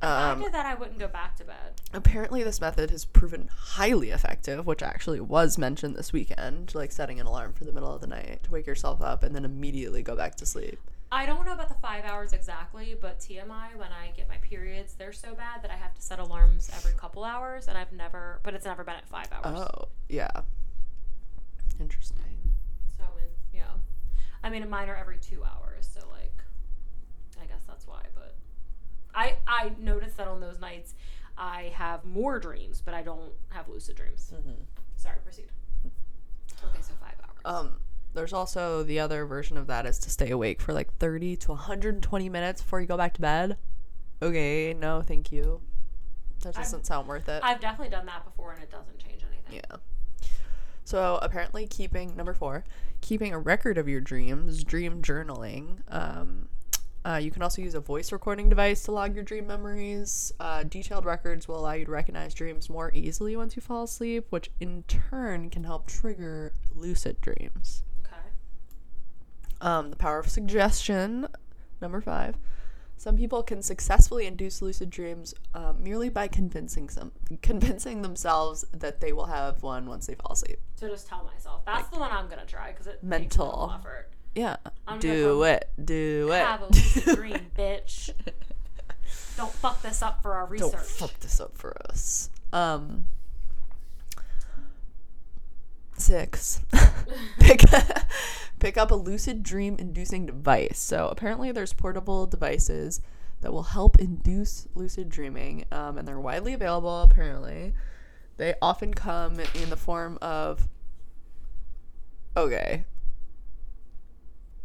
Um, 0.00 0.40
did 0.42 0.52
that, 0.52 0.66
I 0.66 0.74
wouldn't 0.74 0.98
go 0.98 1.08
back 1.08 1.36
to 1.36 1.44
bed. 1.44 1.80
apparently, 1.92 2.42
this 2.42 2.60
method 2.60 2.90
has 2.90 3.04
proven 3.04 3.48
highly 3.52 4.10
effective, 4.10 4.64
which 4.66 4.82
actually 4.82 5.20
was 5.20 5.58
mentioned 5.58 5.96
this 5.96 6.12
weekend, 6.12 6.74
like 6.74 6.92
setting 6.92 7.18
an 7.18 7.26
alarm 7.26 7.52
for 7.52 7.64
the 7.64 7.72
middle 7.72 7.92
of 7.92 8.00
the 8.00 8.06
night 8.06 8.44
to 8.44 8.50
wake 8.52 8.66
yourself 8.66 9.02
up 9.02 9.22
and 9.22 9.34
then 9.34 9.44
immediately 9.44 10.02
go 10.02 10.14
back 10.14 10.36
to 10.36 10.46
sleep. 10.46 10.78
I 11.10 11.24
don't 11.24 11.46
know 11.46 11.54
about 11.54 11.68
the 11.68 11.74
five 11.76 12.04
hours 12.04 12.32
exactly, 12.34 12.94
but 13.00 13.18
TMI, 13.18 13.74
when 13.76 13.88
I 13.90 14.12
get 14.14 14.28
my 14.28 14.36
periods, 14.36 14.92
they're 14.94 15.12
so 15.12 15.34
bad 15.34 15.62
that 15.62 15.70
I 15.70 15.76
have 15.76 15.94
to 15.94 16.02
set 16.02 16.18
alarms 16.18 16.70
every 16.76 16.92
couple 16.92 17.24
hours, 17.24 17.66
and 17.66 17.78
I've 17.78 17.92
never, 17.92 18.40
but 18.42 18.52
it's 18.54 18.66
never 18.66 18.84
been 18.84 18.96
at 18.96 19.08
five 19.08 19.28
hours. 19.32 19.68
Oh, 19.74 19.88
yeah. 20.08 20.28
Interesting. 21.80 22.52
So, 22.98 23.04
yeah. 23.54 23.62
I 24.42 24.50
mean, 24.50 24.68
mine 24.68 24.90
are 24.90 24.96
every 24.96 25.16
two 25.16 25.42
hours, 25.44 25.88
so, 25.92 26.06
like, 26.10 26.42
I 27.42 27.46
guess 27.46 27.62
that's 27.66 27.86
why, 27.86 28.02
but 28.14 28.27
I, 29.14 29.36
I 29.46 29.72
noticed 29.78 30.16
that 30.16 30.28
on 30.28 30.40
those 30.40 30.60
nights, 30.60 30.94
I 31.36 31.72
have 31.74 32.04
more 32.04 32.38
dreams, 32.38 32.82
but 32.84 32.94
I 32.94 33.02
don't 33.02 33.32
have 33.50 33.68
lucid 33.68 33.96
dreams. 33.96 34.32
Sorry, 34.96 35.16
proceed. 35.24 35.46
Okay, 35.84 36.80
so 36.80 36.92
five 37.00 37.14
hours. 37.22 37.40
Um, 37.44 37.80
there's 38.14 38.32
also 38.32 38.82
the 38.82 38.98
other 38.98 39.24
version 39.26 39.56
of 39.56 39.66
that 39.68 39.86
is 39.86 39.98
to 40.00 40.10
stay 40.10 40.30
awake 40.30 40.60
for 40.60 40.72
like 40.72 40.92
30 40.98 41.36
to 41.36 41.48
120 41.52 42.28
minutes 42.28 42.62
before 42.62 42.80
you 42.80 42.86
go 42.86 42.96
back 42.96 43.14
to 43.14 43.20
bed. 43.20 43.56
Okay, 44.20 44.74
no, 44.74 45.02
thank 45.02 45.30
you. 45.30 45.60
That 46.42 46.54
doesn't 46.54 46.86
sound 46.86 47.08
worth 47.08 47.28
it. 47.28 47.40
I've 47.44 47.60
definitely 47.60 47.90
done 47.90 48.06
that 48.06 48.24
before, 48.24 48.52
and 48.52 48.62
it 48.62 48.70
doesn't 48.70 48.98
change 48.98 49.22
anything. 49.22 49.62
yeah. 49.70 49.76
So 50.84 51.18
apparently, 51.20 51.66
keeping 51.66 52.16
number 52.16 52.32
four, 52.32 52.64
keeping 53.00 53.34
a 53.34 53.38
record 53.38 53.76
of 53.76 53.88
your 53.88 54.00
dreams, 54.00 54.64
dream 54.64 55.02
journaling. 55.02 55.80
Um, 55.88 56.48
uh, 57.08 57.16
you 57.16 57.30
can 57.30 57.42
also 57.42 57.62
use 57.62 57.74
a 57.74 57.80
voice 57.80 58.12
recording 58.12 58.50
device 58.50 58.82
to 58.82 58.92
log 58.92 59.14
your 59.14 59.24
dream 59.24 59.46
memories. 59.46 60.30
Uh, 60.38 60.62
detailed 60.62 61.06
records 61.06 61.48
will 61.48 61.58
allow 61.58 61.72
you 61.72 61.86
to 61.86 61.90
recognize 61.90 62.34
dreams 62.34 62.68
more 62.68 62.90
easily 62.92 63.34
once 63.34 63.56
you 63.56 63.62
fall 63.62 63.84
asleep, 63.84 64.26
which 64.28 64.50
in 64.60 64.82
turn 64.82 65.48
can 65.48 65.64
help 65.64 65.86
trigger 65.86 66.52
lucid 66.74 67.18
dreams. 67.22 67.82
Okay. 68.00 68.28
Um, 69.62 69.88
the 69.88 69.96
power 69.96 70.18
of 70.18 70.28
suggestion, 70.28 71.26
number 71.80 72.02
five. 72.02 72.36
Some 72.98 73.16
people 73.16 73.42
can 73.42 73.62
successfully 73.62 74.26
induce 74.26 74.60
lucid 74.60 74.90
dreams 74.90 75.32
uh, 75.54 75.72
merely 75.78 76.10
by 76.10 76.28
convincing 76.28 76.90
some 76.90 77.12
convincing 77.40 78.02
themselves 78.02 78.66
that 78.72 79.00
they 79.00 79.12
will 79.14 79.26
have 79.26 79.62
one 79.62 79.86
once 79.86 80.08
they 80.08 80.14
fall 80.14 80.32
asleep. 80.32 80.58
So 80.74 80.88
just 80.88 81.06
tell 81.06 81.24
myself. 81.24 81.64
That's 81.64 81.88
the 81.88 81.98
one 82.00 82.10
I'm 82.10 82.28
gonna 82.28 82.44
try 82.44 82.72
because 82.72 82.88
it 82.88 83.02
Mental. 83.02 83.72
effort. 83.78 84.10
Yeah, 84.34 84.56
I'm 84.86 85.00
do 85.00 85.42
it, 85.44 85.68
do 85.82 86.30
it. 86.32 86.44
Have 86.44 86.62
a 86.62 86.66
lucid 86.66 87.16
dream, 87.16 87.50
bitch. 87.58 88.10
Don't 89.36 89.52
fuck 89.52 89.82
this 89.82 90.02
up 90.02 90.22
for 90.22 90.34
our 90.34 90.46
research. 90.46 90.72
Don't 90.72 90.84
fuck 90.84 91.20
this 91.20 91.40
up 91.40 91.56
for 91.56 91.76
us. 91.88 92.30
Um, 92.52 93.06
six. 95.96 96.60
pick 97.40 97.62
pick 98.58 98.76
up 98.76 98.90
a 98.90 98.94
lucid 98.94 99.42
dream 99.42 99.76
inducing 99.78 100.26
device. 100.26 100.78
So 100.78 101.08
apparently, 101.08 101.52
there's 101.52 101.72
portable 101.72 102.26
devices 102.26 103.00
that 103.40 103.52
will 103.52 103.64
help 103.64 103.98
induce 103.98 104.66
lucid 104.74 105.08
dreaming, 105.08 105.64
um, 105.70 105.98
and 105.98 106.06
they're 106.06 106.20
widely 106.20 106.52
available. 106.52 107.02
Apparently, 107.02 107.74
they 108.36 108.54
often 108.60 108.94
come 108.94 109.38
in 109.54 109.70
the 109.70 109.76
form 109.76 110.18
of 110.20 110.68
okay. 112.36 112.84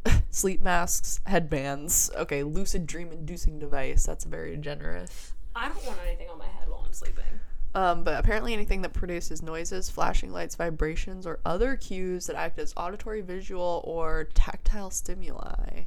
Sleep 0.30 0.62
masks, 0.62 1.20
headbands. 1.26 2.12
Okay, 2.16 2.44
lucid 2.44 2.86
dream 2.86 3.12
inducing 3.12 3.60
device. 3.60 4.06
That's 4.06 4.26
very 4.26 4.58
generous. 4.58 5.34
I 5.56 5.70
don't 5.70 5.86
want 5.86 6.00
anything 6.06 6.30
on 6.30 6.38
my 6.38 6.46
head 6.46 6.68
while 6.68 6.84
I'm 6.86 6.94
sleeping. 6.94 7.24
Um, 7.76 8.04
but 8.04 8.20
apparently, 8.20 8.54
anything 8.54 8.82
that 8.84 8.94
produces 8.94 9.42
noises, 9.42 9.90
flashing 9.90 10.32
lights, 10.32 10.56
vibrations, 10.56 11.26
or 11.26 11.40
other 11.46 11.76
cues 11.76 12.28
that 12.28 12.36
act 12.36 12.60
as 12.60 12.74
auditory, 12.78 13.22
visual, 13.22 13.82
or 13.86 14.30
tactile 14.34 14.92
stimuli 14.92 15.86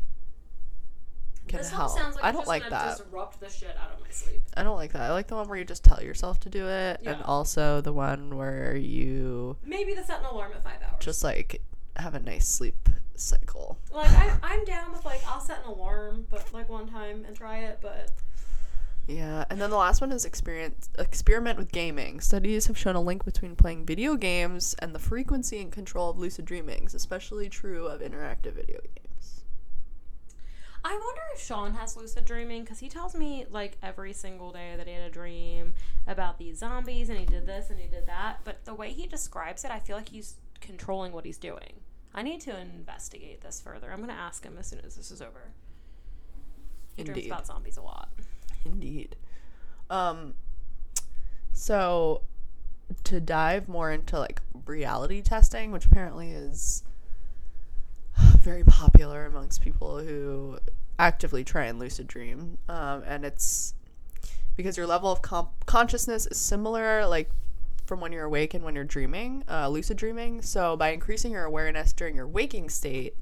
can 1.48 1.58
this 1.58 1.70
help. 1.70 1.96
sounds 1.96 2.16
like 2.16 2.24
I 2.24 2.32
don't 2.32 2.46
like 2.46 2.68
that. 2.70 2.98
disrupt 2.98 3.40
the 3.40 3.48
shit 3.48 3.76
out 3.80 3.92
of 3.94 4.00
my 4.00 4.10
sleep. 4.10 4.42
I 4.56 4.62
don't 4.62 4.76
like 4.76 4.92
that. 4.92 5.02
I 5.02 5.12
like 5.12 5.28
the 5.28 5.36
one 5.36 5.48
where 5.48 5.58
you 5.58 5.64
just 5.64 5.84
tell 5.84 6.02
yourself 6.02 6.40
to 6.40 6.50
do 6.50 6.66
it, 6.66 7.00
and 7.04 7.22
also 7.22 7.80
the 7.80 7.92
one 7.92 8.36
where 8.36 8.76
you 8.76 9.56
Maybe 9.64 9.94
the 9.94 10.02
set 10.02 10.20
an 10.20 10.26
alarm 10.26 10.52
at 10.54 10.64
five 10.64 10.82
hours. 10.82 10.96
just 11.04 11.22
like 11.22 11.62
have 11.96 12.14
a 12.14 12.20
nice 12.20 12.48
sleep 12.48 12.88
cycle. 13.20 13.78
like 13.92 14.10
I, 14.10 14.32
I'm 14.42 14.64
down 14.64 14.92
with 14.92 15.04
like 15.04 15.20
I'll 15.26 15.40
set 15.40 15.64
an 15.64 15.70
alarm, 15.70 16.26
but 16.30 16.52
like 16.52 16.68
one 16.68 16.88
time 16.88 17.24
and 17.26 17.36
try 17.36 17.58
it. 17.58 17.78
But 17.80 18.10
Yeah, 19.06 19.44
and 19.50 19.60
then 19.60 19.70
the 19.70 19.76
last 19.76 20.00
one 20.00 20.12
is 20.12 20.24
experience 20.24 20.88
experiment 20.98 21.58
with 21.58 21.72
gaming. 21.72 22.20
Studies 22.20 22.66
have 22.66 22.78
shown 22.78 22.96
a 22.96 23.00
link 23.00 23.24
between 23.24 23.56
playing 23.56 23.86
video 23.86 24.16
games 24.16 24.74
and 24.78 24.94
the 24.94 24.98
frequency 24.98 25.60
and 25.60 25.72
control 25.72 26.10
of 26.10 26.18
lucid 26.18 26.44
dreamings, 26.44 26.94
especially 26.94 27.48
true 27.48 27.86
of 27.86 28.00
interactive 28.00 28.54
video 28.54 28.80
games. 28.80 29.06
I 30.88 30.92
wonder 30.92 31.20
if 31.34 31.42
Sean 31.42 31.74
has 31.74 31.96
lucid 31.96 32.24
dreaming 32.24 32.62
because 32.62 32.78
he 32.78 32.88
tells 32.88 33.16
me 33.16 33.44
like 33.50 33.76
every 33.82 34.12
single 34.12 34.52
day 34.52 34.74
that 34.76 34.86
he 34.86 34.92
had 34.92 35.02
a 35.02 35.10
dream 35.10 35.74
about 36.06 36.38
these 36.38 36.58
zombies 36.58 37.08
and 37.08 37.18
he 37.18 37.26
did 37.26 37.44
this 37.44 37.70
and 37.70 37.80
he 37.80 37.88
did 37.88 38.06
that. 38.06 38.38
But 38.44 38.64
the 38.64 38.72
way 38.72 38.92
he 38.92 39.08
describes 39.08 39.64
it, 39.64 39.72
I 39.72 39.80
feel 39.80 39.96
like 39.96 40.10
he's 40.10 40.36
controlling 40.60 41.12
what 41.12 41.24
he's 41.24 41.38
doing. 41.38 41.80
I 42.16 42.22
need 42.22 42.40
to 42.42 42.58
investigate 42.58 43.42
this 43.42 43.60
further. 43.60 43.92
I'm 43.92 44.00
gonna 44.00 44.14
ask 44.14 44.42
him 44.42 44.56
as 44.58 44.66
soon 44.66 44.80
as 44.84 44.96
this 44.96 45.10
is 45.10 45.20
over. 45.22 45.50
He 46.96 47.04
dreams 47.04 47.26
about 47.26 47.46
zombies 47.46 47.76
a 47.76 47.82
lot. 47.82 48.08
Indeed. 48.64 49.16
Um 49.90 50.34
so 51.52 52.22
to 53.04 53.20
dive 53.20 53.68
more 53.68 53.90
into 53.92 54.18
like 54.18 54.40
reality 54.64 55.20
testing, 55.20 55.72
which 55.72 55.86
apparently 55.86 56.30
is 56.30 56.82
very 58.38 58.64
popular 58.64 59.26
amongst 59.26 59.60
people 59.60 59.98
who 59.98 60.58
actively 60.98 61.44
try 61.44 61.64
and 61.64 61.78
lucid 61.78 62.06
dream. 62.06 62.58
Um, 62.68 63.02
and 63.06 63.24
it's 63.24 63.74
because 64.56 64.76
your 64.76 64.86
level 64.86 65.10
of 65.12 65.20
comp- 65.20 65.66
consciousness 65.66 66.26
is 66.26 66.38
similar, 66.38 67.06
like 67.06 67.30
from 67.86 68.00
when 68.00 68.12
you're 68.12 68.24
awake 68.24 68.54
and 68.54 68.64
when 68.64 68.74
you're 68.74 68.84
dreaming, 68.84 69.44
uh, 69.48 69.68
lucid 69.68 69.96
dreaming. 69.96 70.42
So 70.42 70.76
by 70.76 70.88
increasing 70.90 71.32
your 71.32 71.44
awareness 71.44 71.92
during 71.92 72.14
your 72.14 72.26
waking 72.26 72.68
state, 72.68 73.14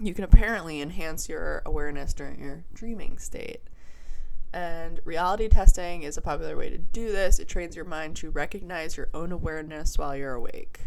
you 0.00 0.14
can 0.14 0.24
apparently 0.24 0.80
enhance 0.80 1.28
your 1.28 1.62
awareness 1.66 2.12
during 2.12 2.40
your 2.40 2.64
dreaming 2.74 3.18
state. 3.18 3.62
And 4.52 5.00
reality 5.04 5.48
testing 5.48 6.02
is 6.02 6.16
a 6.16 6.22
popular 6.22 6.56
way 6.56 6.70
to 6.70 6.78
do 6.78 7.12
this. 7.12 7.38
It 7.38 7.48
trains 7.48 7.76
your 7.76 7.84
mind 7.84 8.16
to 8.16 8.30
recognize 8.30 8.96
your 8.96 9.08
own 9.12 9.32
awareness 9.32 9.98
while 9.98 10.16
you're 10.16 10.34
awake. 10.34 10.80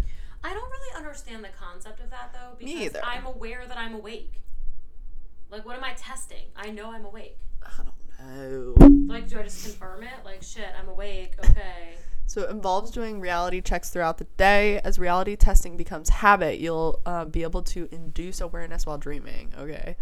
I 0.43 0.54
don't 0.54 0.70
really 0.72 0.97
understand 0.97 1.43
the 1.43 1.49
concept 1.49 1.99
of 1.99 2.10
that 2.10 2.34
though 2.34 2.56
because 2.58 2.74
Me 2.74 2.86
either. 2.86 3.02
I'm 3.04 3.26
aware 3.26 3.64
that 3.68 3.78
I'm 3.78 3.93
awake. 3.93 4.34
Like, 5.52 5.66
what 5.66 5.78
am 5.78 5.84
I 5.84 5.93
testing? 5.93 6.45
I 6.56 6.72
know 6.72 6.91
I'm 6.91 7.06
awake. 7.06 7.38
I 7.62 7.84
don't 7.84 7.89
know. 8.28 8.74
Like, 9.08 9.28
do 9.28 9.40
I 9.40 9.44
just 9.44 9.64
confirm 9.64 10.04
it? 10.04 10.10
Like, 10.24 10.42
shit, 10.44 10.68
I'm 10.80 10.88
awake. 10.88 11.36
Okay. 11.44 11.96
So 12.26 12.44
it 12.44 12.50
involves 12.50 12.92
doing 12.92 13.20
reality 13.20 13.62
checks 13.62 13.90
throughout 13.90 14.18
the 14.18 14.24
day. 14.38 14.80
As 14.84 14.98
reality 14.98 15.36
testing 15.36 15.76
becomes 15.76 16.10
habit, 16.10 16.60
you'll 16.60 17.02
uh, 17.06 17.26
be 17.26 17.44
able 17.44 17.62
to 17.64 17.90
induce 17.92 18.40
awareness 18.40 18.86
while 18.86 18.98
dreaming. 18.98 19.54
Okay. 19.58 19.98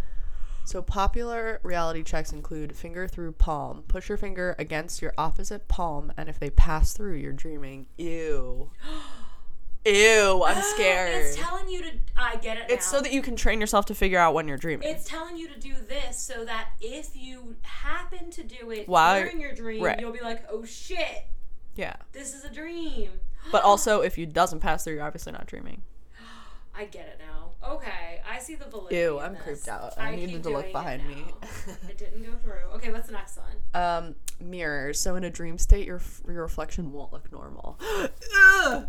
So 0.63 0.83
popular 0.83 1.59
reality 1.63 2.03
checks 2.03 2.31
include 2.31 2.75
finger 2.75 3.07
through 3.07 3.31
palm. 3.31 3.83
Push 3.87 4.09
your 4.09 4.17
finger 4.19 4.55
against 4.59 5.01
your 5.01 5.13
opposite 5.17 5.67
palm, 5.67 6.13
and 6.17 6.29
if 6.29 6.39
they 6.39 6.51
pass 6.51 6.93
through, 6.93 7.15
you're 7.15 7.33
dreaming. 7.33 7.87
Ew. 7.97 8.69
Ew, 9.85 10.43
I'm 10.45 10.61
scared. 10.75 11.25
It's 11.25 11.35
telling 11.35 11.69
you 11.69 11.81
to. 11.83 11.91
I 12.17 12.35
get 12.35 12.57
it. 12.57 12.63
It's 12.69 12.91
now. 12.91 12.97
so 12.97 13.03
that 13.03 13.13
you 13.13 13.21
can 13.21 13.35
train 13.35 13.61
yourself 13.61 13.85
to 13.87 13.95
figure 13.95 14.19
out 14.19 14.33
when 14.33 14.47
you're 14.47 14.57
dreaming. 14.57 14.89
It's 14.89 15.05
telling 15.05 15.37
you 15.37 15.47
to 15.47 15.59
do 15.59 15.73
this 15.87 16.19
so 16.19 16.43
that 16.45 16.69
if 16.81 17.15
you 17.15 17.55
happen 17.61 18.29
to 18.31 18.43
do 18.43 18.71
it 18.71 18.87
While- 18.89 19.21
during 19.21 19.39
your 19.39 19.53
dream, 19.53 19.81
right. 19.83 19.99
you'll 19.99 20.11
be 20.11 20.19
like, 20.21 20.43
"Oh 20.51 20.65
shit, 20.65 21.25
yeah. 21.75 21.95
this 22.11 22.33
is 22.33 22.43
a 22.43 22.49
dream." 22.49 23.11
But 23.51 23.63
also, 23.63 24.01
if 24.01 24.17
you 24.17 24.25
doesn't 24.25 24.59
pass 24.59 24.83
through, 24.83 24.95
you're 24.95 25.03
obviously 25.03 25.31
not 25.31 25.47
dreaming. 25.47 25.81
I 26.79 26.85
get 26.85 27.07
it 27.07 27.19
now. 27.19 27.49
Okay, 27.73 28.21
I 28.29 28.39
see 28.39 28.55
the 28.55 28.63
validity. 28.63 28.95
Ew, 29.01 29.19
I'm 29.19 29.33
this. 29.33 29.41
creeped 29.43 29.67
out. 29.67 29.93
I 29.99 30.15
needed 30.15 30.43
to 30.43 30.49
look 30.49 30.71
behind 30.71 31.05
me. 31.05 31.25
it 31.89 31.97
didn't 31.97 32.23
go 32.23 32.31
through. 32.41 32.71
Okay, 32.75 32.89
what's 32.89 33.07
the 33.07 33.11
next 33.13 33.37
one? 33.37 33.83
Um, 33.83 34.15
mirrors. 34.39 34.97
So 34.97 35.15
in 35.17 35.25
a 35.25 35.29
dream 35.29 35.57
state, 35.57 35.85
your 35.85 35.99
your 36.25 36.41
reflection 36.41 36.93
won't 36.93 37.11
look 37.11 37.29
normal. 37.33 37.77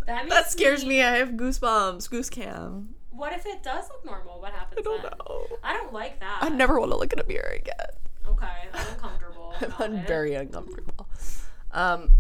That 0.07 0.28
that 0.28 0.51
scares 0.51 0.82
me- 0.84 0.91
me. 0.99 1.03
I 1.03 1.16
have 1.16 1.30
goosebumps. 1.30 2.09
Goose 2.11 2.30
cam. 2.30 2.91
What 3.11 3.32
if 3.32 3.45
it 3.47 3.62
does 3.62 3.88
look 3.88 4.05
normal? 4.05 4.41
What 4.41 4.53
happens 4.53 4.78
I 4.78 4.82
don't 4.82 5.03
then? 5.03 5.11
know. 5.18 5.47
I 5.64 5.72
don't 5.76 5.93
like 5.93 6.20
that. 6.20 6.38
I 6.43 6.49
never 6.49 6.78
want 6.78 6.93
to 6.93 6.97
look 6.97 7.12
in 7.12 7.18
a 7.18 7.26
mirror 7.26 7.55
again. 7.57 7.74
Okay, 8.26 8.47
I'm 8.72 8.86
uncomfortable. 8.95 9.53
I'm 9.61 9.66
about 9.66 9.80
un- 9.80 9.97
it. 9.97 10.07
very 10.07 10.34
uncomfortable. 10.34 11.09
Um. 11.72 12.11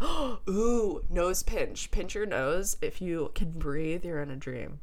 Ooh, 0.48 1.02
nose 1.08 1.42
pinch. 1.42 1.90
Pinch 1.90 2.14
your 2.14 2.26
nose. 2.26 2.76
If 2.82 3.00
you 3.00 3.30
can 3.34 3.52
breathe, 3.52 4.04
you're 4.04 4.20
in 4.22 4.30
a 4.30 4.36
dream. 4.36 4.80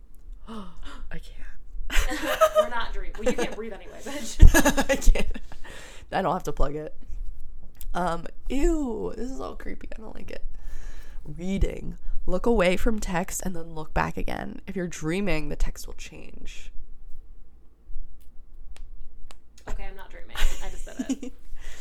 I 0.48 0.64
can't. 1.10 1.32
We're 2.56 2.68
not 2.68 2.92
dreaming. 2.92 3.12
Well, 3.18 3.24
you 3.30 3.36
can't 3.36 3.54
breathe 3.56 3.72
anyway, 3.72 3.98
bitch. 4.02 4.90
I 4.90 4.96
can't. 4.96 5.40
I 6.12 6.22
don't 6.22 6.32
have 6.32 6.42
to 6.44 6.52
plug 6.52 6.74
it. 6.76 6.94
Um, 7.94 8.26
ew, 8.48 9.12
this 9.16 9.30
is 9.30 9.40
all 9.40 9.54
creepy. 9.56 9.88
I 9.96 10.00
don't 10.00 10.14
like 10.14 10.30
it. 10.30 10.44
Reading. 11.24 11.96
Look 12.26 12.44
away 12.44 12.76
from 12.76 12.98
text 12.98 13.40
and 13.44 13.54
then 13.56 13.74
look 13.74 13.94
back 13.94 14.16
again. 14.16 14.60
If 14.66 14.76
you're 14.76 14.88
dreaming, 14.88 15.48
the 15.48 15.56
text 15.56 15.86
will 15.86 15.94
change. 15.94 16.72
okay, 19.68 19.84
I'm 19.86 19.96
not 19.96 20.10
dreaming. 20.10 20.36
I 20.62 20.68
just 20.68 20.84
said 20.84 21.06
it. 21.22 21.32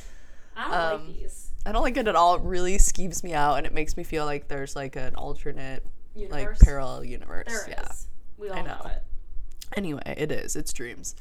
I 0.56 0.64
don't 0.64 0.74
Um, 0.74 1.08
like 1.08 1.18
these. 1.20 1.45
I 1.66 1.72
don't 1.72 1.82
like 1.82 1.98
it 1.98 2.08
at 2.08 2.16
all. 2.16 2.36
It 2.36 2.42
really 2.42 2.78
skeeves 2.78 3.24
me 3.24 3.34
out 3.34 3.56
and 3.56 3.66
it 3.66 3.74
makes 3.74 3.98
me 3.98 4.04
feel 4.04 4.26
like 4.26 4.48
there's 4.48 4.76
like 4.76 4.96
an 4.96 5.16
alternate, 5.16 5.84
like 6.30 6.60
parallel 6.60 7.04
universe. 7.04 7.48
There 7.48 7.62
is. 7.64 7.68
yeah. 7.70 7.92
We 8.38 8.50
all 8.50 8.58
I 8.58 8.62
know. 8.62 8.68
know. 8.84 8.92
it. 8.92 9.04
Anyway, 9.76 10.02
it 10.18 10.32
is. 10.32 10.56
It's 10.56 10.72
dreams. 10.74 11.16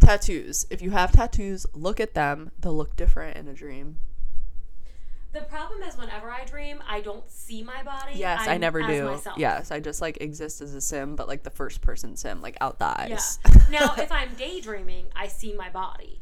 Tattoos. 0.00 0.66
If 0.70 0.82
you 0.82 0.90
have 0.90 1.12
tattoos, 1.12 1.66
look 1.74 2.00
at 2.00 2.14
them. 2.14 2.50
They'll 2.60 2.76
look 2.76 2.96
different 2.96 3.36
in 3.36 3.46
a 3.48 3.54
dream. 3.54 3.98
The 5.32 5.40
problem 5.42 5.82
is 5.82 5.96
whenever 5.96 6.30
I 6.30 6.44
dream, 6.44 6.82
I 6.88 7.00
don't 7.00 7.30
see 7.30 7.62
my 7.62 7.82
body. 7.82 8.12
Yes, 8.14 8.48
i 8.48 8.54
I'm 8.54 8.60
never 8.60 8.80
do. 8.82 9.04
Myself. 9.10 9.38
Yes, 9.38 9.70
I 9.70 9.78
just 9.78 10.00
like 10.00 10.18
exist 10.22 10.62
as 10.62 10.74
a 10.74 10.80
sim, 10.80 11.16
but 11.16 11.28
like 11.28 11.42
the 11.42 11.50
first 11.50 11.82
person 11.82 12.16
sim, 12.16 12.40
like 12.40 12.56
out 12.60 12.78
the 12.78 12.86
Yeah. 13.08 13.14
eyes. 13.16 13.38
now, 13.70 13.94
if 13.98 14.10
I'm 14.10 14.30
daydreaming, 14.36 15.06
I 15.14 15.28
see 15.28 15.52
my 15.52 15.68
body. 15.68 16.18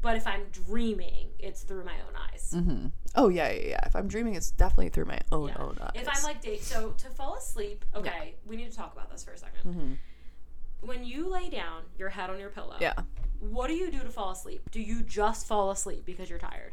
But 0.00 0.16
if 0.16 0.26
I'm 0.26 0.44
dreaming, 0.52 1.28
it's 1.38 1.62
through 1.62 1.84
my 1.84 1.94
own 1.94 2.14
eyes. 2.32 2.54
Mm-hmm. 2.56 2.86
Oh 3.16 3.28
yeah, 3.28 3.50
yeah, 3.50 3.68
yeah. 3.68 3.80
If 3.86 3.96
I'm 3.96 4.06
dreaming, 4.08 4.34
it's 4.34 4.50
definitely 4.52 4.90
through 4.90 5.06
my 5.06 5.18
own 5.32 5.48
Yeah. 5.48 5.58
own 5.58 5.76
eyes. 5.80 5.90
If 5.94 6.08
I'm 6.08 6.22
like 6.22 6.40
day, 6.40 6.58
so 6.58 6.90
to 6.98 7.08
fall 7.10 7.36
asleep. 7.36 7.84
Okay, 7.94 8.36
we 8.46 8.56
need 8.56 8.70
to 8.70 8.76
talk 8.76 8.92
about 8.92 9.10
this 9.10 9.24
for 9.24 9.32
a 9.32 9.36
2nd 9.38 9.64
Mhm. 9.64 9.96
When 10.80 11.04
you 11.04 11.28
lay 11.28 11.48
down, 11.50 11.82
your 11.96 12.10
head 12.10 12.30
on 12.30 12.38
your 12.38 12.50
pillow. 12.50 12.76
yeah, 12.80 12.94
What 13.40 13.66
do 13.68 13.74
you 13.74 13.90
do 13.90 14.00
to 14.00 14.08
fall 14.10 14.30
asleep? 14.30 14.70
Do 14.70 14.80
you 14.80 15.02
just 15.02 15.46
fall 15.46 15.70
asleep 15.70 16.04
because 16.04 16.28
you're 16.30 16.38
tired? 16.38 16.72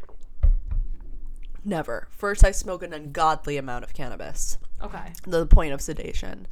never. 1.64 2.08
First, 2.12 2.44
I 2.44 2.52
smoke 2.52 2.84
an 2.84 2.94
ungodly 2.94 3.58
amount 3.58 3.84
of 3.84 3.94
cannabis, 3.96 4.60
Okay. 4.84 5.14
the 5.26 5.48
point 5.48 5.74
of 5.74 5.82
sedation. 5.82 6.48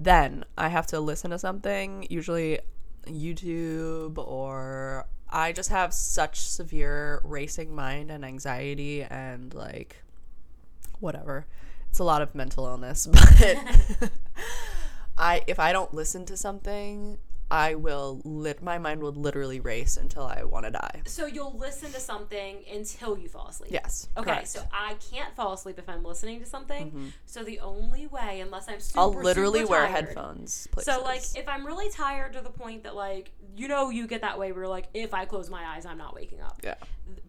Then 0.00 0.44
I 0.56 0.68
have 0.68 0.86
to 0.88 0.98
listen 1.00 1.30
to 1.30 1.38
something, 1.38 2.06
usually 2.10 2.58
YouTube 3.06 4.18
or 4.18 5.06
I 5.30 5.52
just 5.52 5.68
have 5.70 5.92
such 5.92 6.40
severe 6.40 7.20
racing 7.24 7.74
mind 7.74 8.10
and 8.10 8.24
anxiety 8.24 9.02
and 9.02 9.52
like 9.52 10.02
whatever. 11.00 11.46
It's 11.90 11.98
a 11.98 12.04
lot 12.04 12.22
of 12.22 12.34
mental 12.34 12.66
illness, 12.66 13.06
but 13.10 14.10
I 15.18 15.42
if 15.46 15.58
I 15.58 15.72
don't 15.72 15.92
listen 15.92 16.24
to 16.26 16.36
something, 16.36 17.18
I 17.50 17.76
will 17.76 18.20
lit 18.24 18.62
my 18.62 18.76
mind 18.78 19.02
will 19.02 19.12
literally 19.12 19.58
race 19.60 19.96
until 19.96 20.24
I 20.24 20.42
want 20.44 20.66
to 20.66 20.70
die. 20.70 21.02
So 21.06 21.24
you'll 21.26 21.56
listen 21.56 21.90
to 21.92 22.00
something 22.00 22.58
until 22.70 23.16
you 23.16 23.28
fall 23.28 23.48
asleep. 23.48 23.70
Yes. 23.72 24.08
Okay, 24.18 24.30
correct. 24.32 24.48
so 24.48 24.62
I 24.72 24.96
can't 25.10 25.34
fall 25.34 25.54
asleep 25.54 25.78
if 25.78 25.88
I'm 25.88 26.04
listening 26.04 26.40
to 26.40 26.46
something. 26.46 26.88
Mm-hmm. 26.88 27.06
So 27.24 27.42
the 27.42 27.60
only 27.60 28.06
way, 28.06 28.40
unless 28.40 28.68
I'm 28.68 28.80
super, 28.80 29.00
I'll 29.00 29.12
literally 29.14 29.60
super 29.60 29.70
wear 29.70 29.86
tired- 29.86 30.06
headphones. 30.06 30.66
Places. 30.72 30.94
So 30.94 31.02
like, 31.02 31.22
if 31.36 31.48
I'm 31.48 31.64
really 31.66 31.88
tired 31.90 32.34
to 32.34 32.40
the 32.42 32.50
point 32.50 32.82
that 32.82 32.94
like, 32.94 33.30
you 33.56 33.66
know, 33.68 33.88
you 33.90 34.06
get 34.06 34.20
that 34.20 34.38
way 34.38 34.52
where 34.52 34.68
like, 34.68 34.86
if 34.92 35.14
I 35.14 35.24
close 35.24 35.48
my 35.48 35.64
eyes, 35.64 35.86
I'm 35.86 35.98
not 35.98 36.14
waking 36.14 36.42
up. 36.42 36.60
yeah. 36.62 36.74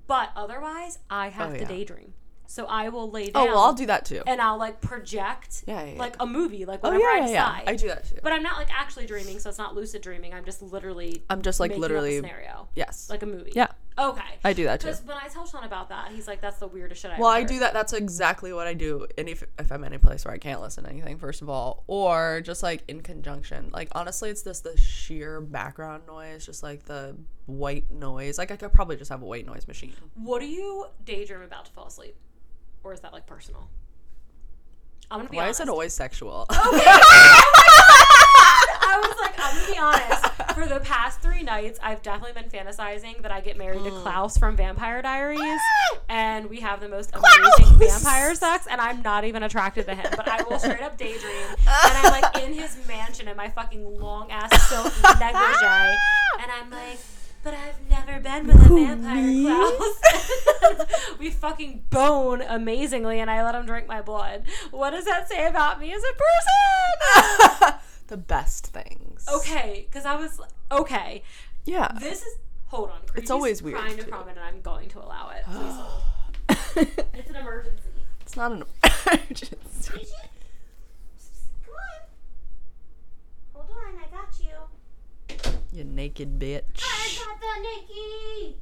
But 0.07 0.31
otherwise, 0.35 0.99
I 1.09 1.29
have 1.29 1.51
Oh, 1.51 1.53
to 1.53 1.59
yeah. 1.61 1.67
daydream. 1.67 2.13
So 2.51 2.65
I 2.65 2.89
will 2.89 3.11
lay 3.11 3.29
down. 3.29 3.43
Oh 3.47 3.51
well, 3.51 3.59
I'll 3.59 3.73
do 3.75 3.85
that 3.85 4.05
too. 4.05 4.23
and 4.25 4.41
I'll 4.41 4.57
like 4.57 4.81
project 4.81 5.63
Yeah, 5.67 5.83
yeah, 5.83 5.93
yeah. 5.93 5.99
like 5.99 6.15
a 6.19 6.25
movie, 6.25 6.65
like 6.65 6.79
Oh 6.83 6.89
whatever 6.89 7.03
yeah, 7.03 7.09
I 7.11 7.17
yeah, 7.17 7.21
yeah. 7.27 7.27
decide. 7.59 7.63
I 7.69 7.75
do 7.75 7.87
that 7.89 8.09
too. 8.09 8.15
But 8.23 8.33
I'm 8.33 8.41
not 8.41 8.57
like 8.57 8.69
actually 8.75 9.05
dreaming, 9.05 9.37
so 9.37 9.49
it's 9.49 9.59
not 9.59 9.75
lucid 9.75 10.01
dreaming. 10.01 10.33
I'm 10.33 10.43
just 10.45 10.61
literally 10.63 11.21
I'm 11.29 11.43
just 11.43 11.59
like 11.59 11.77
literally. 11.77 12.17
a 12.17 12.21
scenario, 12.21 12.67
Yes. 12.73 13.07
like 13.07 13.21
a 13.21 13.27
movie. 13.27 13.51
yeah, 13.55 13.67
Okay. 13.99 14.23
I 14.43 14.53
do 14.53 14.63
that 14.63 14.79
too. 14.79 14.87
Because 14.87 15.03
when 15.03 15.17
I 15.17 15.27
tell 15.27 15.45
Sean 15.45 15.63
about 15.63 15.89
that, 15.89 16.11
he's 16.11 16.27
like, 16.27 16.41
"That's 16.41 16.57
the 16.57 16.67
weirdest 16.67 17.01
shit 17.01 17.11
I." 17.11 17.19
Well, 17.19 17.29
I 17.29 17.43
do 17.43 17.59
that. 17.59 17.73
That's 17.73 17.93
exactly 17.93 18.51
what 18.51 18.65
I 18.65 18.73
do. 18.73 19.05
And 19.17 19.29
if 19.29 19.43
if 19.59 19.71
I'm 19.71 19.83
in 19.83 19.93
a 19.93 19.99
place 19.99 20.25
where 20.25 20.33
I 20.33 20.37
can't 20.39 20.59
listen 20.61 20.85
to 20.85 20.89
anything, 20.89 21.17
first 21.19 21.41
of 21.43 21.49
all, 21.49 21.83
or 21.85 22.41
just 22.43 22.63
like 22.63 22.83
in 22.87 23.01
conjunction. 23.01 23.69
Like 23.71 23.89
honestly, 23.91 24.31
it's 24.31 24.41
just 24.41 24.63
the 24.63 24.75
sheer 24.75 25.39
background 25.39 26.03
noise, 26.07 26.47
just 26.47 26.63
like 26.63 26.85
the 26.85 27.15
white 27.45 27.91
noise. 27.91 28.37
Like 28.39 28.49
I 28.51 28.55
could 28.55 28.73
probably 28.73 28.95
just 28.95 29.09
have 29.11 29.21
a 29.21 29.25
white 29.25 29.45
noise 29.45 29.67
machine. 29.67 29.93
What 30.15 30.39
do 30.39 30.47
you 30.47 30.87
daydream 31.05 31.41
about 31.41 31.65
to 31.65 31.71
fall 31.71 31.87
asleep, 31.87 32.15
or 32.83 32.93
is 32.93 32.99
that 33.01 33.13
like 33.13 33.25
personal? 33.25 33.69
I'm 35.11 35.19
gonna 35.19 35.29
be 35.29 35.37
Why 35.37 35.43
honest. 35.45 35.59
is 35.59 35.67
it 35.67 35.69
always 35.69 35.93
sexual? 35.93 36.45
Okay. 36.49 36.85
Oh 38.51 38.69
I 38.81 38.99
was 38.99 39.17
like, 39.21 39.35
I'm 39.37 39.55
gonna 39.55 39.71
be 39.71 39.77
honest. 39.77 40.55
For 40.55 40.65
the 40.65 40.79
past 40.79 41.21
three 41.21 41.43
nights, 41.43 41.79
I've 41.83 42.01
definitely 42.01 42.41
been 42.41 42.49
fantasizing 42.49 43.21
that 43.21 43.31
I 43.31 43.39
get 43.39 43.57
married 43.57 43.83
to 43.83 43.91
mm. 43.91 44.01
Klaus 44.01 44.37
from 44.37 44.55
Vampire 44.55 45.01
Diaries, 45.01 45.61
and 46.09 46.49
we 46.49 46.59
have 46.59 46.81
the 46.81 46.89
most 46.89 47.13
amazing 47.13 47.77
vampire 47.77 48.33
sex. 48.33 48.67
And 48.69 48.81
I'm 48.81 49.01
not 49.01 49.25
even 49.25 49.43
attracted 49.43 49.85
to 49.85 49.95
him, 49.95 50.07
but 50.15 50.27
I 50.27 50.41
will 50.43 50.57
straight 50.57 50.81
up 50.81 50.97
daydream, 50.97 51.45
and 51.49 51.57
I'm 51.67 52.21
like 52.21 52.43
in 52.43 52.53
his 52.53 52.77
mansion 52.87 53.27
in 53.27 53.37
my 53.37 53.49
fucking 53.49 53.99
long 53.99 54.31
ass 54.31 54.49
silk 54.69 54.91
negligee, 55.19 55.97
and 56.41 56.51
I'm 56.51 56.69
like. 56.71 56.97
But 57.41 57.53
I've 57.53 57.89
never 57.89 58.19
been 58.19 58.47
with 58.47 58.55
a 58.57 58.69
vampire, 58.69 59.15
me? 59.15 59.45
Klaus. 59.45 59.99
we 61.19 61.29
fucking 61.29 61.83
bone 61.89 62.41
amazingly, 62.41 63.19
and 63.19 63.31
I 63.31 63.43
let 63.43 63.55
him 63.55 63.65
drink 63.65 63.87
my 63.87 64.01
blood. 64.01 64.43
What 64.71 64.91
does 64.91 65.05
that 65.05 65.29
say 65.29 65.47
about 65.47 65.79
me 65.79 65.93
as 65.93 66.03
a 66.03 66.13
person? 67.63 67.79
the 68.07 68.17
best 68.17 68.67
things. 68.67 69.25
Okay, 69.33 69.87
because 69.89 70.05
I 70.05 70.15
was 70.15 70.39
okay. 70.71 71.23
Yeah. 71.65 71.91
This 71.99 72.21
is 72.21 72.35
hold 72.67 72.89
on. 72.89 73.01
Creepy's 73.01 73.23
it's 73.23 73.31
always 73.31 73.63
weird, 73.63 73.77
Trying 73.79 73.97
to 73.97 74.03
too. 74.03 74.13
and 74.29 74.39
I'm 74.39 74.61
going 74.61 74.89
to 74.89 74.99
allow 74.99 75.29
it. 75.29 75.43
It's 76.75 77.29
an 77.29 77.35
emergency. 77.35 77.89
it's 78.21 78.35
not 78.37 78.51
an 78.51 78.63
emergency. 78.83 79.55
Come 81.65 81.75
on. 81.75 82.01
Hold 83.53 83.69
on, 83.69 83.93
I 83.97 84.07
got 84.11 84.39
you. 84.39 84.55
You 85.71 85.83
naked 85.83 86.39
bitch. 86.39 86.81
I 86.81 86.87
got 86.87 86.97
the 86.97 86.98
Nikki. 87.61 88.57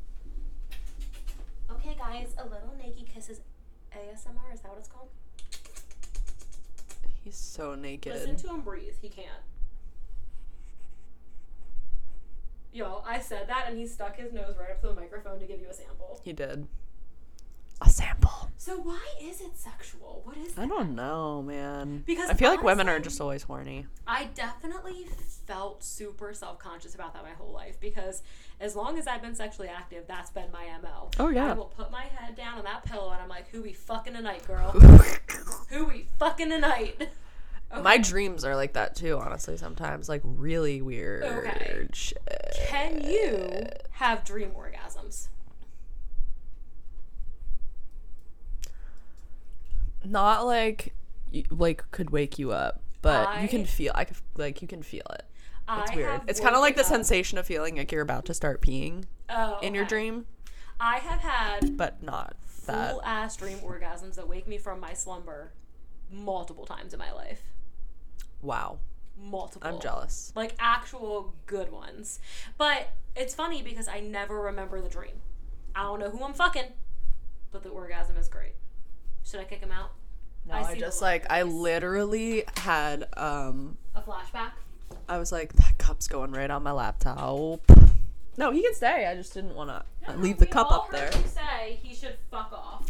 Okay, 1.72 1.96
guys, 1.98 2.34
a 2.38 2.44
little 2.44 2.74
Nikki 2.78 3.04
kisses 3.04 3.42
ASMR. 3.94 4.54
Is 4.54 4.62
that 4.62 4.70
what 4.70 4.80
it's 4.80 4.88
called? 4.88 5.10
He's 7.24 7.36
so 7.36 7.76
naked. 7.76 8.14
Listen 8.14 8.36
to 8.38 8.48
him 8.50 8.62
breathe. 8.62 8.96
He 9.02 9.10
can't. 9.10 9.28
Y'all, 12.72 13.04
I 13.08 13.20
said 13.20 13.50
that, 13.50 13.66
and 13.68 13.78
he 13.78 13.88
stuck 13.88 14.18
his 14.18 14.32
nose 14.32 14.56
right 14.60 14.70
up 14.72 14.82
to 14.82 14.88
the 14.88 14.94
microphone 14.94 15.40
to 15.40 15.46
give 15.46 15.60
you 15.60 15.68
a 15.70 15.74
sample. 15.74 16.22
He 16.24 16.32
did. 16.32 16.68
A 18.00 18.02
sample. 18.04 18.50
So 18.58 18.78
why 18.78 19.00
is 19.22 19.42
it 19.42 19.58
sexual? 19.58 20.22
What 20.24 20.38
is 20.38 20.50
it? 20.54 20.58
I 20.60 20.62
that? 20.62 20.70
don't 20.70 20.96
know, 20.96 21.42
man. 21.42 22.04
Because 22.06 22.30
I 22.30 22.34
feel 22.34 22.50
like 22.50 22.64
women 22.64 22.90
are 22.90 23.00
just 23.00 23.20
always 23.22 23.44
horny. 23.44 23.86
I 24.06 24.26
definitely 24.36 25.08
felt 25.46 25.84
super 25.84 26.34
self 26.34 26.60
conscious 26.60 26.94
about 26.96 27.14
that 27.14 27.24
my 27.24 27.32
whole 27.32 27.52
life 27.54 27.80
because 27.80 28.24
as 28.60 28.76
long 28.76 28.98
as 28.98 29.08
I've 29.08 29.22
been 29.22 29.36
sexually 29.36 29.70
active, 29.70 30.04
that's 30.08 30.32
been 30.32 30.52
my 30.52 30.66
MO. 30.82 31.10
Oh, 31.20 31.30
yeah. 31.30 31.52
I 31.52 31.54
will 31.54 31.66
put 31.66 31.92
my 31.92 32.04
head 32.04 32.36
down 32.36 32.58
on 32.58 32.66
that 32.66 32.84
pillow 32.84 33.12
and 33.12 33.22
I'm 33.22 33.30
like, 33.30 33.50
who 33.50 33.62
we 33.62 33.74
fucking 33.74 34.14
tonight, 34.14 34.46
girl? 34.46 34.72
who 35.70 35.86
we 35.86 36.08
fucking 36.20 36.50
tonight? 36.50 37.10
My 37.84 37.98
dreams 37.98 38.46
are 38.46 38.56
like 38.56 38.74
that 38.74 38.96
too, 38.96 39.18
honestly, 39.18 39.58
sometimes. 39.58 40.08
Like 40.08 40.22
really 40.24 40.82
weird 40.82 41.24
Okay. 41.24 41.86
shit. 41.92 42.56
Can 42.68 43.04
you 43.04 43.66
have 43.92 44.24
dream 44.24 44.52
orgasms? 44.52 44.77
Not 50.04 50.46
like 50.46 50.94
like 51.50 51.90
could 51.92 52.10
wake 52.10 52.40
you 52.40 52.52
up, 52.52 52.82
but 53.02 53.42
you 53.42 53.48
can 53.48 53.66
feel 53.66 53.92
I 53.96 54.06
could, 54.06 54.18
like 54.36 54.62
you 54.62 54.68
can 54.68 54.82
feel 54.84 55.06
it. 55.12 55.24
It's 55.70 55.92
I 55.92 55.96
weird. 55.96 56.22
It's 56.28 56.40
kind 56.40 56.56
of 56.56 56.62
like 56.62 56.76
the 56.76 56.82
up- 56.82 56.88
sensation 56.88 57.38
of 57.38 57.46
feeling 57.46 57.78
like 57.78 57.92
you're 57.92 58.02
about 58.02 58.26
to 58.26 58.34
start 58.34 58.62
peeing 58.62 59.06
oh, 59.30 59.60
in 59.62 59.74
your 59.74 59.86
dream, 59.86 60.26
I 60.80 60.98
have 61.00 61.20
had 61.20 61.76
but 61.76 62.02
not 62.02 62.38
that. 62.66 62.92
full 62.92 63.02
ass 63.04 63.36
dream 63.36 63.58
orgasms 63.60 64.16
that 64.16 64.28
wake 64.28 64.48
me 64.48 64.58
from 64.58 64.80
my 64.80 64.94
slumber 64.94 65.52
multiple 66.12 66.66
times 66.66 66.94
in 66.94 67.00
my 67.00 67.12
life. 67.12 67.42
Wow. 68.42 68.80
Multiple. 69.20 69.68
I'm 69.68 69.82
jealous. 69.82 70.32
Like 70.36 70.54
actual 70.60 71.34
good 71.48 71.72
ones. 71.72 72.20
But 72.58 72.90
it's 73.16 73.34
funny 73.34 73.62
because 73.62 73.88
I 73.88 74.00
never 74.00 74.40
remember 74.40 74.80
the 74.80 74.90
dream. 74.90 75.22
I 75.76 75.84
don't 75.84 76.00
know 76.00 76.10
who 76.10 76.24
I'm 76.24 76.34
fucking, 76.34 76.72
but 77.52 77.64
the 77.64 77.70
orgasm 77.70 78.16
is 78.18 78.28
great. 78.28 78.54
Should 79.30 79.42
I 79.42 79.44
kick 79.44 79.60
him 79.60 79.72
out? 79.72 79.92
No, 80.48 80.54
I 80.54 80.70
I, 80.70 80.80
just 80.80 81.02
like 81.02 81.26
I 81.30 81.44
literally 81.44 82.46
had 82.56 83.10
um 83.18 83.78
A 83.94 84.02
flashback? 84.02 84.52
I 85.10 85.18
was 85.18 85.34
like 85.34 85.54
that 85.54 85.78
cup's 85.78 86.08
going 86.08 86.32
right 86.32 86.50
on 86.50 86.64
my 86.64 86.72
laptop. 86.72 87.60
No, 88.38 88.52
he 88.52 88.62
can 88.62 88.74
stay. 88.74 89.06
I 89.06 89.16
just 89.16 89.34
didn't 89.34 89.56
want 89.56 89.70
to 89.70 89.84
leave 90.18 90.38
the 90.38 90.46
cup 90.46 90.72
up 90.72 90.92
there. 90.92 91.12
Say 91.12 91.80
he 91.82 91.94
should 91.94 92.16
fuck 92.32 92.54
off. 92.54 92.86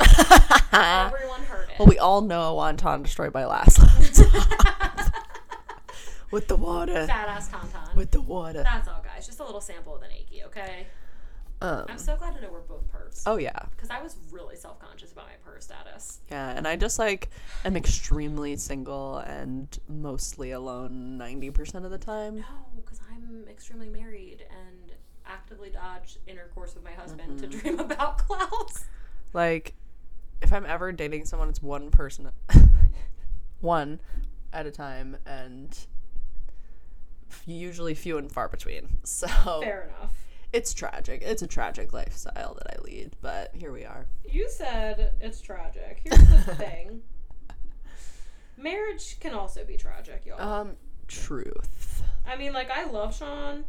Everyone 0.73 1.41
heard 1.43 1.69
it. 1.69 1.79
Well, 1.79 1.87
we 1.87 1.97
all 1.97 2.21
know 2.21 2.55
Wonton 2.55 3.03
destroyed 3.03 3.33
my 3.33 3.45
last 3.45 3.79
with 6.31 6.49
the 6.49 6.57
water. 6.57 7.07
Fat 7.07 7.29
ass 7.29 7.49
tauntaun. 7.49 7.95
With 7.95 8.11
the 8.11 8.21
water. 8.21 8.61
That's 8.61 8.89
all, 8.89 9.01
guys. 9.01 9.25
Just 9.25 9.39
a 9.39 9.45
little 9.45 9.61
sample 9.61 9.95
of 9.95 10.01
the 10.01 10.07
Nike, 10.07 10.43
okay? 10.43 10.87
Um, 11.59 11.85
I'm 11.89 11.97
so 11.97 12.15
glad 12.15 12.35
to 12.35 12.41
know 12.41 12.49
we're 12.51 12.59
both 12.61 12.83
pervs. 12.91 13.23
oh 13.25 13.37
yeah, 13.37 13.57
Because 13.75 13.89
I 13.89 14.01
was 14.01 14.15
really 14.31 14.55
self 14.55 14.79
conscious 14.79 15.11
about 15.11 15.25
my 15.25 15.51
perv 15.51 15.63
status. 15.63 16.19
yeah, 16.29 16.51
and 16.55 16.67
I 16.67 16.75
just 16.75 16.99
like 16.99 17.29
am 17.65 17.75
extremely 17.75 18.55
single 18.57 19.17
and 19.17 19.67
mostly 19.89 20.51
alone 20.51 21.17
ninety 21.17 21.49
percent 21.49 21.83
of 21.85 21.89
the 21.91 21.97
time. 21.97 22.37
No, 22.37 22.45
because 22.75 22.99
I'm 23.11 23.45
extremely 23.49 23.89
married 23.89 24.45
and 24.51 24.91
actively 25.25 25.69
dodge 25.71 26.17
intercourse 26.27 26.75
with 26.75 26.83
my 26.83 26.91
husband 26.91 27.39
to 27.39 27.47
dream 27.47 27.79
about 27.81 28.19
Klaus. 28.19 28.85
Like, 29.33 29.73
if 30.43 30.53
I'm 30.53 30.65
ever 30.65 30.91
dating 30.91 31.25
someone, 31.25 31.49
it's 31.49 31.61
one 31.61 31.89
person, 31.91 32.29
one 33.61 33.99
at 34.53 34.65
a 34.67 34.71
time, 34.71 35.17
and 35.25 35.77
f- 37.29 37.43
usually 37.45 37.93
few 37.95 38.17
and 38.17 38.31
far 38.31 38.47
between. 38.47 38.99
So 39.03 39.27
Fair 39.61 39.89
enough. 39.97 40.13
It's 40.53 40.73
tragic. 40.73 41.21
It's 41.23 41.41
a 41.41 41.47
tragic 41.47 41.93
lifestyle 41.93 42.55
that 42.55 42.77
I 42.77 42.81
lead, 42.83 43.15
but 43.21 43.51
here 43.53 43.71
we 43.71 43.83
are. 43.83 44.07
You 44.29 44.49
said 44.49 45.13
it's 45.21 45.41
tragic. 45.41 46.01
Here's 46.03 46.45
the 46.45 46.55
thing 46.55 47.01
marriage 48.57 49.19
can 49.19 49.33
also 49.33 49.63
be 49.63 49.77
tragic, 49.77 50.25
y'all. 50.25 50.41
Um, 50.41 50.75
truth. 51.07 52.03
I 52.25 52.35
mean, 52.35 52.53
like, 52.53 52.69
I 52.69 52.85
love 52.85 53.15
Sean, 53.15 53.63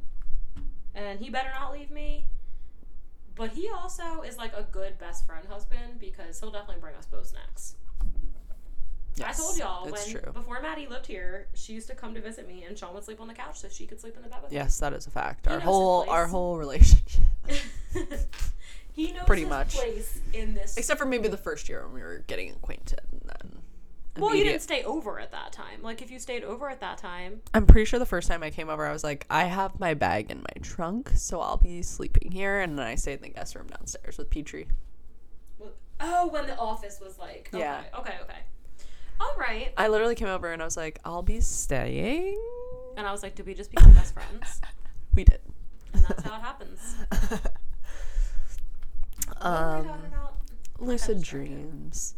and 0.95 1.21
he 1.21 1.31
better 1.31 1.51
not 1.55 1.73
leave 1.73 1.91
me. 1.91 2.27
But 3.35 3.51
he 3.51 3.71
also 3.71 4.23
is 4.23 4.37
like 4.37 4.53
a 4.53 4.67
good 4.73 4.99
best 4.99 5.25
friend 5.25 5.47
husband 5.49 6.01
because 6.01 6.41
he'll 6.41 6.51
definitely 6.51 6.81
bring 6.81 6.97
us 6.97 7.07
both 7.07 7.27
snacks. 7.27 7.77
I 9.25 9.33
told 9.33 9.57
y'all 9.59 9.85
when 9.91 10.09
true. 10.11 10.33
before 10.33 10.61
Maddie 10.61 10.87
lived 10.87 11.07
here, 11.07 11.49
she 11.55 11.73
used 11.73 11.89
to 11.89 11.95
come 11.95 12.15
to 12.15 12.21
visit 12.21 12.47
me, 12.49 12.65
and 12.65 12.77
Sean 12.79 12.95
would 12.95 13.05
sleep 13.05 13.21
on 13.21 13.29
the 13.29 13.35
couch 13.35 13.59
so 13.61 13.69
she 13.69 13.87
could 13.87 14.01
sleep 14.01 14.17
in 14.17 14.23
the 14.23 14.29
bed 14.29 14.41
with 14.43 14.53
Yes, 14.53 14.79
that 14.81 14.93
is 14.93 15.07
a 15.07 15.11
fact. 15.11 15.47
He 15.47 15.53
Our 15.53 15.61
whole 15.61 16.09
our 16.09 16.27
whole 16.27 16.57
relationship, 16.59 17.23
he 18.93 19.13
knows 19.13 19.25
Pretty 19.27 19.43
his 19.43 19.51
much. 19.51 19.75
place 19.77 20.21
in 20.33 20.55
this. 20.55 20.77
except 20.77 20.99
for 20.99 21.07
maybe 21.07 21.29
the 21.29 21.37
first 21.37 21.69
year 21.69 21.85
when 21.85 21.95
we 21.95 22.01
were 22.03 22.25
getting 22.27 22.51
acquainted, 22.53 23.01
and 23.13 23.23
then. 23.25 23.63
well, 24.19 24.35
you 24.35 24.43
didn't 24.45 24.63
stay 24.63 24.83
over 24.83 25.21
at 25.21 25.31
that 25.33 25.53
time. 25.53 25.83
Like 25.83 26.03
if 26.03 26.11
you 26.11 26.19
stayed 26.19 26.43
over 26.45 26.69
at 26.69 26.81
that 26.81 26.99
time, 26.99 27.41
I'm 27.55 27.67
pretty 27.67 27.85
sure 27.85 27.99
the 27.99 28.07
first 28.07 28.27
time 28.29 28.43
I 28.43 28.51
came 28.51 28.69
over, 28.69 28.85
I 28.87 28.93
was 28.93 29.05
like, 29.05 29.27
I 29.31 29.45
have 29.45 29.79
my 29.79 29.95
bag 29.95 30.31
in 30.31 30.39
my 30.39 30.63
trunk, 30.63 31.11
so 31.15 31.41
I'll 31.41 31.57
be 31.57 31.83
sleeping 31.83 32.33
here. 32.33 32.61
And 32.61 32.79
then 32.79 32.87
I 32.87 32.97
stayed 32.97 33.15
in 33.19 33.23
the 33.23 33.29
guest 33.31 33.55
room 33.55 33.69
downstairs 33.69 34.19
with 34.19 34.31
Petrie. 34.31 34.67
oh, 36.01 36.29
when 36.29 36.47
the 36.47 36.57
office 36.57 36.99
was 37.01 37.19
like, 37.19 37.49
okay, 37.53 37.61
Yeah. 37.61 37.83
okay, 37.99 38.15
okay, 38.23 38.39
all 39.21 39.35
right. 39.39 39.73
I 39.77 39.89
literally 39.89 40.15
came 40.15 40.29
over 40.29 40.53
and 40.53 40.63
I 40.63 40.65
was 40.65 40.77
like, 40.77 41.01
I'll 41.05 41.23
be 41.23 41.41
staying. 41.41 42.39
And 42.97 43.07
I 43.07 43.13
was 43.13 43.23
like, 43.23 43.35
did 43.35 43.47
we 43.47 43.55
just 43.55 43.71
become 43.71 43.93
best 43.93 44.15
friends? 44.15 44.61
We 45.15 45.25
did. 45.25 45.41
And 45.95 46.05
that's 46.05 46.23
how 46.23 46.37
it 46.37 46.43
happens. 46.43 46.95
What 49.41 49.51
were 49.51 49.83
we 49.83 49.89
talking 49.89 50.13
um, 50.13 50.29
lucid 50.79 51.23
dreams. 51.23 52.15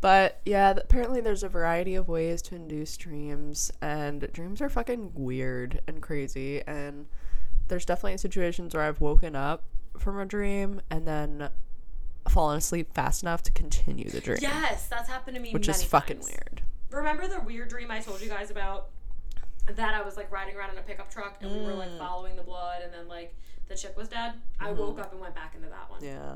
But 0.00 0.40
yeah, 0.44 0.72
th- 0.72 0.84
apparently 0.84 1.20
there's 1.20 1.42
a 1.42 1.48
variety 1.48 1.94
of 1.94 2.08
ways 2.08 2.42
to 2.42 2.54
induce 2.54 2.96
dreams, 2.96 3.72
and 3.80 4.30
dreams 4.32 4.60
are 4.60 4.68
fucking 4.68 5.12
weird 5.14 5.80
and 5.86 6.00
crazy. 6.00 6.62
And 6.66 7.06
there's 7.68 7.84
definitely 7.84 8.18
situations 8.18 8.74
where 8.74 8.84
I've 8.84 9.00
woken 9.00 9.34
up 9.34 9.64
from 9.98 10.18
a 10.18 10.26
dream 10.26 10.80
and 10.90 11.06
then 11.06 11.50
fallen 12.32 12.58
asleep 12.58 12.92
fast 12.94 13.22
enough 13.22 13.42
to 13.44 13.52
continue 13.52 14.08
the 14.10 14.20
dream, 14.20 14.38
Yes, 14.40 14.86
that's 14.88 15.08
happened 15.08 15.36
to 15.36 15.40
me. 15.42 15.52
which 15.52 15.68
is 15.68 15.82
fucking 15.84 16.16
times. 16.18 16.28
weird. 16.28 16.62
Remember 16.90 17.26
the 17.26 17.40
weird 17.40 17.68
dream 17.68 17.90
I 17.90 18.00
told 18.00 18.20
you 18.20 18.28
guys 18.28 18.50
about? 18.50 18.88
That 19.76 19.92
I 19.94 20.00
was 20.02 20.16
like 20.16 20.30
riding 20.32 20.56
around 20.56 20.70
in 20.70 20.78
a 20.78 20.82
pickup 20.82 21.10
truck 21.10 21.36
and 21.42 21.50
we 21.52 21.60
were 21.62 21.74
like 21.74 21.90
Mm. 21.90 21.98
following 21.98 22.36
the 22.36 22.42
blood 22.42 22.80
and 22.82 22.92
then 22.92 23.06
like 23.06 23.34
the 23.68 23.74
chick 23.76 23.94
was 23.98 24.08
dead. 24.08 24.32
I 24.58 24.72
woke 24.72 24.98
up 24.98 25.12
and 25.12 25.20
went 25.20 25.34
back 25.34 25.54
into 25.54 25.68
that 25.68 25.90
one. 25.90 26.00
Mm-hmm. 26.00 26.06
Yeah, 26.06 26.32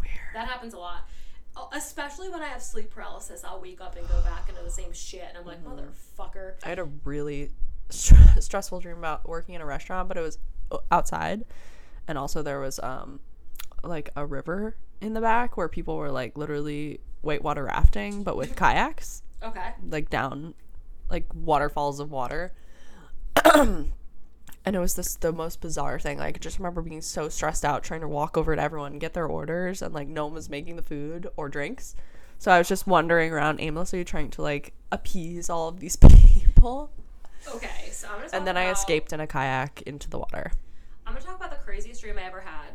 weird. 0.00 0.18
That 0.34 0.48
happens 0.48 0.74
a 0.74 0.78
lot. 0.78 1.08
Oh, 1.56 1.68
Especially 1.72 2.28
when 2.28 2.42
I 2.42 2.48
have 2.48 2.60
sleep 2.62 2.90
paralysis, 2.90 3.44
I'll 3.44 3.60
wake 3.60 3.80
up 3.80 3.94
and 3.96 4.08
go 4.08 4.20
back 4.22 4.48
into 4.48 4.62
the 4.62 4.70
same 4.70 4.92
shit 4.92 5.24
and 5.28 5.38
I'm 5.38 5.44
like, 5.46 5.62
Mm-hmm. 5.62 5.78
motherfucker. 5.78 6.54
I 6.64 6.70
had 6.70 6.80
a 6.80 6.88
really 7.04 7.50
str- 7.90 8.14
stressful 8.40 8.80
dream 8.80 8.98
about 8.98 9.28
working 9.28 9.54
in 9.54 9.60
a 9.60 9.66
restaurant, 9.66 10.08
but 10.08 10.16
it 10.16 10.22
was 10.22 10.38
outside, 10.90 11.44
and 12.08 12.18
also 12.18 12.42
there 12.42 12.58
was 12.58 12.80
um 12.82 13.20
like 13.82 14.10
a 14.16 14.24
river 14.26 14.76
in 15.00 15.14
the 15.14 15.20
back 15.20 15.56
where 15.56 15.68
people 15.68 15.96
were 15.96 16.10
like 16.10 16.36
literally 16.36 17.00
whitewater 17.22 17.64
rafting, 17.64 18.22
but 18.22 18.36
with 18.36 18.56
kayaks, 18.56 19.22
Okay. 19.42 19.72
like 19.88 20.10
down 20.10 20.54
like 21.10 21.26
waterfalls 21.34 22.00
of 22.00 22.10
water. 22.10 22.52
and 23.54 23.92
it 24.64 24.78
was 24.78 24.94
this 24.94 25.14
the 25.16 25.32
most 25.32 25.60
bizarre 25.60 25.98
thing. 25.98 26.18
Like 26.18 26.36
I 26.36 26.38
just 26.38 26.58
remember 26.58 26.82
being 26.82 27.02
so 27.02 27.28
stressed 27.28 27.64
out 27.64 27.82
trying 27.82 28.00
to 28.02 28.08
walk 28.08 28.36
over 28.36 28.54
to 28.54 28.62
everyone 28.62 28.92
and 28.92 29.00
get 29.00 29.14
their 29.14 29.26
orders 29.26 29.82
and 29.82 29.94
like 29.94 30.08
no 30.08 30.26
one 30.26 30.34
was 30.34 30.48
making 30.48 30.76
the 30.76 30.82
food 30.82 31.28
or 31.36 31.48
drinks. 31.48 31.94
So 32.38 32.50
I 32.50 32.58
was 32.58 32.68
just 32.68 32.86
wandering 32.86 33.32
around 33.32 33.60
aimlessly 33.60 34.04
trying 34.04 34.30
to 34.30 34.42
like 34.42 34.72
appease 34.90 35.48
all 35.50 35.68
of 35.68 35.80
these 35.80 35.96
people. 35.96 36.90
Okay, 37.54 37.88
so 37.90 38.08
I'm 38.08 38.18
gonna 38.20 38.28
And 38.32 38.46
then 38.46 38.56
I 38.56 38.70
escaped 38.70 39.12
in 39.12 39.20
a 39.20 39.26
kayak 39.26 39.82
into 39.82 40.08
the 40.08 40.18
water. 40.18 40.52
I'm 41.06 41.14
gonna 41.14 41.24
talk 41.24 41.36
about 41.36 41.50
the 41.50 41.56
craziest 41.56 42.00
dream 42.00 42.16
I 42.18 42.22
ever 42.22 42.40
had. 42.40 42.71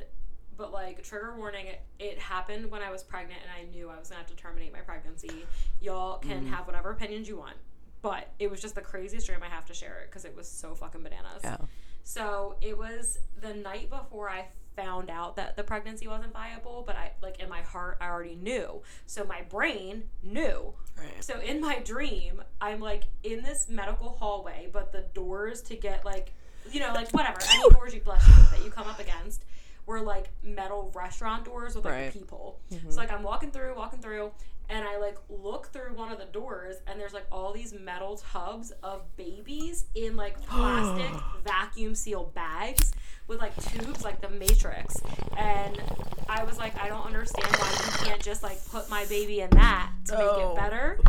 But 0.57 0.73
like 0.73 1.03
trigger 1.03 1.35
warning, 1.37 1.67
it, 1.67 1.81
it 1.99 2.17
happened 2.19 2.69
when 2.71 2.81
I 2.81 2.89
was 2.91 3.03
pregnant 3.03 3.39
and 3.43 3.51
I 3.51 3.69
knew 3.71 3.89
I 3.89 3.97
was 3.99 4.09
gonna 4.09 4.19
have 4.19 4.29
to 4.29 4.35
terminate 4.35 4.73
my 4.73 4.79
pregnancy. 4.79 5.45
Y'all 5.81 6.17
can 6.17 6.45
Mm. 6.45 6.49
have 6.49 6.65
whatever 6.65 6.89
opinions 6.91 7.27
you 7.29 7.37
want, 7.37 7.55
but 8.01 8.29
it 8.39 8.49
was 8.49 8.59
just 8.61 8.75
the 8.75 8.81
craziest 8.81 9.27
dream. 9.27 9.39
I 9.43 9.49
have 9.49 9.65
to 9.67 9.73
share 9.73 9.99
it 9.99 10.09
because 10.09 10.25
it 10.25 10.35
was 10.35 10.47
so 10.49 10.73
fucking 10.73 11.03
bananas. 11.03 11.41
Yeah. 11.43 11.57
So 12.03 12.55
it 12.61 12.77
was 12.77 13.19
the 13.39 13.53
night 13.53 13.89
before 13.89 14.29
I 14.29 14.47
found 14.75 15.09
out 15.09 15.35
that 15.35 15.55
the 15.57 15.63
pregnancy 15.63 16.07
wasn't 16.07 16.31
viable, 16.33 16.83
but 16.85 16.95
I 16.95 17.11
like 17.21 17.39
in 17.39 17.49
my 17.49 17.61
heart 17.61 17.97
I 18.01 18.07
already 18.07 18.35
knew. 18.35 18.81
So 19.07 19.23
my 19.25 19.41
brain 19.43 20.03
knew. 20.23 20.73
Right. 20.97 21.23
So 21.23 21.39
in 21.39 21.59
my 21.61 21.79
dream, 21.79 22.41
I'm 22.61 22.79
like 22.79 23.03
in 23.23 23.43
this 23.43 23.67
medical 23.69 24.09
hallway, 24.09 24.69
but 24.71 24.91
the 24.91 25.01
doors 25.13 25.61
to 25.63 25.75
get 25.75 26.05
like, 26.05 26.31
you 26.71 26.79
know, 26.79 26.93
like 26.93 27.11
whatever, 27.11 27.39
any 27.51 27.69
doors 27.71 27.93
you 27.93 28.01
bless 28.01 28.25
you 28.27 28.33
that 28.51 28.63
you 28.63 28.69
come 28.71 28.87
up 28.87 28.99
against 28.99 29.43
were 29.87 30.01
like 30.01 30.29
metal 30.43 30.91
restaurant 30.93 31.45
doors 31.45 31.75
with 31.75 31.85
like 31.85 31.93
Right. 31.93 32.09
a 32.15 32.19
peephole. 32.19 32.59
So 32.69 32.75
mm-hmm. 32.75 32.91
like 32.91 33.11
I'm 33.11 33.23
walking 33.23 33.49
through, 33.51 33.75
walking 33.75 33.99
through, 33.99 34.31
and 34.69 34.85
I 34.85 34.97
like 34.97 35.17
look 35.29 35.67
through 35.67 35.93
one 35.95 36.11
of 36.11 36.19
the 36.19 36.25
doors, 36.25 36.75
and 36.85 36.99
there's 36.99 37.13
like 37.13 37.25
all 37.31 37.53
these 37.53 37.73
metal 37.73 38.17
tubs 38.17 38.71
of 38.83 39.01
babies 39.15 39.85
in 39.95 40.15
like 40.15 40.39
plastic 40.45 41.09
vacuum 41.43 41.95
sealed 41.95 42.35
bags 42.35 42.91
with 43.27 43.39
like 43.39 43.55
tubes, 43.71 44.03
like 44.03 44.21
the 44.21 44.29
Matrix, 44.29 44.97
and 45.37 45.81
I 46.29 46.43
was 46.43 46.57
like, 46.57 46.77
I 46.81 46.89
don't 46.89 47.05
understand 47.05 47.47
why 47.55 47.69
you 47.71 48.05
can't 48.05 48.21
just 48.21 48.43
like 48.43 48.63
put 48.67 48.89
my 48.89 49.05
baby 49.05 49.39
in 49.41 49.49
that 49.51 49.91
to 50.05 50.17
make 50.17 50.37
it 50.37 50.55
better. 50.55 50.99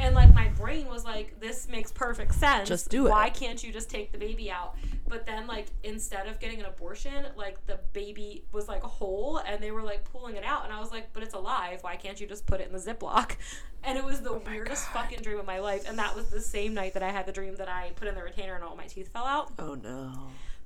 And 0.00 0.14
like 0.14 0.32
my 0.34 0.48
brain 0.48 0.86
was 0.86 1.04
like, 1.04 1.40
this 1.40 1.68
makes 1.68 1.90
perfect 1.90 2.34
sense. 2.34 2.68
Just 2.68 2.88
do 2.88 3.06
it. 3.06 3.10
Why 3.10 3.30
can't 3.30 3.62
you 3.62 3.72
just 3.72 3.90
take 3.90 4.12
the 4.12 4.18
baby 4.18 4.50
out? 4.50 4.76
But 5.08 5.26
then 5.26 5.46
like 5.46 5.66
instead 5.82 6.26
of 6.28 6.38
getting 6.38 6.60
an 6.60 6.66
abortion, 6.66 7.26
like 7.36 7.64
the 7.66 7.80
baby 7.92 8.44
was 8.52 8.68
like 8.68 8.82
whole 8.82 9.38
and 9.38 9.62
they 9.62 9.70
were 9.70 9.82
like 9.82 10.04
pulling 10.10 10.36
it 10.36 10.44
out 10.44 10.64
and 10.64 10.72
I 10.72 10.80
was 10.80 10.90
like, 10.90 11.12
but 11.12 11.22
it's 11.22 11.34
alive. 11.34 11.78
Why 11.82 11.96
can't 11.96 12.20
you 12.20 12.26
just 12.26 12.46
put 12.46 12.60
it 12.60 12.66
in 12.68 12.72
the 12.72 12.78
Ziploc? 12.78 13.36
And 13.84 13.96
it 13.96 14.04
was 14.04 14.20
the 14.20 14.30
oh 14.30 14.42
weirdest 14.44 14.88
fucking 14.88 15.20
dream 15.20 15.38
of 15.38 15.46
my 15.46 15.60
life. 15.60 15.88
And 15.88 15.96
that 16.00 16.16
was 16.16 16.26
the 16.30 16.40
same 16.40 16.74
night 16.74 16.94
that 16.94 17.02
I 17.04 17.10
had 17.10 17.26
the 17.26 17.32
dream 17.32 17.54
that 17.56 17.68
I 17.68 17.92
put 17.94 18.08
in 18.08 18.16
the 18.16 18.22
retainer 18.24 18.56
and 18.56 18.64
all 18.64 18.74
my 18.74 18.86
teeth 18.86 19.12
fell 19.12 19.24
out. 19.24 19.52
Oh 19.56 19.76
no. 19.76 20.12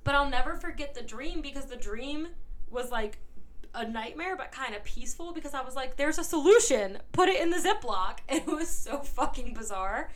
But 0.03 0.15
I'll 0.15 0.31
never 0.31 0.57
forget 0.57 0.95
the 0.95 1.03
dream 1.03 1.43
because 1.43 1.67
the 1.67 1.77
dream 1.77 2.29
was 2.71 2.91
like 2.91 3.19
a 3.75 3.89
nightmare, 3.89 4.37
but 4.37 4.53
kind 4.53 4.75
of 4.75 4.85
peaceful 4.85 5.33
because 5.33 5.55
I 5.55 5.63
was 5.63 5.75
like, 5.75 5.97
there's 5.97 6.19
a 6.19 6.25
solution. 6.25 6.99
Put 7.13 7.29
it 7.29 7.41
in 7.41 7.51
the 7.51 7.57
Ziploc. 7.57 8.19
And 8.29 8.41
it 8.47 8.47
was 8.47 8.69
so 8.69 8.99
fucking 8.99 9.55
bizarre. 9.55 10.11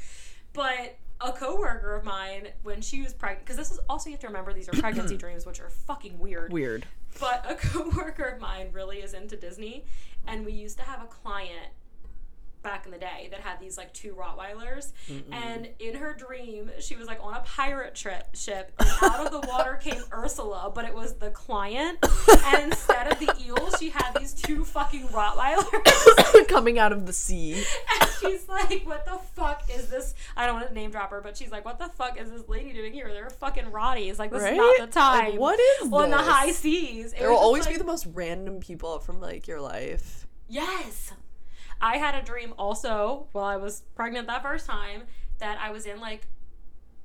But 0.52 0.96
a 1.20 1.32
coworker 1.32 1.94
of 1.94 2.04
mine, 2.04 2.48
when 2.62 2.80
she 2.80 3.02
was 3.02 3.12
pregnant, 3.14 3.44
because 3.46 3.57
this 3.57 3.70
is 3.70 3.80
also, 3.88 4.11
you 4.11 4.14
have 4.14 4.20
to 4.20 4.26
remember 4.26 4.52
these 4.52 4.68
are 4.68 4.72
pregnancy 4.80 5.16
dreams, 5.16 5.46
which 5.46 5.61
are 5.61 5.70
fucking 5.70 6.18
weird. 6.18 6.52
Weird. 6.52 6.86
But 7.18 7.44
a 7.50 7.54
coworker 7.68 8.24
of 8.24 8.40
mine 8.40 8.68
really 8.72 8.98
is 8.98 9.14
into 9.14 9.36
Disney, 9.36 9.84
and 10.26 10.44
we 10.44 10.52
used 10.52 10.78
to 10.78 10.84
have 10.84 11.02
a 11.02 11.07
client 11.07 11.72
back 12.66 12.84
in 12.84 12.90
the 12.90 12.98
day 12.98 13.28
that 13.30 13.40
had 13.40 13.60
these 13.60 13.78
like 13.78 13.92
two 13.94 14.14
Rottweilers, 14.14 14.92
and 15.30 15.68
in 15.78 15.94
her 15.94 16.12
dream 16.14 16.70
she 16.80 16.96
was 16.96 17.06
like 17.06 17.22
on 17.22 17.34
a 17.34 17.40
pirate 17.40 17.94
trip 17.94 18.26
ship, 18.34 18.72
and 18.80 18.88
out 19.02 19.24
of 19.24 19.30
the 19.30 19.46
water 19.48 19.78
came 19.80 20.02
Ursula, 20.12 20.70
but 20.74 20.84
it 20.84 20.92
was 20.94 21.14
the 21.14 21.30
client, 21.30 21.98
and 22.46 22.72
instead 22.72 23.12
of 23.12 23.18
the 23.20 23.32
eel, 23.46 23.70
she 23.78 23.90
had 23.90 24.12
these 24.18 24.34
two 24.34 24.64
fucking 24.64 25.06
Rottweilers. 25.08 26.48
Coming 26.48 26.78
out 26.78 26.92
of 26.92 27.06
the 27.06 27.12
sea. 27.12 27.52
And 27.54 28.10
she's 28.20 28.48
like, 28.48 28.82
what 28.84 29.04
the 29.04 29.18
fuck 29.34 29.62
is 29.72 29.88
this? 29.88 30.14
I 30.36 30.46
don't 30.46 30.56
want 30.56 30.68
to 30.68 30.74
name 30.74 30.90
drop 30.90 31.10
her, 31.10 31.20
but 31.20 31.36
she's 31.36 31.50
like, 31.52 31.64
what 31.64 31.78
the 31.78 31.88
fuck 31.88 32.20
is 32.20 32.30
this 32.30 32.48
lady 32.48 32.72
doing 32.72 32.92
here? 32.92 33.08
They're 33.12 33.30
fucking 33.30 33.66
Rotties. 33.66 34.18
Like, 34.18 34.30
this 34.32 34.42
is 34.42 34.56
not 34.56 34.76
the 34.76 34.82
Like, 34.84 34.90
time. 34.92 35.36
what 35.36 35.58
is 35.60 35.92
On 35.92 36.10
the 36.10 36.18
high 36.18 36.50
seas. 36.52 37.12
It 37.12 37.20
There 37.20 37.30
will 37.30 37.36
always 37.38 37.66
be 37.66 37.76
the 37.76 37.84
most 37.84 38.06
random 38.12 38.58
people 38.60 38.98
from 38.98 39.20
like 39.20 39.46
your 39.46 39.60
life. 39.60 40.26
Yes. 40.48 41.12
I 41.81 41.99
had 41.99 42.14
a 42.14 42.22
dream 42.22 42.55
also 42.59 43.27
while 43.33 43.45
I 43.45 43.57
was 43.57 43.83
pregnant 43.95 44.27
that 44.29 44.43
first 44.43 44.66
time 44.66 45.03
that 45.39 45.59
I 45.61 45.70
was 45.70 45.87
in 45.87 46.01
like 46.01 46.27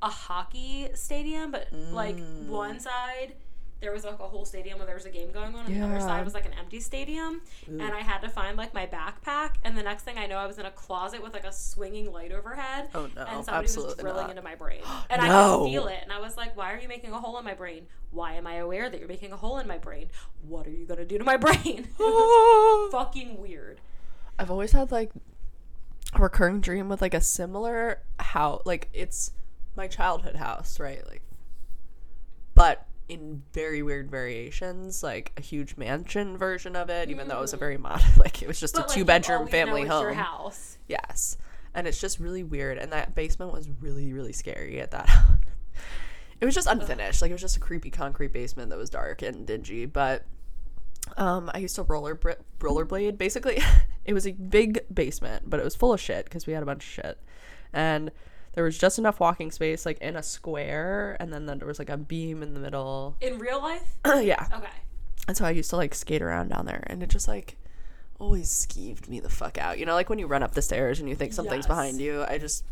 a 0.01 0.09
hockey 0.09 0.89
stadium, 0.93 1.51
but 1.51 1.67
like 1.91 2.17
Mm. 2.17 2.47
one 2.47 2.79
side 2.79 3.33
there 3.81 3.91
was 3.91 4.03
like 4.03 4.19
a 4.19 4.27
whole 4.27 4.45
stadium 4.45 4.77
where 4.77 4.85
there 4.85 4.93
was 4.93 5.07
a 5.07 5.09
game 5.09 5.31
going 5.31 5.55
on, 5.55 5.65
and 5.65 5.75
the 5.75 5.83
other 5.83 5.99
side 5.99 6.23
was 6.23 6.35
like 6.35 6.45
an 6.45 6.53
empty 6.53 6.79
stadium. 6.79 7.41
And 7.67 7.81
I 7.81 8.01
had 8.01 8.19
to 8.19 8.29
find 8.29 8.55
like 8.55 8.75
my 8.75 8.85
backpack, 8.85 9.55
and 9.63 9.75
the 9.75 9.81
next 9.81 10.03
thing 10.03 10.19
I 10.19 10.27
know, 10.27 10.37
I 10.37 10.45
was 10.45 10.59
in 10.59 10.67
a 10.67 10.71
closet 10.71 11.23
with 11.23 11.33
like 11.33 11.45
a 11.45 11.51
swinging 11.51 12.11
light 12.11 12.31
overhead. 12.31 12.89
Oh, 12.93 13.09
no, 13.15 13.23
And 13.25 13.43
somebody 13.43 13.63
was 13.75 13.95
drilling 13.95 14.21
not. 14.21 14.29
into 14.29 14.43
my 14.43 14.53
brain, 14.53 14.81
and 15.09 15.19
I 15.19 15.27
could 15.27 15.65
feel 15.65 15.87
it. 15.87 15.97
And 16.03 16.11
I 16.13 16.19
was 16.19 16.37
like, 16.37 16.55
"Why 16.55 16.71
are 16.73 16.77
you 16.79 16.87
making 16.87 17.11
a 17.11 17.19
hole 17.19 17.39
in 17.39 17.43
my 17.43 17.55
brain? 17.55 17.87
Why 18.11 18.33
am 18.33 18.45
I 18.45 18.57
aware 18.57 18.87
that 18.87 18.99
you're 18.99 19.07
making 19.09 19.31
a 19.31 19.37
hole 19.37 19.57
in 19.57 19.67
my 19.67 19.79
brain? 19.79 20.11
What 20.47 20.67
are 20.67 20.71
you 20.71 20.85
gonna 20.85 21.03
do 21.05 21.17
to 21.17 21.23
my 21.23 21.37
brain?" 21.37 21.87
It 21.87 21.99
was 21.99 22.91
fucking 22.91 23.41
weird. 23.41 23.81
I've 24.41 24.49
always 24.49 24.71
had 24.71 24.91
like 24.91 25.11
a 26.13 26.21
recurring 26.21 26.61
dream 26.61 26.89
with 26.89 26.99
like 26.99 27.13
a 27.13 27.21
similar 27.21 28.01
house. 28.19 28.63
Like 28.65 28.89
it's 28.91 29.31
my 29.75 29.87
childhood 29.87 30.35
house, 30.35 30.79
right? 30.79 31.07
Like, 31.07 31.21
but 32.55 32.87
in 33.07 33.43
very 33.53 33.83
weird 33.83 34.09
variations, 34.09 35.03
like 35.03 35.31
a 35.37 35.41
huge 35.41 35.77
mansion 35.77 36.37
version 36.37 36.75
of 36.75 36.89
it. 36.89 37.11
Even 37.11 37.27
though 37.27 37.37
it 37.37 37.41
was 37.41 37.53
a 37.53 37.57
very 37.57 37.77
modest, 37.77 38.17
like 38.17 38.41
it 38.41 38.47
was 38.47 38.59
just 38.59 38.73
But, 38.73 38.85
a 38.85 38.87
like, 38.87 38.97
two 38.97 39.05
bedroom 39.05 39.47
family 39.47 39.85
home. 39.85 40.15
House. 40.15 40.79
Yes. 40.87 41.37
And 41.75 41.85
it's 41.87 42.01
just 42.01 42.19
really 42.19 42.43
weird. 42.43 42.79
And 42.79 42.91
that 42.93 43.13
basement 43.13 43.53
was 43.53 43.69
really, 43.79 44.11
really 44.11 44.33
scary 44.33 44.81
at 44.81 44.89
that. 44.89 45.07
it 46.41 46.45
was 46.45 46.55
just 46.55 46.67
unfinished. 46.67 47.21
Like 47.21 47.29
it 47.29 47.35
was 47.35 47.41
just 47.41 47.57
a 47.57 47.59
creepy 47.61 47.91
concrete 47.91 48.33
basement 48.33 48.71
that 48.71 48.77
was 48.79 48.89
dark 48.89 49.21
and 49.21 49.45
dingy. 49.45 49.85
But 49.85 50.25
um, 51.17 51.49
I 51.53 51.59
used 51.59 51.75
to 51.75 51.83
roller 51.83 52.15
br- 52.15 52.31
rollerblade. 52.59 53.17
Basically, 53.17 53.59
it 54.05 54.13
was 54.13 54.25
a 54.27 54.31
big 54.31 54.81
basement, 54.93 55.49
but 55.49 55.59
it 55.59 55.63
was 55.63 55.75
full 55.75 55.93
of 55.93 55.99
shit 55.99 56.25
because 56.25 56.45
we 56.47 56.53
had 56.53 56.63
a 56.63 56.65
bunch 56.65 56.83
of 56.83 56.89
shit. 56.89 57.17
And 57.73 58.11
there 58.53 58.63
was 58.63 58.77
just 58.77 58.99
enough 58.99 59.19
walking 59.19 59.49
space, 59.51 59.85
like 59.85 59.97
in 59.99 60.15
a 60.15 60.23
square, 60.23 61.15
and 61.19 61.31
then 61.33 61.45
there 61.45 61.67
was 61.67 61.79
like 61.79 61.89
a 61.89 61.97
beam 61.97 62.43
in 62.43 62.53
the 62.53 62.59
middle. 62.59 63.15
In 63.21 63.39
real 63.39 63.61
life? 63.61 63.97
yeah. 64.05 64.45
Okay. 64.53 64.67
And 65.27 65.37
so 65.37 65.45
I 65.45 65.51
used 65.51 65.69
to 65.69 65.75
like 65.77 65.93
skate 65.95 66.21
around 66.21 66.49
down 66.49 66.65
there, 66.65 66.83
and 66.87 67.01
it 67.03 67.09
just 67.09 67.27
like 67.27 67.57
always 68.19 68.49
skeeved 68.49 69.07
me 69.07 69.19
the 69.19 69.29
fuck 69.29 69.57
out. 69.57 69.79
You 69.79 69.85
know, 69.85 69.93
like 69.93 70.09
when 70.09 70.19
you 70.19 70.27
run 70.27 70.43
up 70.43 70.53
the 70.53 70.61
stairs 70.61 70.99
and 70.99 71.07
you 71.09 71.15
think 71.15 71.33
something's 71.33 71.63
Yes. 71.63 71.67
behind 71.67 71.99
you. 72.01 72.23
I 72.27 72.37
just, 72.37 72.63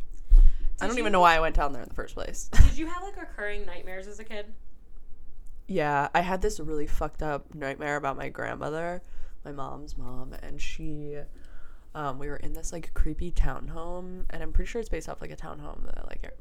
I 0.81 0.85
don't 0.87 0.95
you- 0.95 1.01
even 1.03 1.11
know 1.11 1.21
why 1.21 1.35
I 1.35 1.39
went 1.39 1.55
down 1.55 1.73
there 1.73 1.81
in 1.81 1.89
the 1.89 1.95
first 1.95 2.13
place. 2.13 2.49
Did 2.67 2.77
you 2.77 2.87
have 2.87 3.01
like 3.01 3.17
recurring 3.17 3.65
nightmares 3.65 4.07
as 4.07 4.19
a 4.19 4.23
kid? 4.23 4.45
Yeah, 5.69 6.09
I 6.15 6.21
had 6.21 6.41
this 6.41 6.59
really 6.59 6.87
fucked 6.87 7.21
up 7.21 7.53
nightmare 7.53 7.95
about 7.95 8.17
my 8.17 8.27
grandmother, 8.29 9.03
my 9.45 9.51
mom's 9.51 9.97
mom, 9.97 10.33
and 10.41 10.59
she. 10.59 11.17
Um, 11.95 12.19
we 12.19 12.27
were 12.27 12.37
in 12.37 12.53
this 12.53 12.71
like 12.71 12.93
creepy 12.93 13.31
townhome, 13.31 14.25
and 14.29 14.43
I'm 14.43 14.51
pretty 14.51 14.69
sure 14.69 14.79
it's 14.79 14.89
based 14.89 15.07
off 15.07 15.21
like 15.21 15.31
a 15.31 15.35
townhome 15.35 15.85
that 15.85 16.07
like 16.07 16.31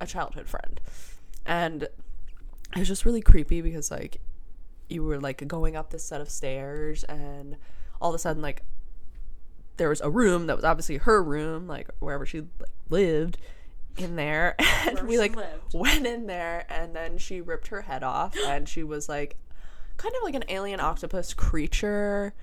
a, 0.00 0.06
childhood 0.06 0.48
friend, 0.48 0.80
and 1.44 1.84
it 1.84 2.78
was 2.78 2.88
just 2.88 3.04
really 3.04 3.20
creepy 3.20 3.60
because 3.60 3.90
like 3.90 4.20
you 4.88 5.02
were 5.02 5.18
like 5.18 5.46
going 5.48 5.74
up 5.76 5.90
this 5.90 6.04
set 6.04 6.20
of 6.20 6.28
stairs, 6.28 7.04
and 7.04 7.56
all 8.00 8.10
of 8.10 8.14
a 8.16 8.18
sudden 8.18 8.42
like 8.42 8.62
there 9.76 9.88
was 9.88 10.00
a 10.00 10.10
room 10.10 10.46
that 10.46 10.56
was 10.56 10.64
obviously 10.64 10.98
her 10.98 11.22
room, 11.22 11.66
like 11.68 11.88
wherever 12.00 12.26
she 12.26 12.40
like 12.40 12.70
lived, 12.88 13.38
in 13.98 14.16
there, 14.16 14.54
and 14.86 15.02
we 15.08 15.18
like 15.18 15.34
lived. 15.36 15.74
went 15.74 16.06
in 16.06 16.26
there, 16.26 16.66
and 16.68 16.94
then 16.94 17.18
she 17.18 17.40
ripped 17.40 17.68
her 17.68 17.82
head 17.82 18.02
off, 18.02 18.34
and 18.46 18.68
she 18.68 18.82
was 18.82 19.08
like 19.08 19.36
kind 19.96 20.14
of 20.14 20.22
like 20.22 20.34
an 20.34 20.44
alien 20.48 20.78
octopus 20.80 21.32
creature 21.34 22.34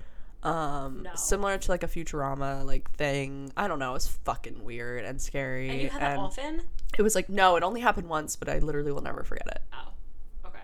um 0.42 1.04
No. 1.04 1.10
similar 1.14 1.56
to 1.56 1.70
like 1.70 1.82
a 1.82 1.86
futurama 1.86 2.64
like 2.66 2.90
thing 2.96 3.50
i 3.56 3.66
don't 3.66 3.78
know 3.78 3.92
it 3.92 3.94
was 3.94 4.08
fucking 4.08 4.62
weird 4.62 5.04
and 5.06 5.18
scary 5.22 5.70
And 5.70 5.80
you 5.80 5.88
had 5.88 6.02
that 6.02 6.18
often? 6.18 6.62
it 6.98 7.02
was 7.02 7.14
like 7.14 7.30
no 7.30 7.56
it 7.56 7.62
only 7.62 7.80
happened 7.80 8.08
once 8.10 8.36
but 8.36 8.48
i 8.50 8.58
literally 8.58 8.92
will 8.92 9.00
never 9.00 9.22
forget 9.22 9.46
it 9.46 9.62
Oh. 9.72 10.48
Okay. 10.48 10.58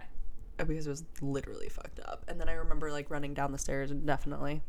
because 0.66 0.86
it 0.86 0.90
was 0.90 1.04
literally 1.22 1.68
fucked 1.70 2.00
up 2.00 2.24
and 2.28 2.38
then 2.38 2.48
i 2.48 2.52
remember 2.52 2.90
like 2.92 3.08
running 3.08 3.32
down 3.32 3.52
the 3.52 3.58
stairs 3.58 3.90
and 3.90 4.04
definitely 4.04 4.62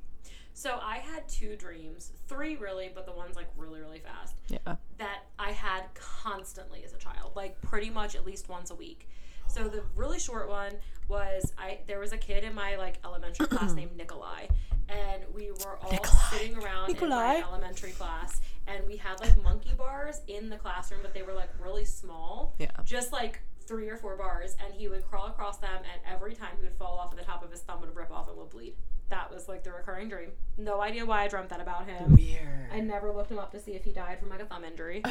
So 0.53 0.79
I 0.81 0.97
had 0.97 1.27
two 1.27 1.55
dreams, 1.55 2.11
three 2.27 2.55
really, 2.55 2.91
but 2.93 3.05
the 3.05 3.13
one's 3.13 3.35
like 3.35 3.47
really, 3.57 3.79
really 3.79 3.99
fast, 3.99 4.35
yeah 4.47 4.75
that 4.97 5.23
I 5.39 5.51
had 5.51 5.83
constantly 5.95 6.83
as 6.85 6.93
a 6.93 6.97
child, 6.97 7.31
like 7.35 7.59
pretty 7.61 7.89
much 7.89 8.15
at 8.15 8.25
least 8.25 8.47
once 8.49 8.69
a 8.69 8.75
week. 8.75 9.09
So 9.47 9.67
the 9.67 9.83
really 9.95 10.19
short 10.19 10.47
one 10.47 10.73
was 11.07 11.51
I 11.57 11.79
there 11.87 11.99
was 11.99 12.13
a 12.13 12.17
kid 12.17 12.43
in 12.43 12.53
my 12.53 12.77
like 12.77 12.99
elementary 13.03 13.47
class 13.55 13.73
named 13.73 13.97
Nikolai, 13.97 14.47
and 14.87 15.23
we 15.33 15.51
were 15.51 15.77
all 15.81 15.91
Nikolai. 15.91 16.29
sitting 16.31 16.55
around 16.55 16.89
in 16.91 17.09
my 17.09 17.43
elementary 17.45 17.91
class, 17.91 18.39
and 18.67 18.85
we 18.87 18.95
had 18.95 19.19
like 19.19 19.41
monkey 19.43 19.73
bars 19.75 20.21
in 20.27 20.49
the 20.49 20.57
classroom, 20.57 21.01
but 21.01 21.13
they 21.13 21.23
were 21.23 21.33
like 21.33 21.49
really 21.59 21.85
small. 21.85 22.55
Yeah. 22.59 22.67
Just 22.85 23.11
like 23.11 23.41
three 23.65 23.89
or 23.89 23.97
four 23.97 24.15
bars, 24.15 24.55
and 24.63 24.73
he 24.73 24.87
would 24.87 25.03
crawl 25.05 25.27
across 25.27 25.57
them, 25.57 25.81
and 25.91 26.01
every 26.13 26.33
time 26.33 26.49
he 26.57 26.63
would 26.63 26.75
fall 26.75 26.97
off, 26.97 27.11
and 27.11 27.19
the 27.19 27.25
top 27.25 27.43
of 27.43 27.51
his 27.51 27.61
thumb 27.61 27.81
would 27.81 27.95
rip 27.95 28.11
off 28.11 28.27
and 28.29 28.37
would 28.37 28.49
bleed. 28.49 28.75
That 29.11 29.31
was 29.31 29.47
like 29.47 29.63
the 29.63 29.71
recurring 29.71 30.07
dream. 30.07 30.31
No 30.57 30.81
idea 30.81 31.05
why 31.05 31.23
I 31.23 31.27
dreamt 31.27 31.49
that 31.49 31.59
about 31.59 31.85
him. 31.85 32.15
weird 32.15 32.69
I 32.73 32.79
never 32.79 33.11
looked 33.11 33.29
him 33.29 33.39
up 33.39 33.51
to 33.51 33.59
see 33.59 33.73
if 33.73 33.83
he 33.83 33.91
died 33.91 34.19
from 34.19 34.29
like 34.29 34.41
a 34.41 34.45
thumb 34.45 34.63
injury. 34.63 35.03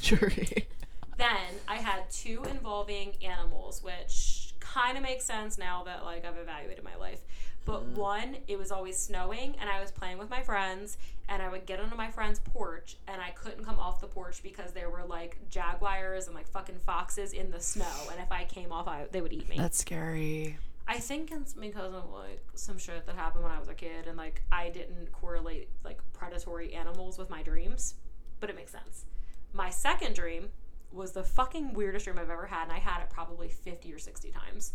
jury 0.00 0.66
then 1.18 1.60
I 1.68 1.76
had 1.76 2.10
two 2.10 2.42
involving 2.48 3.12
animals, 3.22 3.82
which 3.82 4.54
kind 4.58 4.96
of 4.96 5.02
makes 5.02 5.24
sense 5.24 5.58
now 5.58 5.84
that 5.84 6.04
like 6.04 6.24
I've 6.24 6.38
evaluated 6.38 6.82
my 6.82 6.96
life. 6.96 7.20
But 7.64 7.82
mm-hmm. 7.82 7.94
one, 7.94 8.36
it 8.48 8.58
was 8.58 8.72
always 8.72 8.96
snowing, 8.96 9.54
and 9.60 9.70
I 9.70 9.80
was 9.80 9.92
playing 9.92 10.18
with 10.18 10.30
my 10.30 10.42
friends, 10.42 10.96
and 11.28 11.40
I 11.40 11.48
would 11.48 11.64
get 11.64 11.78
onto 11.78 11.94
my 11.94 12.10
friend's 12.10 12.40
porch, 12.40 12.96
and 13.06 13.22
I 13.22 13.30
couldn't 13.30 13.64
come 13.64 13.78
off 13.78 14.00
the 14.00 14.08
porch 14.08 14.42
because 14.42 14.72
there 14.72 14.90
were 14.90 15.04
like 15.04 15.36
jaguars 15.48 16.26
and 16.26 16.34
like 16.34 16.48
fucking 16.48 16.80
foxes 16.84 17.32
in 17.34 17.50
the 17.50 17.60
snow, 17.60 18.08
and 18.10 18.18
if 18.18 18.32
I 18.32 18.44
came 18.44 18.72
off, 18.72 18.88
I, 18.88 19.06
they 19.12 19.20
would 19.20 19.32
eat 19.32 19.48
me. 19.48 19.58
that's 19.58 19.78
scary 19.78 20.56
I 20.86 20.98
think 20.98 21.30
it's 21.30 21.54
because 21.54 21.94
of 21.94 22.10
like 22.10 22.42
some 22.54 22.78
shit 22.78 23.06
that 23.06 23.14
happened 23.14 23.44
when 23.44 23.52
I 23.52 23.58
was 23.58 23.68
a 23.68 23.74
kid, 23.74 24.06
and 24.06 24.16
like 24.16 24.42
I 24.50 24.68
didn't 24.68 25.12
correlate 25.12 25.68
like 25.84 26.00
predatory 26.12 26.74
animals 26.74 27.18
with 27.18 27.30
my 27.30 27.42
dreams, 27.42 27.94
but 28.40 28.50
it 28.50 28.56
makes 28.56 28.72
sense. 28.72 29.04
My 29.52 29.70
second 29.70 30.14
dream 30.14 30.50
was 30.92 31.12
the 31.12 31.22
fucking 31.22 31.72
weirdest 31.72 32.04
dream 32.04 32.18
I've 32.18 32.30
ever 32.30 32.46
had, 32.46 32.64
and 32.64 32.72
I 32.72 32.78
had 32.78 33.00
it 33.02 33.10
probably 33.10 33.48
50 33.48 33.92
or 33.92 33.98
60 33.98 34.30
times. 34.30 34.72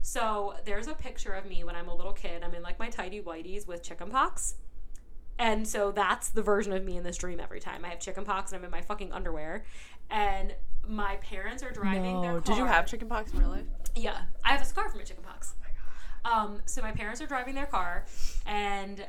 So 0.00 0.54
there's 0.64 0.88
a 0.88 0.94
picture 0.94 1.32
of 1.32 1.46
me 1.46 1.62
when 1.62 1.76
I'm 1.76 1.88
a 1.88 1.94
little 1.94 2.12
kid. 2.12 2.42
I'm 2.42 2.54
in 2.54 2.62
like 2.62 2.78
my 2.78 2.88
tidy 2.88 3.20
whities 3.20 3.66
with 3.66 3.82
chicken 3.82 4.10
pox. 4.10 4.56
And 5.38 5.66
so 5.66 5.92
that's 5.92 6.28
the 6.28 6.42
version 6.42 6.72
of 6.72 6.84
me 6.84 6.96
in 6.96 7.04
this 7.04 7.16
dream 7.16 7.40
every 7.40 7.60
time. 7.60 7.84
I 7.84 7.88
have 7.88 8.00
chicken 8.00 8.24
pox 8.24 8.52
and 8.52 8.58
I'm 8.58 8.64
in 8.64 8.70
my 8.70 8.82
fucking 8.82 9.12
underwear. 9.12 9.64
And 10.10 10.54
my 10.86 11.16
parents 11.16 11.62
are 11.62 11.70
driving 11.70 12.20
their 12.20 12.34
no 12.34 12.40
car. 12.40 12.54
did 12.54 12.56
you 12.58 12.66
have 12.66 12.86
chicken 12.86 13.08
pox 13.08 13.32
in 13.32 13.38
real 13.38 13.48
life 13.48 13.64
Yeah. 13.94 14.22
I 14.44 14.52
have 14.52 14.62
a 14.62 14.64
scar 14.64 14.88
from 14.88 15.00
a 15.00 15.04
chicken 15.04 15.24
pox. 15.24 15.54
Um, 16.24 16.60
so 16.66 16.82
my 16.82 16.92
parents 16.92 17.20
are 17.20 17.26
driving 17.26 17.54
their 17.54 17.66
car, 17.66 18.04
and 18.46 19.04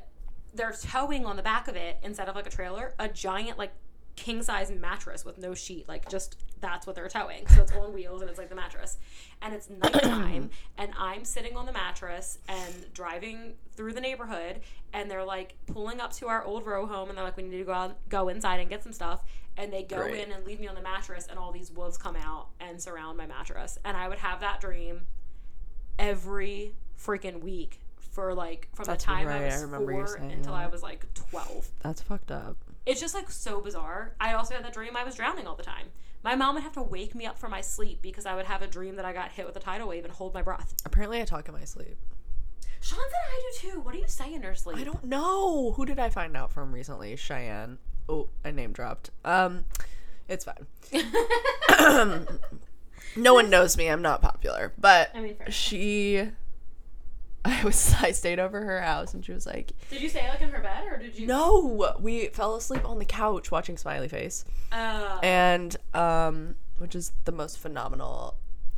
they're 0.54 0.74
towing 0.74 1.26
on 1.26 1.36
the 1.36 1.44
back 1.44 1.68
of 1.68 1.76
it 1.76 1.98
instead 2.04 2.28
of 2.28 2.36
like 2.36 2.48
a 2.48 2.50
trailer, 2.50 2.94
a 3.00 3.08
giant 3.08 3.58
like 3.58 3.72
king 4.16 4.44
size 4.44 4.72
mattress 4.72 5.26
with 5.26 5.38
no 5.38 5.54
sheet. 5.54 5.88
Like 5.88 6.10
just 6.10 6.38
that's 6.62 6.88
what 6.88 6.96
they're 6.96 7.10
towing. 7.10 7.48
So 7.48 7.62
it's 7.62 7.72
on 7.74 7.94
wheels 7.94 8.22
and 8.22 8.30
it's 8.30 8.40
like 8.40 8.50
the 8.50 8.56
mattress. 8.56 8.98
And 9.42 9.54
it's 9.54 9.70
nighttime 9.70 10.50
and 10.78 10.92
I'm 10.98 11.26
sitting 11.26 11.58
on 11.58 11.66
the 11.66 11.74
mattress 11.74 12.40
and 12.48 12.94
driving 12.94 13.54
through 13.76 13.94
the 13.94 14.02
neighborhood 14.02 14.62
and 14.94 15.10
they're 15.10 15.26
like 15.26 15.56
pulling 15.68 16.00
up 16.00 16.14
to 16.14 16.28
our 16.28 16.44
old 16.44 16.66
row 16.66 16.86
home 16.86 17.10
and 17.10 17.18
they're 17.18 17.26
like, 17.26 17.38
We 17.38 17.44
need 17.44 17.58
to 17.58 17.64
go 17.64 17.74
out, 17.74 17.98
go 18.10 18.30
inside 18.30 18.60
and 18.60 18.70
get 18.70 18.84
some 18.84 18.94
stuff 18.94 19.24
and 19.58 19.72
they 19.72 19.84
go 19.84 19.98
Great. 19.98 20.26
in 20.26 20.32
and 20.32 20.46
leave 20.46 20.60
me 20.60 20.68
on 20.68 20.76
the 20.76 20.82
mattress 20.82 21.28
and 21.30 21.38
all 21.38 21.52
these 21.52 21.72
wolves 21.72 21.98
come 21.98 22.16
out 22.16 22.48
and 22.60 22.82
surround 22.82 23.18
my 23.18 23.28
mattress. 23.28 23.78
And 23.84 23.96
I 23.98 24.08
would 24.08 24.20
have 24.20 24.40
that 24.40 24.62
dream 24.62 25.02
every 26.00 26.74
freaking 27.00 27.42
week 27.42 27.80
for 28.12 28.34
like 28.34 28.70
from 28.74 28.86
That's 28.86 29.04
the 29.04 29.08
time 29.12 29.28
right, 29.28 29.42
I 29.42 29.46
I 29.46 29.46
was 29.46 29.62
you 29.64 29.68
four 29.70 30.16
until 30.16 30.54
I 30.54 30.68
was 30.68 30.84
like 30.84 31.06
twelve 31.14 31.70
That's 31.82 32.02
fucked 32.02 32.32
up. 32.32 32.58
It's 32.86 33.00
just 33.00 33.14
like 33.14 33.32
so 33.32 33.62
bizarre. 33.62 34.16
I 34.20 34.34
also 34.34 34.56
had 34.56 34.64
that 34.66 34.74
dream 34.74 34.96
I 34.96 35.04
was 35.04 35.16
drowning 35.16 35.48
all 35.48 35.56
the 35.56 35.64
time. 35.64 35.88
My 36.24 36.36
mom 36.36 36.56
would 36.56 36.64
have 36.64 36.74
to 36.74 36.82
wake 36.82 37.16
me 37.16 37.26
up 37.26 37.38
from 37.38 37.52
my 37.52 37.62
sleep 37.62 38.02
because 38.02 38.26
I 38.26 38.36
would 38.36 38.46
have 38.46 38.62
a 38.62 38.68
dream 38.68 38.96
that 38.96 39.06
I 39.06 39.12
got 39.12 39.32
hit 39.32 39.46
with 39.46 39.56
a 39.58 39.60
tidal 39.60 39.90
wave 39.90 40.06
and 40.06 40.14
hold 40.14 40.34
my 40.34 40.42
breath. 40.42 40.74
Apparently, 40.86 41.22
I 41.22 41.26
talk 41.26 41.48
in 41.48 41.54
my 41.54 41.66
sleep. 41.66 41.98
Sean 42.80 43.00
said 43.00 43.18
I 43.30 43.42
do 43.42 43.72
too. 43.72 43.80
What 43.80 43.94
do 43.94 44.00
you 44.00 44.08
say 44.08 44.34
in 44.34 44.42
your 44.42 44.56
sleep? 44.56 44.78
I 44.78 44.84
don't 44.84 45.06
know. 45.06 45.72
Who 45.72 45.86
did 45.86 46.00
I 46.00 46.10
find 46.10 46.36
out 46.36 46.52
from 46.52 46.74
recently? 46.74 47.16
Cheyenne. 47.16 47.78
Oh, 48.10 48.30
I 48.44 48.52
name 48.52 48.74
dropped. 48.74 49.10
Um, 49.24 49.66
it's 50.28 50.46
fine. 50.46 50.68
no 53.16 53.34
one 53.34 53.50
knows 53.50 53.78
me. 53.78 53.88
I'm 53.88 54.02
not 54.02 54.22
popular, 54.22 54.74
but 54.78 55.12
I 55.16 55.22
mean, 55.22 55.36
she. 55.50 56.30
I 57.46 57.64
was. 57.64 57.94
I 58.00 58.12
stayed 58.12 58.40
over 58.40 58.64
her 58.64 58.82
house, 58.82 59.14
and 59.14 59.24
she 59.26 59.34
was 59.34 59.46
like, 59.46 59.74
Did 59.90 60.02
you 60.02 60.10
say 60.10 60.28
like 60.30 60.42
in 60.42 60.50
her 60.50 60.62
bed 60.62 60.86
or 60.90 60.98
did 60.98 61.18
you? 61.18 61.28
"No, 61.28 61.94
we 62.00 62.28
fell 62.28 62.56
asleep 62.56 62.88
on 62.88 63.00
the 63.00 63.06
couch 63.06 63.52
watching 63.52 63.78
Smiley 63.78 64.08
Face." 64.08 64.46
Uh, 64.72 65.20
and 65.22 65.76
um, 65.94 66.56
which 66.78 66.96
is 66.96 67.12
the 67.26 67.32
most 67.32 67.60
phenomenal 67.60 68.36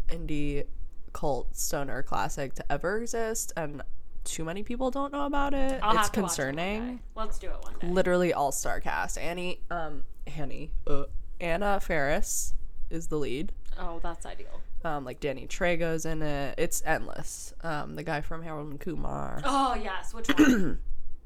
indie 0.09 0.65
cult 1.13 1.55
stoner 1.55 2.01
classic 2.03 2.53
to 2.55 2.71
ever 2.71 2.97
exist, 2.97 3.53
and 3.55 3.81
too 4.23 4.43
many 4.43 4.63
people 4.63 4.89
don't 4.89 5.13
know 5.13 5.25
about 5.27 5.53
it. 5.53 5.79
I'll 5.83 5.91
it's 5.91 6.01
have 6.07 6.11
to 6.13 6.21
watch 6.21 6.39
it 6.39 6.41
one 6.43 6.53
concerning. 6.55 6.95
day. 6.97 7.01
Let's 7.15 7.37
do 7.37 7.47
it 7.47 7.57
one 7.61 7.73
day. 7.79 7.87
Literally 7.87 8.33
all 8.33 8.51
star 8.51 8.79
cast. 8.79 9.17
Annie, 9.19 9.59
um, 9.69 10.03
Annie, 10.25 10.71
uh, 10.87 11.03
Anna 11.39 11.79
Faris 11.79 12.53
is 12.89 13.07
the 13.07 13.17
lead. 13.17 13.51
Oh, 13.79 13.99
that's 14.01 14.25
ideal. 14.25 14.61
Um, 14.85 15.03
like 15.03 15.19
Danny 15.19 15.47
Trejo's 15.47 16.05
in 16.05 16.21
it. 16.21 16.53
It's 16.59 16.83
endless. 16.85 17.55
Um, 17.63 17.95
the 17.95 18.03
guy 18.03 18.21
from 18.21 18.43
Harold 18.43 18.69
and 18.69 18.79
Kumar. 18.79 19.41
Oh 19.43 19.73
yes, 19.73 20.13
which 20.13 20.27
one? 20.27 20.77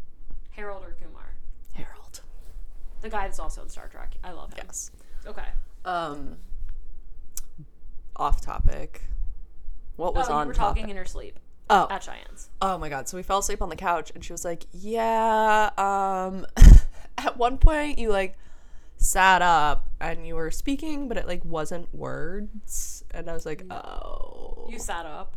Harold 0.51 0.85
or 0.85 0.93
Kumar? 0.93 1.35
Harold. 1.73 2.21
The 3.01 3.09
guy 3.09 3.23
that's 3.23 3.37
also 3.37 3.61
in 3.63 3.69
Star 3.69 3.89
Trek. 3.89 4.15
I 4.23 4.31
love 4.31 4.53
him. 4.53 4.63
Yes. 4.65 4.91
Okay. 5.27 5.43
Um. 5.83 6.37
Off 8.15 8.39
topic. 8.39 9.01
What 9.97 10.15
was 10.15 10.29
oh, 10.29 10.35
on 10.35 10.45
you 10.45 10.47
were 10.47 10.53
topic? 10.53 10.77
talking 10.77 10.89
in 10.89 10.95
your 10.95 11.05
sleep 11.05 11.37
oh, 11.69 11.87
at 11.89 12.01
Cheyenne's. 12.01 12.49
Oh 12.61 12.77
my 12.77 12.87
god. 12.87 13.09
So 13.09 13.17
we 13.17 13.23
fell 13.23 13.39
asleep 13.39 13.61
on 13.61 13.67
the 13.67 13.75
couch 13.75 14.09
and 14.15 14.23
she 14.23 14.31
was 14.31 14.45
like, 14.45 14.67
"Yeah, 14.71 15.69
um 15.77 16.45
at 17.17 17.35
one 17.35 17.57
point 17.57 17.99
you 17.99 18.09
like 18.09 18.37
sat 18.99 19.41
up 19.41 19.89
and 19.99 20.27
you 20.27 20.35
were 20.35 20.51
speaking, 20.51 21.07
but 21.07 21.17
it 21.17 21.27
like 21.27 21.43
wasn't 21.43 21.93
words." 21.93 23.03
And 23.11 23.29
I 23.29 23.33
was 23.33 23.45
like, 23.45 23.65
mm. 23.65 23.73
"Oh." 23.73 24.67
You 24.69 24.79
sat 24.79 25.05
up. 25.05 25.35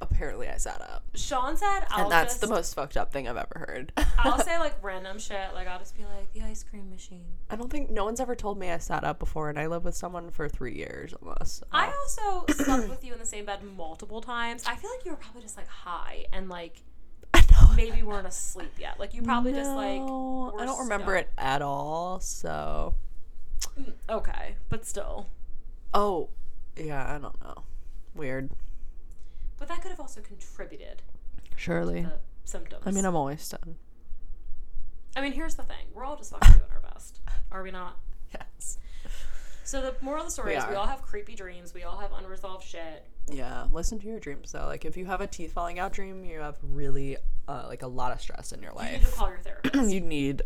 Apparently 0.00 0.48
I 0.48 0.56
sat 0.56 0.80
up. 0.80 1.04
Sean 1.14 1.56
said, 1.56 1.80
"I'll 1.90 2.04
And 2.04 2.12
that's 2.12 2.34
just, 2.34 2.40
the 2.40 2.48
most 2.48 2.74
fucked 2.74 2.96
up 2.96 3.12
thing 3.12 3.28
I've 3.28 3.36
ever 3.36 3.66
heard. 3.68 3.92
I'll 4.18 4.40
say 4.40 4.58
like 4.58 4.74
random 4.82 5.18
shit. 5.18 5.54
Like 5.54 5.68
I'll 5.68 5.78
just 5.78 5.96
be 5.96 6.04
like 6.04 6.32
the 6.32 6.42
ice 6.42 6.64
cream 6.64 6.90
machine. 6.90 7.24
I 7.50 7.54
don't 7.56 7.70
think 7.70 7.88
no 7.90 8.04
one's 8.04 8.18
ever 8.18 8.34
told 8.34 8.58
me 8.58 8.70
I 8.70 8.78
sat 8.78 9.04
up 9.04 9.20
before 9.20 9.48
and 9.48 9.58
I 9.58 9.68
lived 9.68 9.84
with 9.84 9.94
someone 9.94 10.30
for 10.30 10.48
3 10.48 10.74
years 10.74 11.14
almost. 11.22 11.62
I 11.70 11.86
also 11.86 12.52
slept 12.64 12.88
with 12.88 13.04
you 13.04 13.12
in 13.12 13.20
the 13.20 13.26
same 13.26 13.44
bed 13.44 13.60
multiple 13.62 14.20
times. 14.20 14.64
I 14.66 14.74
feel 14.74 14.90
like 14.90 15.04
you 15.04 15.12
were 15.12 15.18
probably 15.18 15.42
just 15.42 15.56
like 15.56 15.68
high 15.68 16.26
and 16.32 16.48
like 16.48 16.82
know. 17.52 17.72
maybe 17.76 18.02
weren't 18.02 18.26
asleep 18.26 18.72
yet. 18.78 18.98
Like 18.98 19.14
you 19.14 19.22
probably 19.22 19.52
just 19.52 19.70
like 19.70 20.00
I 20.00 20.64
don't 20.66 20.78
remember 20.80 21.12
stoned. 21.12 21.26
it 21.26 21.30
at 21.38 21.62
all. 21.62 22.20
So, 22.20 22.94
mm, 23.78 23.92
Okay, 24.10 24.56
but 24.68 24.84
still. 24.86 25.28
oh, 25.94 26.28
yeah, 26.76 27.14
I 27.14 27.18
don't 27.18 27.40
know. 27.42 27.64
Weird. 28.14 28.50
But 29.58 29.68
that 29.68 29.80
could 29.82 29.90
have 29.90 30.00
also 30.00 30.20
contributed 30.20 31.02
Surely. 31.56 32.02
the 32.02 32.12
symptoms. 32.44 32.82
I 32.86 32.90
mean, 32.90 33.04
I'm 33.04 33.14
always 33.16 33.48
done. 33.48 33.76
I 35.14 35.20
mean, 35.20 35.32
here's 35.32 35.54
the 35.54 35.62
thing: 35.62 35.86
we're 35.94 36.04
all 36.04 36.16
just 36.16 36.30
fucking 36.32 36.54
doing 36.54 36.64
our 36.74 36.80
best, 36.92 37.20
are 37.52 37.62
we 37.62 37.70
not? 37.70 37.98
Yes. 38.34 38.78
So 39.64 39.80
the 39.80 39.94
moral 40.00 40.22
of 40.22 40.26
the 40.26 40.32
story 40.32 40.52
We 40.52 40.56
is 40.58 40.66
we 40.68 40.74
all 40.74 40.86
have 40.86 41.02
creepy 41.02 41.34
dreams. 41.34 41.72
We 41.74 41.84
all 41.84 41.98
have 41.98 42.10
unresolved 42.12 42.64
shit. 42.66 43.06
Yeah. 43.30 43.66
Listen 43.72 43.98
to 44.00 44.06
your 44.06 44.20
dreams 44.20 44.52
though. 44.52 44.66
Like 44.66 44.84
if 44.84 44.96
you 44.96 45.06
have 45.06 45.20
a 45.20 45.26
teeth 45.26 45.52
falling 45.52 45.78
out 45.78 45.92
dream, 45.92 46.24
you 46.24 46.40
have 46.40 46.56
really 46.62 47.16
uh, 47.48 47.64
like 47.68 47.82
a 47.82 47.86
lot 47.86 48.12
of 48.12 48.20
stress 48.20 48.52
in 48.52 48.62
your 48.62 48.72
life. 48.72 48.92
You 48.92 48.98
need 48.98 49.04
to 49.06 49.12
call 49.12 49.28
your 49.28 49.38
therapist. 49.42 49.90
you 49.92 50.00
need 50.00 50.42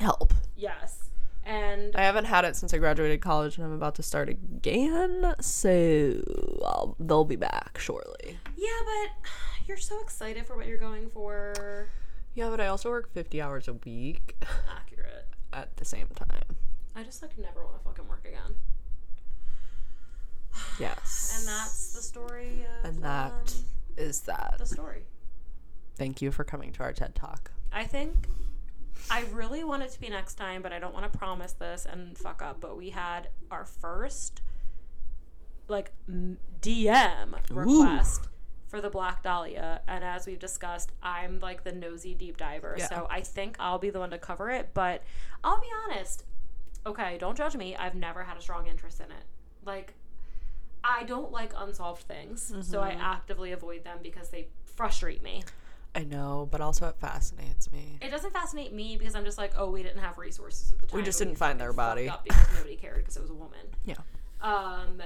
help. 0.00 0.32
yes, 0.56 1.10
and 1.44 1.94
I 1.96 2.02
haven't 2.02 2.26
had 2.26 2.44
it 2.44 2.54
since 2.56 2.72
I 2.74 2.78
graduated 2.78 3.20
college, 3.20 3.56
and 3.56 3.66
I'm 3.66 3.72
about 3.72 3.94
to 3.96 4.02
start 4.02 4.28
again. 4.28 5.34
So 5.40 6.22
I'll, 6.64 6.96
they'll 7.00 7.24
be 7.24 7.36
back 7.36 7.78
shortly. 7.80 8.38
yeah, 8.56 8.68
but 8.84 9.30
you're 9.66 9.76
so 9.76 10.00
excited 10.00 10.46
for 10.46 10.56
what 10.56 10.66
you're 10.66 10.78
going 10.78 11.08
for. 11.10 11.88
Yeah, 12.34 12.50
but 12.50 12.60
I 12.60 12.68
also 12.68 12.90
work 12.90 13.12
50 13.12 13.40
hours 13.42 13.66
a 13.66 13.72
week 13.72 14.36
Accurate. 14.76 15.26
at 15.52 15.76
the 15.78 15.84
same 15.84 16.06
time. 16.14 16.56
I 16.94 17.02
just 17.02 17.20
like 17.22 17.36
never 17.38 17.64
want 17.64 17.78
to 17.78 17.84
fucking 17.84 18.06
work 18.08 18.24
again. 18.24 18.54
Yes. 20.80 21.34
And 21.38 21.48
that's 21.48 21.92
the 21.94 22.02
story 22.02 22.64
of 22.82 22.84
and 22.88 23.02
that 23.02 23.32
um, 23.32 23.64
is 23.96 24.20
that. 24.22 24.56
the 24.58 24.66
story. 24.66 25.06
Thank 25.96 26.22
you 26.22 26.30
for 26.30 26.44
coming 26.44 26.72
to 26.72 26.82
our 26.82 26.92
TED 26.92 27.14
Talk. 27.14 27.50
I 27.72 27.84
think 27.84 28.14
I 29.10 29.24
really 29.32 29.64
want 29.64 29.82
it 29.82 29.90
to 29.90 30.00
be 30.00 30.08
next 30.08 30.34
time, 30.34 30.62
but 30.62 30.72
I 30.72 30.78
don't 30.78 30.94
want 30.94 31.10
to 31.10 31.18
promise 31.18 31.52
this 31.52 31.86
and 31.90 32.16
fuck 32.16 32.42
up. 32.42 32.60
But 32.60 32.76
we 32.76 32.90
had 32.90 33.28
our 33.50 33.64
first 33.64 34.42
like 35.68 35.92
DM 36.60 37.34
request 37.50 38.28
for 38.68 38.80
the 38.80 38.90
Black 38.90 39.22
Dahlia, 39.22 39.80
and 39.88 40.04
as 40.04 40.26
we've 40.26 40.38
discussed, 40.38 40.92
I'm 41.02 41.40
like 41.40 41.64
the 41.64 41.72
nosy 41.72 42.14
deep 42.14 42.36
diver, 42.36 42.76
Yeah. 42.78 42.88
so 42.88 43.06
I 43.10 43.22
think 43.22 43.56
I'll 43.58 43.78
be 43.78 43.90
the 43.90 43.98
one 43.98 44.10
to 44.10 44.18
cover 44.18 44.50
it. 44.50 44.70
But 44.74 45.02
I'll 45.42 45.60
be 45.60 45.68
honest. 45.86 46.24
Okay, 46.86 47.18
don't 47.18 47.36
judge 47.36 47.56
me. 47.56 47.76
I've 47.76 47.94
never 47.94 48.22
had 48.22 48.36
a 48.36 48.40
strong 48.40 48.66
interest 48.66 49.00
in 49.00 49.06
it. 49.06 49.24
Like, 49.64 49.94
I 50.90 51.02
don't 51.04 51.30
like 51.30 51.52
unsolved 51.56 52.02
things, 52.02 52.50
so 52.62 52.80
I 52.80 52.90
actively 52.98 53.52
avoid 53.52 53.84
them 53.84 53.98
because 54.02 54.30
they 54.30 54.48
frustrate 54.64 55.22
me. 55.22 55.42
I 55.94 56.04
know, 56.04 56.48
but 56.50 56.60
also 56.60 56.86
it 56.88 56.96
fascinates 56.98 57.70
me. 57.72 57.98
It 58.00 58.10
doesn't 58.10 58.32
fascinate 58.32 58.72
me 58.72 58.96
because 58.96 59.14
I'm 59.14 59.24
just 59.24 59.36
like, 59.38 59.52
oh, 59.56 59.70
we 59.70 59.82
didn't 59.82 60.00
have 60.00 60.16
resources 60.16 60.72
at 60.72 60.78
the 60.78 60.86
time. 60.86 60.96
We 60.98 61.04
just 61.04 61.18
didn't 61.18 61.36
find 61.36 61.60
their 61.60 61.72
body. 61.72 62.10
because 62.24 62.46
nobody 62.54 62.76
cared 62.76 62.96
because 62.98 63.16
it 63.16 63.20
was 63.20 63.30
a 63.30 63.34
woman. 63.34 63.58
Yeah. 63.84 63.96
Um, 64.40 65.02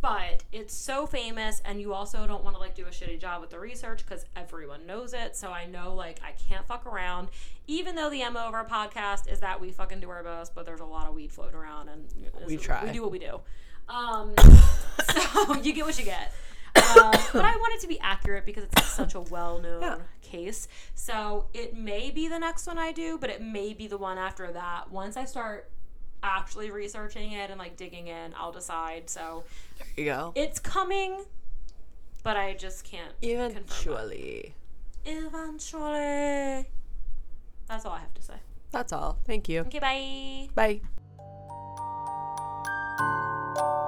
but 0.00 0.44
it's 0.52 0.74
so 0.74 1.06
famous, 1.06 1.60
and 1.64 1.80
you 1.80 1.92
also 1.92 2.26
don't 2.26 2.44
want 2.44 2.54
to 2.54 2.60
like 2.60 2.74
do 2.76 2.84
a 2.84 2.90
shitty 2.90 3.18
job 3.20 3.40
with 3.40 3.50
the 3.50 3.58
research 3.58 4.04
because 4.06 4.24
everyone 4.36 4.86
knows 4.86 5.12
it. 5.14 5.34
So 5.34 5.50
I 5.50 5.66
know 5.66 5.94
like 5.94 6.20
I 6.24 6.32
can't 6.32 6.66
fuck 6.66 6.86
around. 6.86 7.28
Even 7.66 7.96
though 7.96 8.08
the 8.08 8.22
mo 8.30 8.46
of 8.46 8.54
our 8.54 8.66
podcast 8.66 9.30
is 9.32 9.40
that 9.40 9.60
we 9.60 9.72
fucking 9.72 9.98
do 10.00 10.08
our 10.10 10.22
best, 10.22 10.54
but 10.54 10.66
there's 10.66 10.80
a 10.80 10.84
lot 10.84 11.08
of 11.08 11.14
weed 11.14 11.32
floating 11.32 11.56
around, 11.56 11.88
and 11.88 12.04
We 12.46 12.56
try. 12.56 12.84
We 12.84 12.92
do 12.92 13.02
what 13.02 13.10
we 13.10 13.18
do. 13.18 13.40
Um, 13.88 14.34
so 15.12 15.54
you 15.62 15.72
get 15.72 15.84
what 15.84 15.98
you 15.98 16.04
get. 16.04 16.32
Um, 16.76 17.10
but 17.32 17.44
I 17.44 17.56
want 17.56 17.74
it 17.74 17.80
to 17.80 17.88
be 17.88 17.98
accurate 18.00 18.44
because 18.46 18.64
it's 18.64 18.84
such 18.86 19.14
a 19.14 19.20
well-known 19.32 19.82
Yeah. 19.82 19.96
case. 20.22 20.68
So 20.94 21.46
it 21.54 21.76
may 21.76 22.10
be 22.10 22.28
the 22.28 22.38
next 22.38 22.66
one 22.66 22.78
I 22.78 22.92
do, 22.92 23.18
but 23.18 23.30
it 23.30 23.40
may 23.42 23.72
be 23.74 23.86
the 23.88 23.98
one 23.98 24.18
after 24.18 24.52
that. 24.52 24.90
Once 24.90 25.16
I 25.16 25.24
start 25.24 25.70
actually 26.22 26.70
researching 26.70 27.32
it 27.32 27.50
and 27.50 27.58
like 27.58 27.76
digging 27.76 28.08
in, 28.08 28.34
I'll 28.36 28.52
decide. 28.52 29.08
So 29.10 29.44
There 29.78 29.86
you 29.96 30.04
go. 30.04 30.32
it's 30.34 30.58
coming, 30.60 31.24
but 32.22 32.36
I 32.36 32.54
just 32.54 32.84
can't. 32.84 33.12
Eventually. 33.22 34.54
Eventually. 35.04 36.66
That's 37.66 37.84
all 37.84 37.92
I 37.92 38.00
have 38.00 38.14
to 38.14 38.22
say. 38.22 38.34
That's 38.70 38.92
all. 38.92 39.18
Thank 39.24 39.48
you. 39.48 39.60
Okay, 39.62 39.78
bye. 39.78 40.48
Bye. 40.54 40.80
Thank 42.98 43.58
you. 43.58 43.87